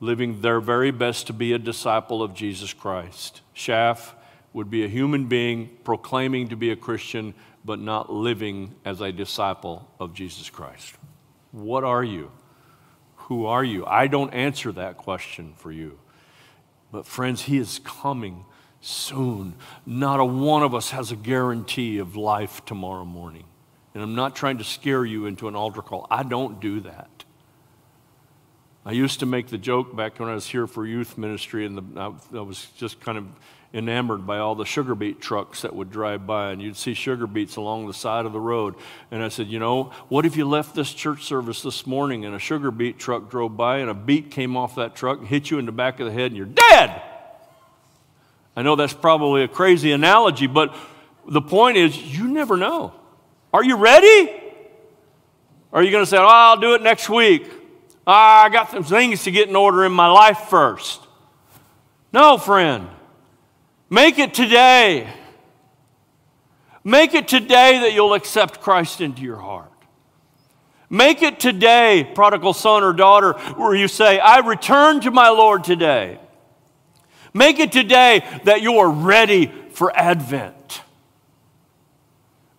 living 0.00 0.40
their 0.40 0.60
very 0.60 0.90
best 0.90 1.26
to 1.26 1.32
be 1.32 1.52
a 1.52 1.58
disciple 1.58 2.22
of 2.22 2.34
Jesus 2.34 2.72
Christ. 2.72 3.42
Chaff 3.54 4.14
would 4.52 4.70
be 4.70 4.84
a 4.84 4.88
human 4.88 5.26
being 5.26 5.70
proclaiming 5.84 6.48
to 6.48 6.56
be 6.56 6.70
a 6.70 6.76
Christian, 6.76 7.34
but 7.64 7.78
not 7.78 8.12
living 8.12 8.74
as 8.84 9.00
a 9.00 9.12
disciple 9.12 9.88
of 10.00 10.14
Jesus 10.14 10.50
Christ. 10.50 10.94
What 11.52 11.84
are 11.84 12.04
you? 12.04 12.30
Who 13.16 13.46
are 13.46 13.64
you? 13.64 13.84
I 13.86 14.06
don't 14.06 14.32
answer 14.32 14.72
that 14.72 14.96
question 14.96 15.54
for 15.56 15.70
you. 15.70 15.98
But, 16.90 17.06
friends, 17.06 17.42
He 17.42 17.58
is 17.58 17.80
coming 17.84 18.46
soon. 18.80 19.54
Not 19.84 20.20
a 20.20 20.24
one 20.24 20.62
of 20.62 20.74
us 20.74 20.90
has 20.90 21.12
a 21.12 21.16
guarantee 21.16 21.98
of 21.98 22.16
life 22.16 22.64
tomorrow 22.64 23.04
morning. 23.04 23.44
And 23.94 24.02
I'm 24.02 24.14
not 24.14 24.36
trying 24.36 24.58
to 24.58 24.64
scare 24.64 25.04
you 25.04 25.26
into 25.26 25.48
an 25.48 25.56
altar 25.56 25.82
call. 25.82 26.06
I 26.10 26.22
don't 26.22 26.60
do 26.60 26.80
that. 26.80 27.24
I 28.88 28.92
used 28.92 29.20
to 29.20 29.26
make 29.26 29.48
the 29.48 29.58
joke 29.58 29.94
back 29.94 30.18
when 30.18 30.30
I 30.30 30.34
was 30.34 30.46
here 30.46 30.66
for 30.66 30.86
youth 30.86 31.18
ministry, 31.18 31.66
and 31.66 31.76
the, 31.76 32.00
I, 32.32 32.40
was 32.40 32.68
just 32.78 33.02
kind 33.02 33.18
of 33.18 33.26
enamored 33.74 34.26
by 34.26 34.38
all 34.38 34.54
the 34.54 34.64
sugar 34.64 34.94
beet 34.94 35.20
trucks 35.20 35.60
that 35.60 35.76
would 35.76 35.90
drive 35.90 36.26
by, 36.26 36.52
and 36.52 36.62
you'd 36.62 36.74
see 36.74 36.94
sugar 36.94 37.26
beets 37.26 37.56
along 37.56 37.86
the 37.86 37.92
side 37.92 38.24
of 38.24 38.32
the 38.32 38.40
road. 38.40 38.76
And 39.10 39.22
I 39.22 39.28
said, 39.28 39.48
You 39.48 39.58
know, 39.58 39.92
what 40.08 40.24
if 40.24 40.38
you 40.38 40.48
left 40.48 40.74
this 40.74 40.94
church 40.94 41.24
service 41.24 41.60
this 41.60 41.86
morning 41.86 42.24
and 42.24 42.34
a 42.34 42.38
sugar 42.38 42.70
beet 42.70 42.98
truck 42.98 43.28
drove 43.28 43.58
by 43.58 43.80
and 43.80 43.90
a 43.90 43.94
beet 43.94 44.30
came 44.30 44.56
off 44.56 44.76
that 44.76 44.96
truck, 44.96 45.18
and 45.18 45.28
hit 45.28 45.50
you 45.50 45.58
in 45.58 45.66
the 45.66 45.72
back 45.72 46.00
of 46.00 46.06
the 46.06 46.12
head, 46.12 46.30
and 46.30 46.36
you're 46.38 46.46
dead? 46.46 47.02
I 48.56 48.62
know 48.62 48.74
that's 48.74 48.94
probably 48.94 49.42
a 49.42 49.48
crazy 49.48 49.92
analogy, 49.92 50.46
but 50.46 50.74
the 51.26 51.42
point 51.42 51.76
is, 51.76 51.94
you 51.94 52.26
never 52.26 52.56
know. 52.56 52.94
Are 53.52 53.62
you 53.62 53.76
ready? 53.76 54.32
Or 55.72 55.80
are 55.80 55.82
you 55.82 55.90
going 55.90 56.04
to 56.04 56.10
say, 56.10 56.16
Oh, 56.16 56.26
I'll 56.26 56.56
do 56.58 56.72
it 56.72 56.80
next 56.80 57.10
week? 57.10 57.50
Oh, 58.08 58.12
I 58.12 58.48
got 58.48 58.70
some 58.70 58.84
things 58.84 59.24
to 59.24 59.30
get 59.30 59.50
in 59.50 59.54
order 59.54 59.84
in 59.84 59.92
my 59.92 60.08
life 60.08 60.46
first. 60.48 61.06
No, 62.10 62.38
friend. 62.38 62.88
Make 63.90 64.18
it 64.18 64.32
today. 64.32 65.12
Make 66.82 67.12
it 67.12 67.28
today 67.28 67.80
that 67.80 67.92
you'll 67.92 68.14
accept 68.14 68.62
Christ 68.62 69.02
into 69.02 69.20
your 69.20 69.36
heart. 69.36 69.70
Make 70.88 71.20
it 71.20 71.38
today, 71.38 72.10
prodigal 72.14 72.54
son 72.54 72.82
or 72.82 72.94
daughter, 72.94 73.34
where 73.58 73.74
you 73.74 73.88
say, 73.88 74.18
I 74.18 74.38
return 74.38 75.02
to 75.02 75.10
my 75.10 75.28
Lord 75.28 75.62
today. 75.62 76.18
Make 77.34 77.58
it 77.58 77.72
today 77.72 78.26
that 78.44 78.62
you 78.62 78.78
are 78.78 78.90
ready 78.90 79.52
for 79.72 79.94
Advent, 79.94 80.80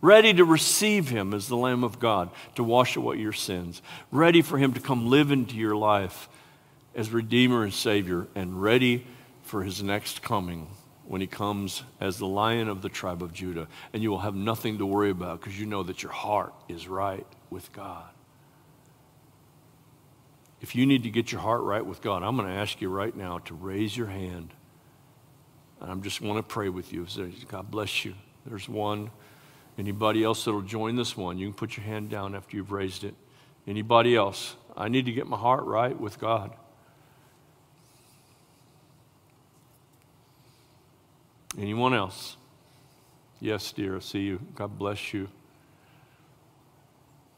ready 0.02 0.34
to 0.34 0.46
receive 0.46 1.10
Him 1.10 1.34
as 1.34 1.48
the 1.48 1.58
Lamb 1.58 1.84
of 1.84 2.00
God 2.00 2.30
to 2.56 2.64
wash 2.64 2.96
away 2.96 3.18
your 3.18 3.34
sins, 3.34 3.82
ready 4.12 4.42
for 4.42 4.58
Him 4.58 4.74
to 4.74 4.80
come 4.80 5.10
live 5.10 5.32
into 5.32 5.56
your 5.56 5.76
life 5.76 6.30
as 6.96 7.12
Redeemer 7.12 7.64
and 7.64 7.74
Savior, 7.74 8.28
and 8.36 8.62
ready 8.62 9.06
for 9.44 9.64
His 9.64 9.84
next 9.84 10.22
coming 10.22 10.68
when 11.10 11.22
he 11.22 11.28
comes 11.28 11.82
as 12.00 12.20
the 12.20 12.28
lion 12.28 12.68
of 12.68 12.84
the 12.84 12.88
tribe 12.88 13.24
of 13.24 13.34
Judah, 13.34 13.68
and 13.94 14.04
you 14.04 14.12
will 14.12 14.20
have 14.20 14.36
nothing 14.36 14.78
to 14.78 14.86
worry 14.86 15.10
about 15.10 15.40
because 15.40 15.60
you 15.60 15.66
know 15.66 15.82
that 15.82 16.04
your 16.04 16.12
heart 16.12 16.54
is 16.68 16.88
right 16.88 17.26
with 17.50 17.74
God. 17.74 18.08
If 20.62 20.76
you 20.76 20.86
need 20.86 21.02
to 21.04 21.10
get 21.10 21.32
your 21.32 21.42
heart 21.42 21.64
right 21.64 21.84
with 21.84 22.04
God, 22.04 22.22
I'm 22.22 22.36
going 22.38 22.48
to 22.48 22.54
ask 22.54 22.80
you 22.80 22.90
right 22.90 23.16
now 23.16 23.40
to 23.40 23.56
raise 23.56 23.98
your 23.98 24.06
hand. 24.06 24.54
And 25.82 25.90
I 25.90 25.92
am 25.92 26.04
just 26.04 26.22
want 26.22 26.38
to 26.38 26.44
pray 26.44 26.70
with 26.70 26.94
you. 26.94 27.08
God 27.48 27.72
bless 27.72 28.06
you. 28.06 28.14
There's 28.46 28.70
one. 28.70 29.10
Anybody 29.80 30.26
else 30.26 30.44
that'll 30.44 30.62
join 30.62 30.98
this 30.98 31.16
one, 31.16 31.38
you 31.38 31.48
can 31.48 31.54
put 31.54 31.78
your 31.78 31.86
hand 31.86 32.10
down 32.10 32.36
after 32.36 32.58
you've 32.58 32.74
raised 32.74 33.06
it. 33.06 33.16
Anybody 33.66 34.14
else? 34.14 34.58
I 34.76 34.90
need 34.90 35.06
to 35.06 35.14
get 35.14 35.26
my 35.26 35.38
heart 35.38 35.64
right 35.64 35.98
with 35.98 36.20
God. 36.20 36.52
Anyone 41.58 41.94
else? 41.94 42.36
Yes, 43.40 43.72
dear, 43.72 43.96
I 43.96 44.00
see 44.00 44.20
you. 44.20 44.42
God 44.54 44.78
bless 44.78 45.14
you. 45.14 45.30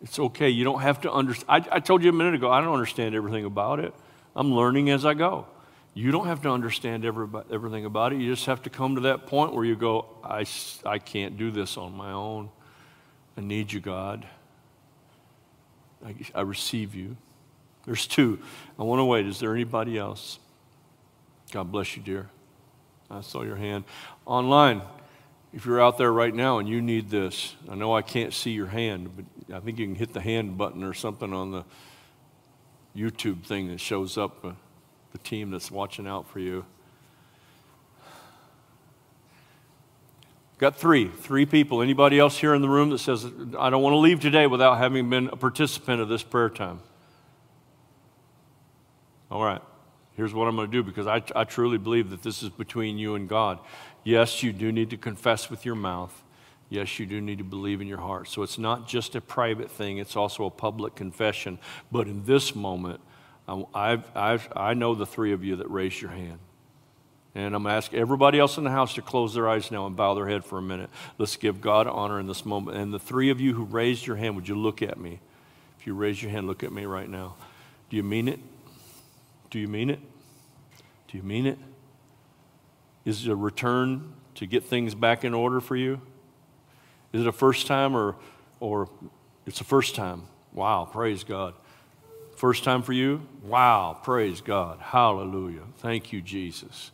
It's 0.02 0.18
okay. 0.18 0.50
You 0.50 0.64
don't 0.64 0.82
have 0.82 1.02
to 1.02 1.12
understand. 1.12 1.68
I, 1.72 1.76
I 1.76 1.80
told 1.80 2.04
you 2.04 2.10
a 2.10 2.14
minute 2.14 2.34
ago, 2.34 2.50
I 2.50 2.60
don't 2.62 2.74
understand 2.74 3.14
everything 3.14 3.46
about 3.46 3.80
it. 3.80 3.94
I'm 4.36 4.52
learning 4.52 4.90
as 4.90 5.06
I 5.06 5.14
go. 5.14 5.46
You 5.94 6.12
don't 6.12 6.28
have 6.28 6.42
to 6.44 6.50
understand 6.50 7.04
every, 7.04 7.28
everything 7.52 7.86
about 7.86 8.14
it. 8.14 8.22
You 8.22 8.34
just 8.34 8.46
have 8.46 8.62
to 8.64 8.70
come 8.70 8.96
to 8.96 9.02
that 9.02 9.28
point 9.28 9.54
where 9.54 9.66
you 9.66 9.76
go, 9.76 10.06
I, 10.24 10.46
I 10.86 11.00
can't 11.00 11.38
do 11.38 11.52
this 11.52 11.78
on 11.78 11.96
my 11.96 12.12
own. 12.12 12.50
I 13.38 13.42
need 13.42 13.74
you, 13.74 13.82
God. 13.82 14.26
I, 16.06 16.16
I 16.34 16.42
receive 16.42 16.96
you. 16.96 17.18
There's 17.86 18.08
two. 18.08 18.40
I 18.80 18.84
want 18.84 19.00
to 19.00 19.06
wait. 19.06 19.26
Is 19.26 19.40
there 19.40 19.54
anybody 19.54 19.98
else? 19.98 20.40
God 21.52 21.72
bless 21.72 21.98
you, 21.98 22.04
dear. 22.04 22.30
I 23.10 23.22
saw 23.22 23.42
your 23.42 23.58
hand. 23.58 23.84
Online, 24.26 24.82
if 25.52 25.66
you're 25.66 25.82
out 25.82 25.98
there 25.98 26.14
right 26.14 26.34
now 26.34 26.60
and 26.60 26.70
you 26.70 26.82
need 26.82 27.10
this, 27.10 27.56
I 27.70 27.76
know 27.76 27.94
I 27.94 28.02
can't 28.02 28.34
see 28.34 28.52
your 28.52 28.68
hand, 28.68 29.12
but 29.16 29.56
I 29.56 29.60
think 29.60 29.78
you 29.80 29.86
can 29.86 29.96
hit 29.96 30.14
the 30.14 30.22
hand 30.22 30.58
button 30.58 30.84
or 30.84 30.94
something 30.94 31.34
on 31.34 31.52
the 31.52 31.66
YouTube 32.96 33.44
thing 33.44 33.68
that 33.68 33.80
shows 33.80 34.18
up 34.18 34.46
the 35.12 35.18
team 35.20 35.52
that's 35.52 35.72
watching 35.72 36.08
out 36.08 36.28
for 36.28 36.40
you. 36.40 36.66
Got 40.58 40.76
three, 40.76 41.08
three 41.08 41.46
people. 41.46 41.82
Anybody 41.82 42.20
else 42.20 42.38
here 42.38 42.54
in 42.54 42.62
the 42.62 42.70
room 42.70 42.92
that 42.92 43.00
says, 43.00 43.26
I 43.58 43.70
don't 43.70 43.82
want 43.82 43.94
to 43.94 43.98
leave 43.98 44.20
today 44.20 44.46
without 44.46 44.78
having 44.78 45.10
been 45.10 45.28
a 45.28 45.36
participant 45.36 46.02
of 46.02 46.08
this 46.08 46.22
prayer 46.22 46.50
time? 46.50 46.82
All 49.32 49.44
right 49.44 49.62
here's 50.22 50.36
what 50.36 50.48
I'm 50.48 50.56
going 50.56 50.70
to 50.70 50.72
do 50.72 50.84
because 50.84 51.08
I, 51.08 51.24
I 51.36 51.46
truly 51.46 51.80
believe 51.80 52.10
that 52.12 52.22
this 52.22 52.44
is 52.44 52.50
between 52.50 53.00
you 53.00 53.16
and 53.16 53.28
God. 53.28 53.60
Yes, 54.04 54.44
you 54.44 54.54
do 54.54 54.72
need 54.72 54.92
to 54.92 54.98
confess 54.98 55.50
with 55.50 55.66
your 55.66 55.74
mouth. 55.74 56.24
Yes, 56.70 57.00
you 57.00 57.06
do 57.06 57.20
need 57.20 57.40
to 57.40 57.44
believe 57.44 57.82
in 57.82 57.88
your 57.88 58.00
heart. 58.00 58.28
So 58.28 58.44
it's 58.44 58.58
not 58.60 58.88
just 58.88 59.16
a 59.16 59.22
private 59.22 59.70
thing, 59.70 59.98
it's 59.98 60.16
also 60.16 60.46
a 60.46 60.52
public 60.52 60.96
confession. 60.96 61.60
But 61.92 62.08
in 62.08 62.24
this 62.26 62.56
moment, 62.56 63.02
I've, 63.74 64.06
I've, 64.16 64.48
i 64.56 64.74
know 64.74 64.96
the 64.96 65.06
three 65.06 65.34
of 65.34 65.44
you 65.44 65.58
that 65.58 65.70
raised 65.70 66.02
your 66.02 66.12
hand. 66.12 66.40
And 67.34 67.56
I'm 67.56 67.64
going 67.64 67.72
to 67.72 67.78
ask 67.78 67.94
everybody 67.94 68.40
else 68.40 68.58
in 68.58 68.64
the 68.64 68.72
house 68.72 68.96
to 68.96 69.02
close 69.02 69.34
their 69.34 69.48
eyes 69.48 69.72
now 69.72 69.86
and 69.88 69.96
bow 69.96 70.14
their 70.16 70.28
head 70.28 70.44
for 70.44 70.58
a 70.58 70.62
minute. 70.62 70.90
Let's 71.18 71.38
give 71.38 71.62
God 71.62 71.88
honor 71.88 72.20
in 72.20 72.28
this 72.28 72.46
moment. 72.46 72.78
And 72.78 72.94
the 72.94 73.00
three 73.00 73.30
of 73.30 73.40
you 73.40 73.54
who 73.54 73.64
raised 73.64 74.06
your 74.06 74.18
hand, 74.18 74.36
would 74.36 74.48
you 74.48 74.56
look 74.56 74.82
at 74.82 75.00
me? 75.00 75.20
If 75.80 75.88
you 75.88 75.94
raise 75.94 76.22
your 76.22 76.32
hand, 76.32 76.48
look 76.48 76.64
at 76.64 76.74
me 76.74 76.86
right 76.86 77.10
now. 77.10 77.36
Do 77.90 77.96
you 77.96 78.04
mean 78.04 78.28
it? 78.28 78.40
Do 79.50 79.60
you 79.60 79.68
mean 79.68 79.90
it? 79.90 80.00
Do 81.08 81.18
you 81.18 81.24
mean 81.24 81.46
it? 81.46 81.58
Is 83.06 83.26
it 83.26 83.32
a 83.32 83.36
return 83.36 84.14
to 84.36 84.46
get 84.46 84.64
things 84.66 84.94
back 84.94 85.24
in 85.24 85.34
order 85.34 85.60
for 85.62 85.76
you? 85.76 86.02
Is 87.14 87.22
it 87.22 87.28
a 87.28 87.34
first 87.34 87.68
time 87.68 87.96
or, 87.96 88.16
or 88.60 88.90
it's 89.46 89.62
a 89.62 89.66
first 89.66 89.96
time? 89.96 90.24
Wow, 90.54 90.88
praise 90.92 91.24
God. 91.24 91.54
First 92.42 92.64
time 92.64 92.82
for 92.82 92.92
you? 92.92 93.22
Wow, 93.44 94.00
praise 94.02 94.42
God. 94.42 94.80
Hallelujah. 94.80 95.62
Thank 95.78 96.12
you, 96.12 96.24
Jesus. 96.24 96.90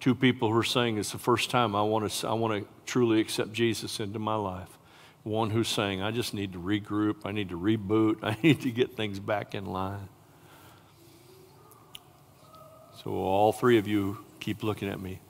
Two 0.00 0.16
people 0.16 0.50
who 0.50 0.58
are 0.58 0.64
saying 0.64 0.98
it's 0.98 1.12
the 1.12 1.18
first 1.18 1.48
time 1.48 1.76
I 1.76 1.82
want 1.82 2.10
to, 2.10 2.26
I 2.26 2.32
want 2.32 2.60
to 2.60 2.68
truly 2.86 3.20
accept 3.20 3.52
Jesus 3.52 4.00
into 4.00 4.18
my 4.18 4.34
life. 4.34 4.66
One 5.22 5.50
who's 5.50 5.68
saying, 5.68 6.02
I 6.02 6.10
just 6.10 6.34
need 6.34 6.54
to 6.54 6.58
regroup, 6.58 7.18
I 7.24 7.30
need 7.30 7.50
to 7.50 7.56
reboot, 7.56 8.16
I 8.24 8.36
need 8.42 8.62
to 8.62 8.72
get 8.72 8.96
things 8.96 9.20
back 9.20 9.54
in 9.54 9.64
line. 9.64 10.08
So, 13.04 13.12
all 13.12 13.52
three 13.52 13.78
of 13.78 13.86
you 13.86 14.18
keep 14.40 14.64
looking 14.64 14.88
at 14.88 15.00
me. 15.00 15.20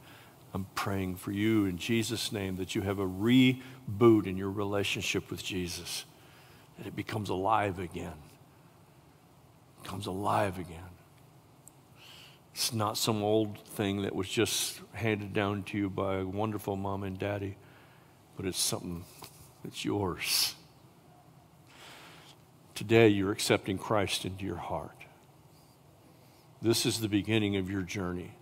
I'm 0.55 0.65
praying 0.75 1.17
for 1.17 1.33
you 1.33 1.67
in 1.67 1.77
Jesus' 1.77 2.33
name 2.33 2.57
that 2.57 2.75
you 2.75 2.81
have 2.81 2.99
a 2.99 3.07
reboot 3.07 4.27
in 4.27 4.39
your 4.39 4.51
relationship 4.51 5.31
with 5.31 5.45
Jesus, 5.45 6.07
that 6.79 6.87
it 6.87 6.97
becomes 6.97 7.29
alive 7.29 7.79
again. 7.79 8.15
Comes 9.85 10.07
alive 10.07 10.59
again. 10.59 10.79
It's 12.55 12.73
not 12.73 12.99
some 12.99 13.23
old 13.23 13.59
thing 13.59 14.03
that 14.03 14.15
was 14.15 14.29
just 14.29 14.81
handed 14.93 15.33
down 15.33 15.63
to 15.65 15.79
you 15.79 15.91
by 15.91 16.19
a 16.19 16.27
wonderful 16.27 16.77
mom 16.77 17.05
and 17.05 17.19
daddy, 17.19 17.57
but 18.37 18.47
it's 18.47 18.59
something 18.59 19.05
that's 19.65 19.85
yours. 19.85 20.55
Today, 22.75 23.09
you're 23.09 23.33
accepting 23.33 23.79
Christ 23.79 24.25
into 24.25 24.45
your 24.45 24.57
heart. 24.57 24.97
This 26.63 26.87
is 26.87 27.01
the 27.01 27.09
beginning 27.09 27.57
of 27.57 27.71
your 27.71 27.83
journey. 27.83 28.33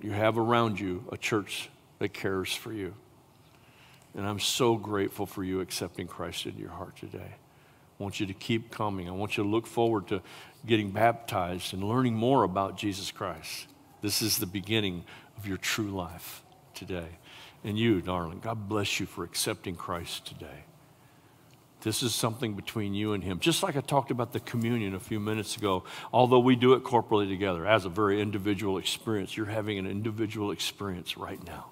You 0.00 0.12
have 0.12 0.38
around 0.38 0.80
you 0.80 1.04
a 1.12 1.16
church 1.16 1.68
that 1.98 2.12
cares 2.12 2.54
for 2.54 2.72
you. 2.72 2.94
And 4.16 4.26
I'm 4.26 4.40
so 4.40 4.76
grateful 4.76 5.26
for 5.26 5.44
you 5.44 5.60
accepting 5.60 6.06
Christ 6.06 6.46
into 6.46 6.60
your 6.60 6.70
heart 6.70 6.96
today. 6.96 7.34
I 8.00 8.02
want 8.02 8.18
you 8.18 8.24
to 8.26 8.32
keep 8.32 8.70
coming. 8.70 9.08
I 9.08 9.12
want 9.12 9.36
you 9.36 9.44
to 9.44 9.48
look 9.48 9.66
forward 9.66 10.08
to 10.08 10.22
getting 10.66 10.90
baptized 10.90 11.74
and 11.74 11.84
learning 11.84 12.14
more 12.14 12.44
about 12.44 12.78
Jesus 12.78 13.10
Christ. 13.10 13.66
This 14.00 14.22
is 14.22 14.38
the 14.38 14.46
beginning 14.46 15.04
of 15.36 15.46
your 15.46 15.58
true 15.58 15.90
life 15.90 16.42
today. 16.72 17.18
And 17.62 17.78
you, 17.78 18.00
darling, 18.00 18.40
God 18.40 18.70
bless 18.70 19.00
you 19.00 19.06
for 19.06 19.22
accepting 19.22 19.76
Christ 19.76 20.26
today. 20.26 20.64
This 21.82 22.02
is 22.02 22.14
something 22.14 22.54
between 22.54 22.94
you 22.94 23.12
and 23.12 23.22
Him. 23.22 23.38
Just 23.38 23.62
like 23.62 23.76
I 23.76 23.80
talked 23.80 24.10
about 24.10 24.32
the 24.32 24.40
communion 24.40 24.94
a 24.94 25.00
few 25.00 25.20
minutes 25.20 25.58
ago, 25.58 25.84
although 26.10 26.38
we 26.38 26.56
do 26.56 26.72
it 26.72 26.84
corporately 26.84 27.28
together 27.28 27.66
as 27.66 27.84
a 27.84 27.90
very 27.90 28.22
individual 28.22 28.78
experience, 28.78 29.36
you're 29.36 29.46
having 29.46 29.78
an 29.78 29.86
individual 29.86 30.52
experience 30.52 31.18
right 31.18 31.42
now. 31.46 31.66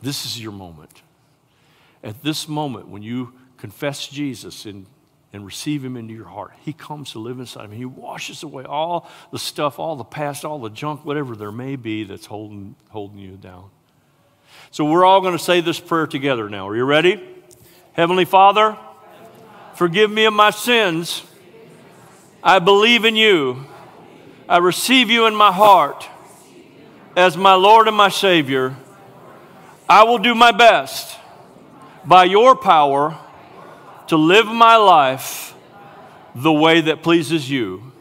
This 0.00 0.24
is 0.24 0.40
your 0.40 0.52
moment. 0.52 1.02
At 2.02 2.22
this 2.22 2.48
moment, 2.48 2.88
when 2.88 3.02
you 3.02 3.34
confess 3.56 4.06
Jesus 4.06 4.66
and, 4.66 4.86
and 5.32 5.44
receive 5.44 5.84
Him 5.84 5.96
into 5.96 6.14
your 6.14 6.26
heart, 6.26 6.52
He 6.62 6.72
comes 6.72 7.12
to 7.12 7.18
live 7.18 7.38
inside 7.38 7.64
of 7.64 7.72
you. 7.72 7.78
He 7.78 7.84
washes 7.84 8.42
away 8.42 8.64
all 8.64 9.08
the 9.32 9.38
stuff, 9.38 9.78
all 9.78 9.96
the 9.96 10.04
past, 10.04 10.44
all 10.44 10.58
the 10.58 10.70
junk, 10.70 11.04
whatever 11.04 11.36
there 11.36 11.52
may 11.52 11.76
be 11.76 12.04
that's 12.04 12.26
holding, 12.26 12.76
holding 12.90 13.18
you 13.18 13.36
down. 13.36 13.70
So 14.70 14.84
we're 14.84 15.04
all 15.04 15.20
going 15.20 15.36
to 15.36 15.42
say 15.42 15.60
this 15.60 15.80
prayer 15.80 16.06
together 16.06 16.48
now. 16.48 16.68
Are 16.68 16.76
you 16.76 16.84
ready? 16.84 17.22
Heavenly 17.92 18.24
Father, 18.24 18.76
forgive 19.74 20.10
me 20.10 20.24
of 20.26 20.34
my 20.34 20.50
sins. 20.50 21.22
I 22.42 22.58
believe 22.58 23.04
in 23.04 23.16
you. 23.16 23.66
I 24.48 24.58
receive 24.58 25.10
you 25.10 25.26
in 25.26 25.34
my 25.34 25.50
heart 25.50 26.08
as 27.16 27.36
my 27.36 27.54
Lord 27.54 27.88
and 27.88 27.96
my 27.96 28.08
Savior. 28.08 28.76
I 29.88 30.04
will 30.04 30.18
do 30.18 30.34
my 30.34 30.52
best 30.52 31.18
by 32.04 32.24
your 32.24 32.54
power 32.54 33.18
to 34.08 34.16
live 34.16 34.46
my 34.46 34.76
life 34.76 35.54
the 36.34 36.52
way 36.52 36.80
that 36.82 37.02
pleases 37.02 37.50
you. 37.50 37.92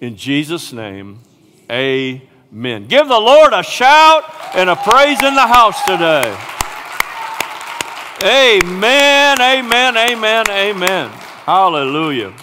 In 0.00 0.16
Jesus' 0.16 0.72
name, 0.72 1.20
amen. 1.70 2.86
Give 2.86 3.06
the 3.06 3.20
Lord 3.20 3.52
a 3.52 3.62
shout 3.62 4.24
and 4.54 4.68
a 4.68 4.76
praise 4.76 5.22
in 5.22 5.34
the 5.34 5.46
house 5.46 5.82
today. 5.84 6.36
Amen, 8.24 9.40
amen, 9.40 9.96
amen, 9.96 10.44
amen. 10.48 11.10
Hallelujah. 11.44 12.34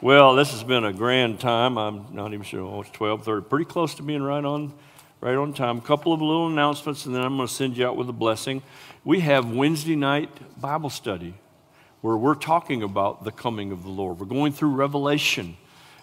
Well, 0.00 0.34
this 0.34 0.50
has 0.52 0.64
been 0.64 0.84
a 0.84 0.92
grand 0.92 1.38
time. 1.38 1.76
I'm 1.78 2.06
not 2.12 2.32
even 2.32 2.44
sure. 2.44 2.62
Oh, 2.62 2.80
it's 2.80 2.90
12:30. 2.90 3.48
Pretty 3.48 3.64
close 3.64 3.94
to 3.96 4.02
being 4.02 4.22
right 4.22 4.44
on, 4.44 4.72
right 5.20 5.36
on 5.36 5.52
time. 5.52 5.78
A 5.78 5.80
couple 5.82 6.12
of 6.12 6.20
little 6.20 6.48
announcements, 6.48 7.06
and 7.06 7.14
then 7.14 7.22
I'm 7.22 7.36
going 7.36 7.46
to 7.46 7.54
send 7.54 7.76
you 7.76 7.86
out 7.86 7.96
with 7.96 8.08
a 8.08 8.12
blessing. 8.12 8.62
We 9.04 9.20
have 9.20 9.52
Wednesday 9.52 9.96
night 9.96 10.30
Bible 10.60 10.90
study 10.90 11.34
where 12.02 12.16
we're 12.16 12.34
talking 12.34 12.82
about 12.82 13.24
the 13.24 13.32
coming 13.32 13.72
of 13.72 13.82
the 13.82 13.88
Lord. 13.88 14.20
We're 14.20 14.26
going 14.26 14.52
through 14.52 14.70
Revelation 14.70 15.56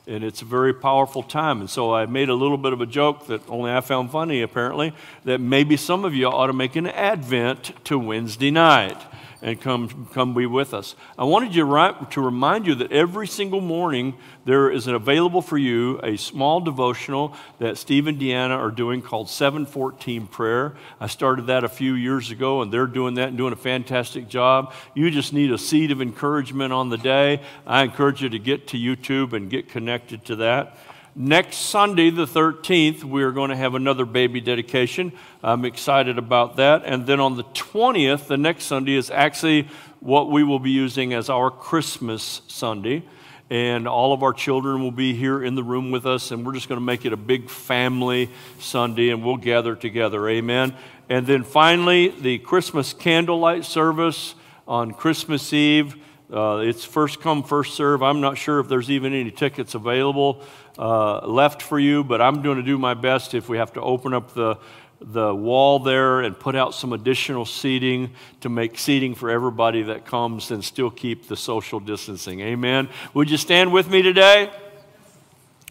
and 0.07 0.23
it's 0.23 0.41
a 0.41 0.45
very 0.45 0.73
powerful 0.73 1.21
time. 1.21 1.59
And 1.59 1.69
so 1.69 1.93
I 1.93 2.07
made 2.07 2.29
a 2.29 2.33
little 2.33 2.57
bit 2.57 2.73
of 2.73 2.81
a 2.81 2.87
joke 2.87 3.27
that 3.27 3.47
only 3.47 3.71
I 3.71 3.81
found 3.81 4.09
funny, 4.09 4.41
apparently, 4.41 4.91
that 5.23 5.39
maybe 5.39 5.77
some 5.77 6.03
of 6.03 6.15
you 6.15 6.25
ought 6.25 6.47
to 6.47 6.53
make 6.53 6.75
an 6.75 6.87
advent 6.87 7.73
to 7.85 7.99
Wednesday 7.99 8.49
night 8.49 8.97
and 9.41 9.59
come, 9.59 10.07
come 10.13 10.33
be 10.33 10.45
with 10.45 10.73
us. 10.73 10.95
I 11.17 11.23
wanted 11.23 11.55
you 11.55 11.63
to 11.63 12.21
remind 12.21 12.67
you 12.67 12.75
that 12.75 12.91
every 12.91 13.27
single 13.27 13.61
morning 13.61 14.15
there 14.45 14.69
is 14.69 14.87
available 14.87 15.41
for 15.41 15.57
you 15.57 15.99
a 16.03 16.17
small 16.17 16.59
devotional 16.59 17.35
that 17.59 17.77
Steve 17.77 18.07
and 18.07 18.19
Deanna 18.19 18.57
are 18.57 18.71
doing 18.71 19.01
called 19.01 19.29
714 19.29 20.27
Prayer. 20.27 20.75
I 20.99 21.07
started 21.07 21.47
that 21.47 21.63
a 21.63 21.69
few 21.69 21.93
years 21.93 22.31
ago, 22.31 22.61
and 22.61 22.71
they're 22.71 22.87
doing 22.87 23.15
that 23.15 23.29
and 23.29 23.37
doing 23.37 23.53
a 23.53 23.57
fantastic 23.57 24.27
job. 24.27 24.73
You 24.93 25.09
just 25.11 25.33
need 25.33 25.51
a 25.51 25.57
seed 25.57 25.91
of 25.91 26.01
encouragement 26.01 26.73
on 26.73 26.89
the 26.89 26.97
day. 26.97 27.41
I 27.65 27.83
encourage 27.83 28.21
you 28.21 28.29
to 28.29 28.39
get 28.39 28.67
to 28.69 28.77
YouTube 28.77 29.33
and 29.33 29.49
get 29.49 29.69
connected 29.69 30.25
to 30.25 30.35
that. 30.37 30.77
Next 31.21 31.57
Sunday, 31.57 32.11
the 32.11 32.25
13th, 32.25 33.03
we're 33.03 33.33
going 33.33 33.49
to 33.49 33.55
have 33.57 33.75
another 33.75 34.05
baby 34.05 34.39
dedication. 34.39 35.11
I'm 35.43 35.65
excited 35.65 36.17
about 36.17 36.55
that. 36.55 36.83
And 36.85 37.05
then 37.05 37.19
on 37.19 37.35
the 37.35 37.43
20th, 37.43 38.27
the 38.27 38.37
next 38.37 38.63
Sunday, 38.67 38.95
is 38.95 39.11
actually 39.11 39.67
what 39.99 40.31
we 40.31 40.45
will 40.45 40.59
be 40.59 40.71
using 40.71 41.13
as 41.13 41.29
our 41.29 41.51
Christmas 41.51 42.41
Sunday. 42.47 43.03
And 43.49 43.85
all 43.85 44.13
of 44.13 44.23
our 44.23 44.31
children 44.31 44.81
will 44.81 44.93
be 44.93 45.13
here 45.13 45.43
in 45.43 45.55
the 45.55 45.63
room 45.63 45.91
with 45.91 46.05
us, 46.05 46.31
and 46.31 46.45
we're 46.45 46.53
just 46.53 46.69
going 46.69 46.79
to 46.79 46.85
make 46.85 47.03
it 47.03 47.11
a 47.11 47.17
big 47.17 47.49
family 47.49 48.29
Sunday, 48.57 49.09
and 49.09 49.21
we'll 49.21 49.35
gather 49.35 49.75
together. 49.75 50.29
Amen. 50.29 50.73
And 51.09 51.27
then 51.27 51.43
finally, 51.43 52.07
the 52.17 52.37
Christmas 52.37 52.93
candlelight 52.93 53.65
service 53.65 54.35
on 54.69 54.93
Christmas 54.93 55.51
Eve. 55.51 55.97
Uh, 56.31 56.57
it's 56.57 56.85
first 56.85 57.19
come, 57.21 57.41
first 57.41 57.73
serve. 57.73 58.03
I'm 58.03 58.21
not 58.21 58.37
sure 58.37 58.59
if 58.59 58.67
there's 58.67 58.91
even 58.91 59.13
any 59.13 59.31
tickets 59.31 59.73
available 59.73 60.43
uh, 60.77 61.25
left 61.25 61.61
for 61.61 61.79
you, 61.79 62.03
but 62.03 62.21
I'm 62.21 62.43
going 62.43 62.57
to 62.57 62.63
do 62.63 62.77
my 62.77 62.93
best 62.93 63.33
if 63.33 63.49
we 63.49 63.57
have 63.57 63.73
to 63.73 63.81
open 63.81 64.13
up 64.13 64.35
the, 64.35 64.57
the 65.01 65.33
wall 65.33 65.79
there 65.79 66.21
and 66.21 66.39
put 66.39 66.55
out 66.55 66.75
some 66.75 66.93
additional 66.93 67.45
seating 67.45 68.11
to 68.41 68.49
make 68.49 68.77
seating 68.77 69.15
for 69.15 69.31
everybody 69.31 69.81
that 69.83 70.05
comes 70.05 70.51
and 70.51 70.63
still 70.63 70.91
keep 70.91 71.27
the 71.27 71.35
social 71.35 71.79
distancing. 71.79 72.41
Amen. 72.41 72.89
Would 73.15 73.31
you 73.31 73.37
stand 73.37 73.73
with 73.73 73.89
me 73.89 74.03
today? 74.03 74.51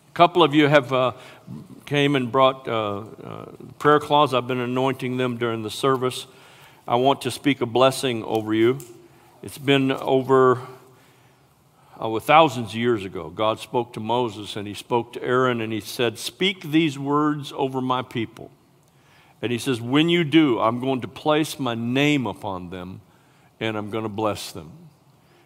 A 0.09 0.15
couple 0.15 0.43
of 0.43 0.55
you 0.55 0.67
have 0.67 0.93
uh, 0.93 1.13
came 1.87 2.17
and 2.17 2.33
brought 2.33 2.67
uh, 2.67 3.05
uh, 3.23 3.45
prayer 3.79 4.01
cloths. 4.01 4.35
I've 4.35 4.49
been 4.49 4.59
anointing 4.59 5.19
them 5.19 5.37
during 5.37 5.63
the 5.63 5.71
service. 5.71 6.27
I 6.89 6.97
want 6.97 7.23
to 7.23 7.31
speak 7.31 7.61
a 7.61 7.67
blessing 7.67 8.25
over 8.25 8.53
you. 8.53 8.79
It's 9.41 9.59
been 9.59 9.93
over 9.93 10.61
uh, 11.99 12.19
thousands 12.19 12.71
of 12.71 12.75
years 12.75 13.05
ago. 13.05 13.31
God 13.31 13.61
spoke 13.61 13.93
to 13.93 14.01
Moses 14.01 14.57
and 14.57 14.67
he 14.67 14.75
spoke 14.75 15.13
to 15.13 15.23
Aaron 15.23 15.61
and 15.61 15.73
he 15.73 15.81
said, 15.81 16.19
Speak 16.19 16.71
these 16.71 16.99
words 16.99 17.53
over 17.55 17.81
my 17.81 18.03
people. 18.03 18.51
And 19.41 19.53
he 19.53 19.59
says, 19.59 19.81
When 19.81 20.09
you 20.09 20.25
do, 20.25 20.59
I'm 20.59 20.81
going 20.81 21.03
to 21.03 21.09
place 21.09 21.59
my 21.59 21.77
name 21.77 22.27
upon 22.27 22.71
them 22.71 23.01
and 23.61 23.77
I'm 23.77 23.91
going 23.91 24.05
to 24.05 24.09
bless 24.09 24.51
them. 24.51 24.73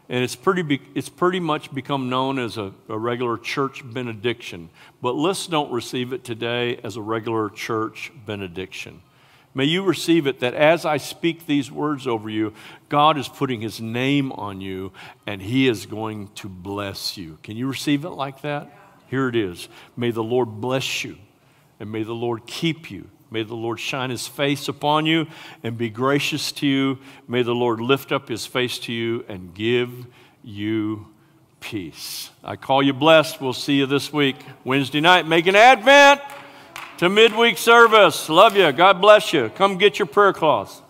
And 0.08 0.24
it's 0.24 0.36
pretty, 0.36 0.80
it's 0.94 1.08
pretty 1.08 1.40
much 1.40 1.72
become 1.74 2.08
known 2.08 2.38
as 2.38 2.58
a, 2.58 2.72
a 2.88 2.98
regular 2.98 3.38
church 3.38 3.82
benediction. 3.84 4.68
But 5.00 5.16
let's 5.16 5.46
don't 5.46 5.72
receive 5.72 6.12
it 6.12 6.24
today 6.24 6.78
as 6.82 6.96
a 6.96 7.02
regular 7.02 7.50
church 7.50 8.10
benediction. 8.26 9.00
May 9.54 9.64
you 9.64 9.82
receive 9.82 10.26
it 10.26 10.40
that 10.40 10.54
as 10.54 10.86
I 10.86 10.96
speak 10.96 11.46
these 11.46 11.70
words 11.70 12.06
over 12.06 12.30
you, 12.30 12.54
God 12.88 13.18
is 13.18 13.28
putting 13.28 13.60
his 13.60 13.80
name 13.80 14.32
on 14.32 14.60
you 14.60 14.92
and 15.26 15.42
he 15.42 15.68
is 15.68 15.84
going 15.84 16.28
to 16.36 16.48
bless 16.48 17.18
you. 17.18 17.38
Can 17.42 17.56
you 17.56 17.66
receive 17.68 18.04
it 18.04 18.10
like 18.10 18.42
that? 18.42 18.70
Here 19.08 19.28
it 19.28 19.36
is. 19.36 19.68
May 19.94 20.10
the 20.10 20.22
Lord 20.22 20.60
bless 20.60 21.04
you 21.04 21.18
and 21.78 21.92
may 21.92 22.02
the 22.02 22.14
Lord 22.14 22.46
keep 22.46 22.90
you. 22.90 23.08
May 23.30 23.42
the 23.42 23.54
Lord 23.54 23.80
shine 23.80 24.10
his 24.10 24.26
face 24.26 24.68
upon 24.68 25.04
you 25.04 25.26
and 25.62 25.76
be 25.76 25.90
gracious 25.90 26.52
to 26.52 26.66
you. 26.66 26.98
May 27.28 27.42
the 27.42 27.54
Lord 27.54 27.80
lift 27.80 28.12
up 28.12 28.28
his 28.28 28.46
face 28.46 28.78
to 28.80 28.92
you 28.92 29.24
and 29.28 29.54
give 29.54 30.06
you 30.42 31.06
peace. 31.60 32.30
I 32.42 32.56
call 32.56 32.82
you 32.82 32.92
blessed. 32.92 33.40
We'll 33.40 33.52
see 33.52 33.78
you 33.78 33.86
this 33.86 34.12
week, 34.12 34.36
Wednesday 34.64 35.00
night. 35.00 35.26
Make 35.26 35.46
an 35.46 35.56
advent 35.56 36.20
to 37.02 37.08
midweek 37.08 37.58
service. 37.58 38.28
Love 38.28 38.56
you. 38.56 38.70
God 38.70 39.00
bless 39.00 39.32
you. 39.32 39.50
Come 39.56 39.76
get 39.76 39.98
your 39.98 40.06
prayer 40.06 40.32
cloths. 40.32 40.81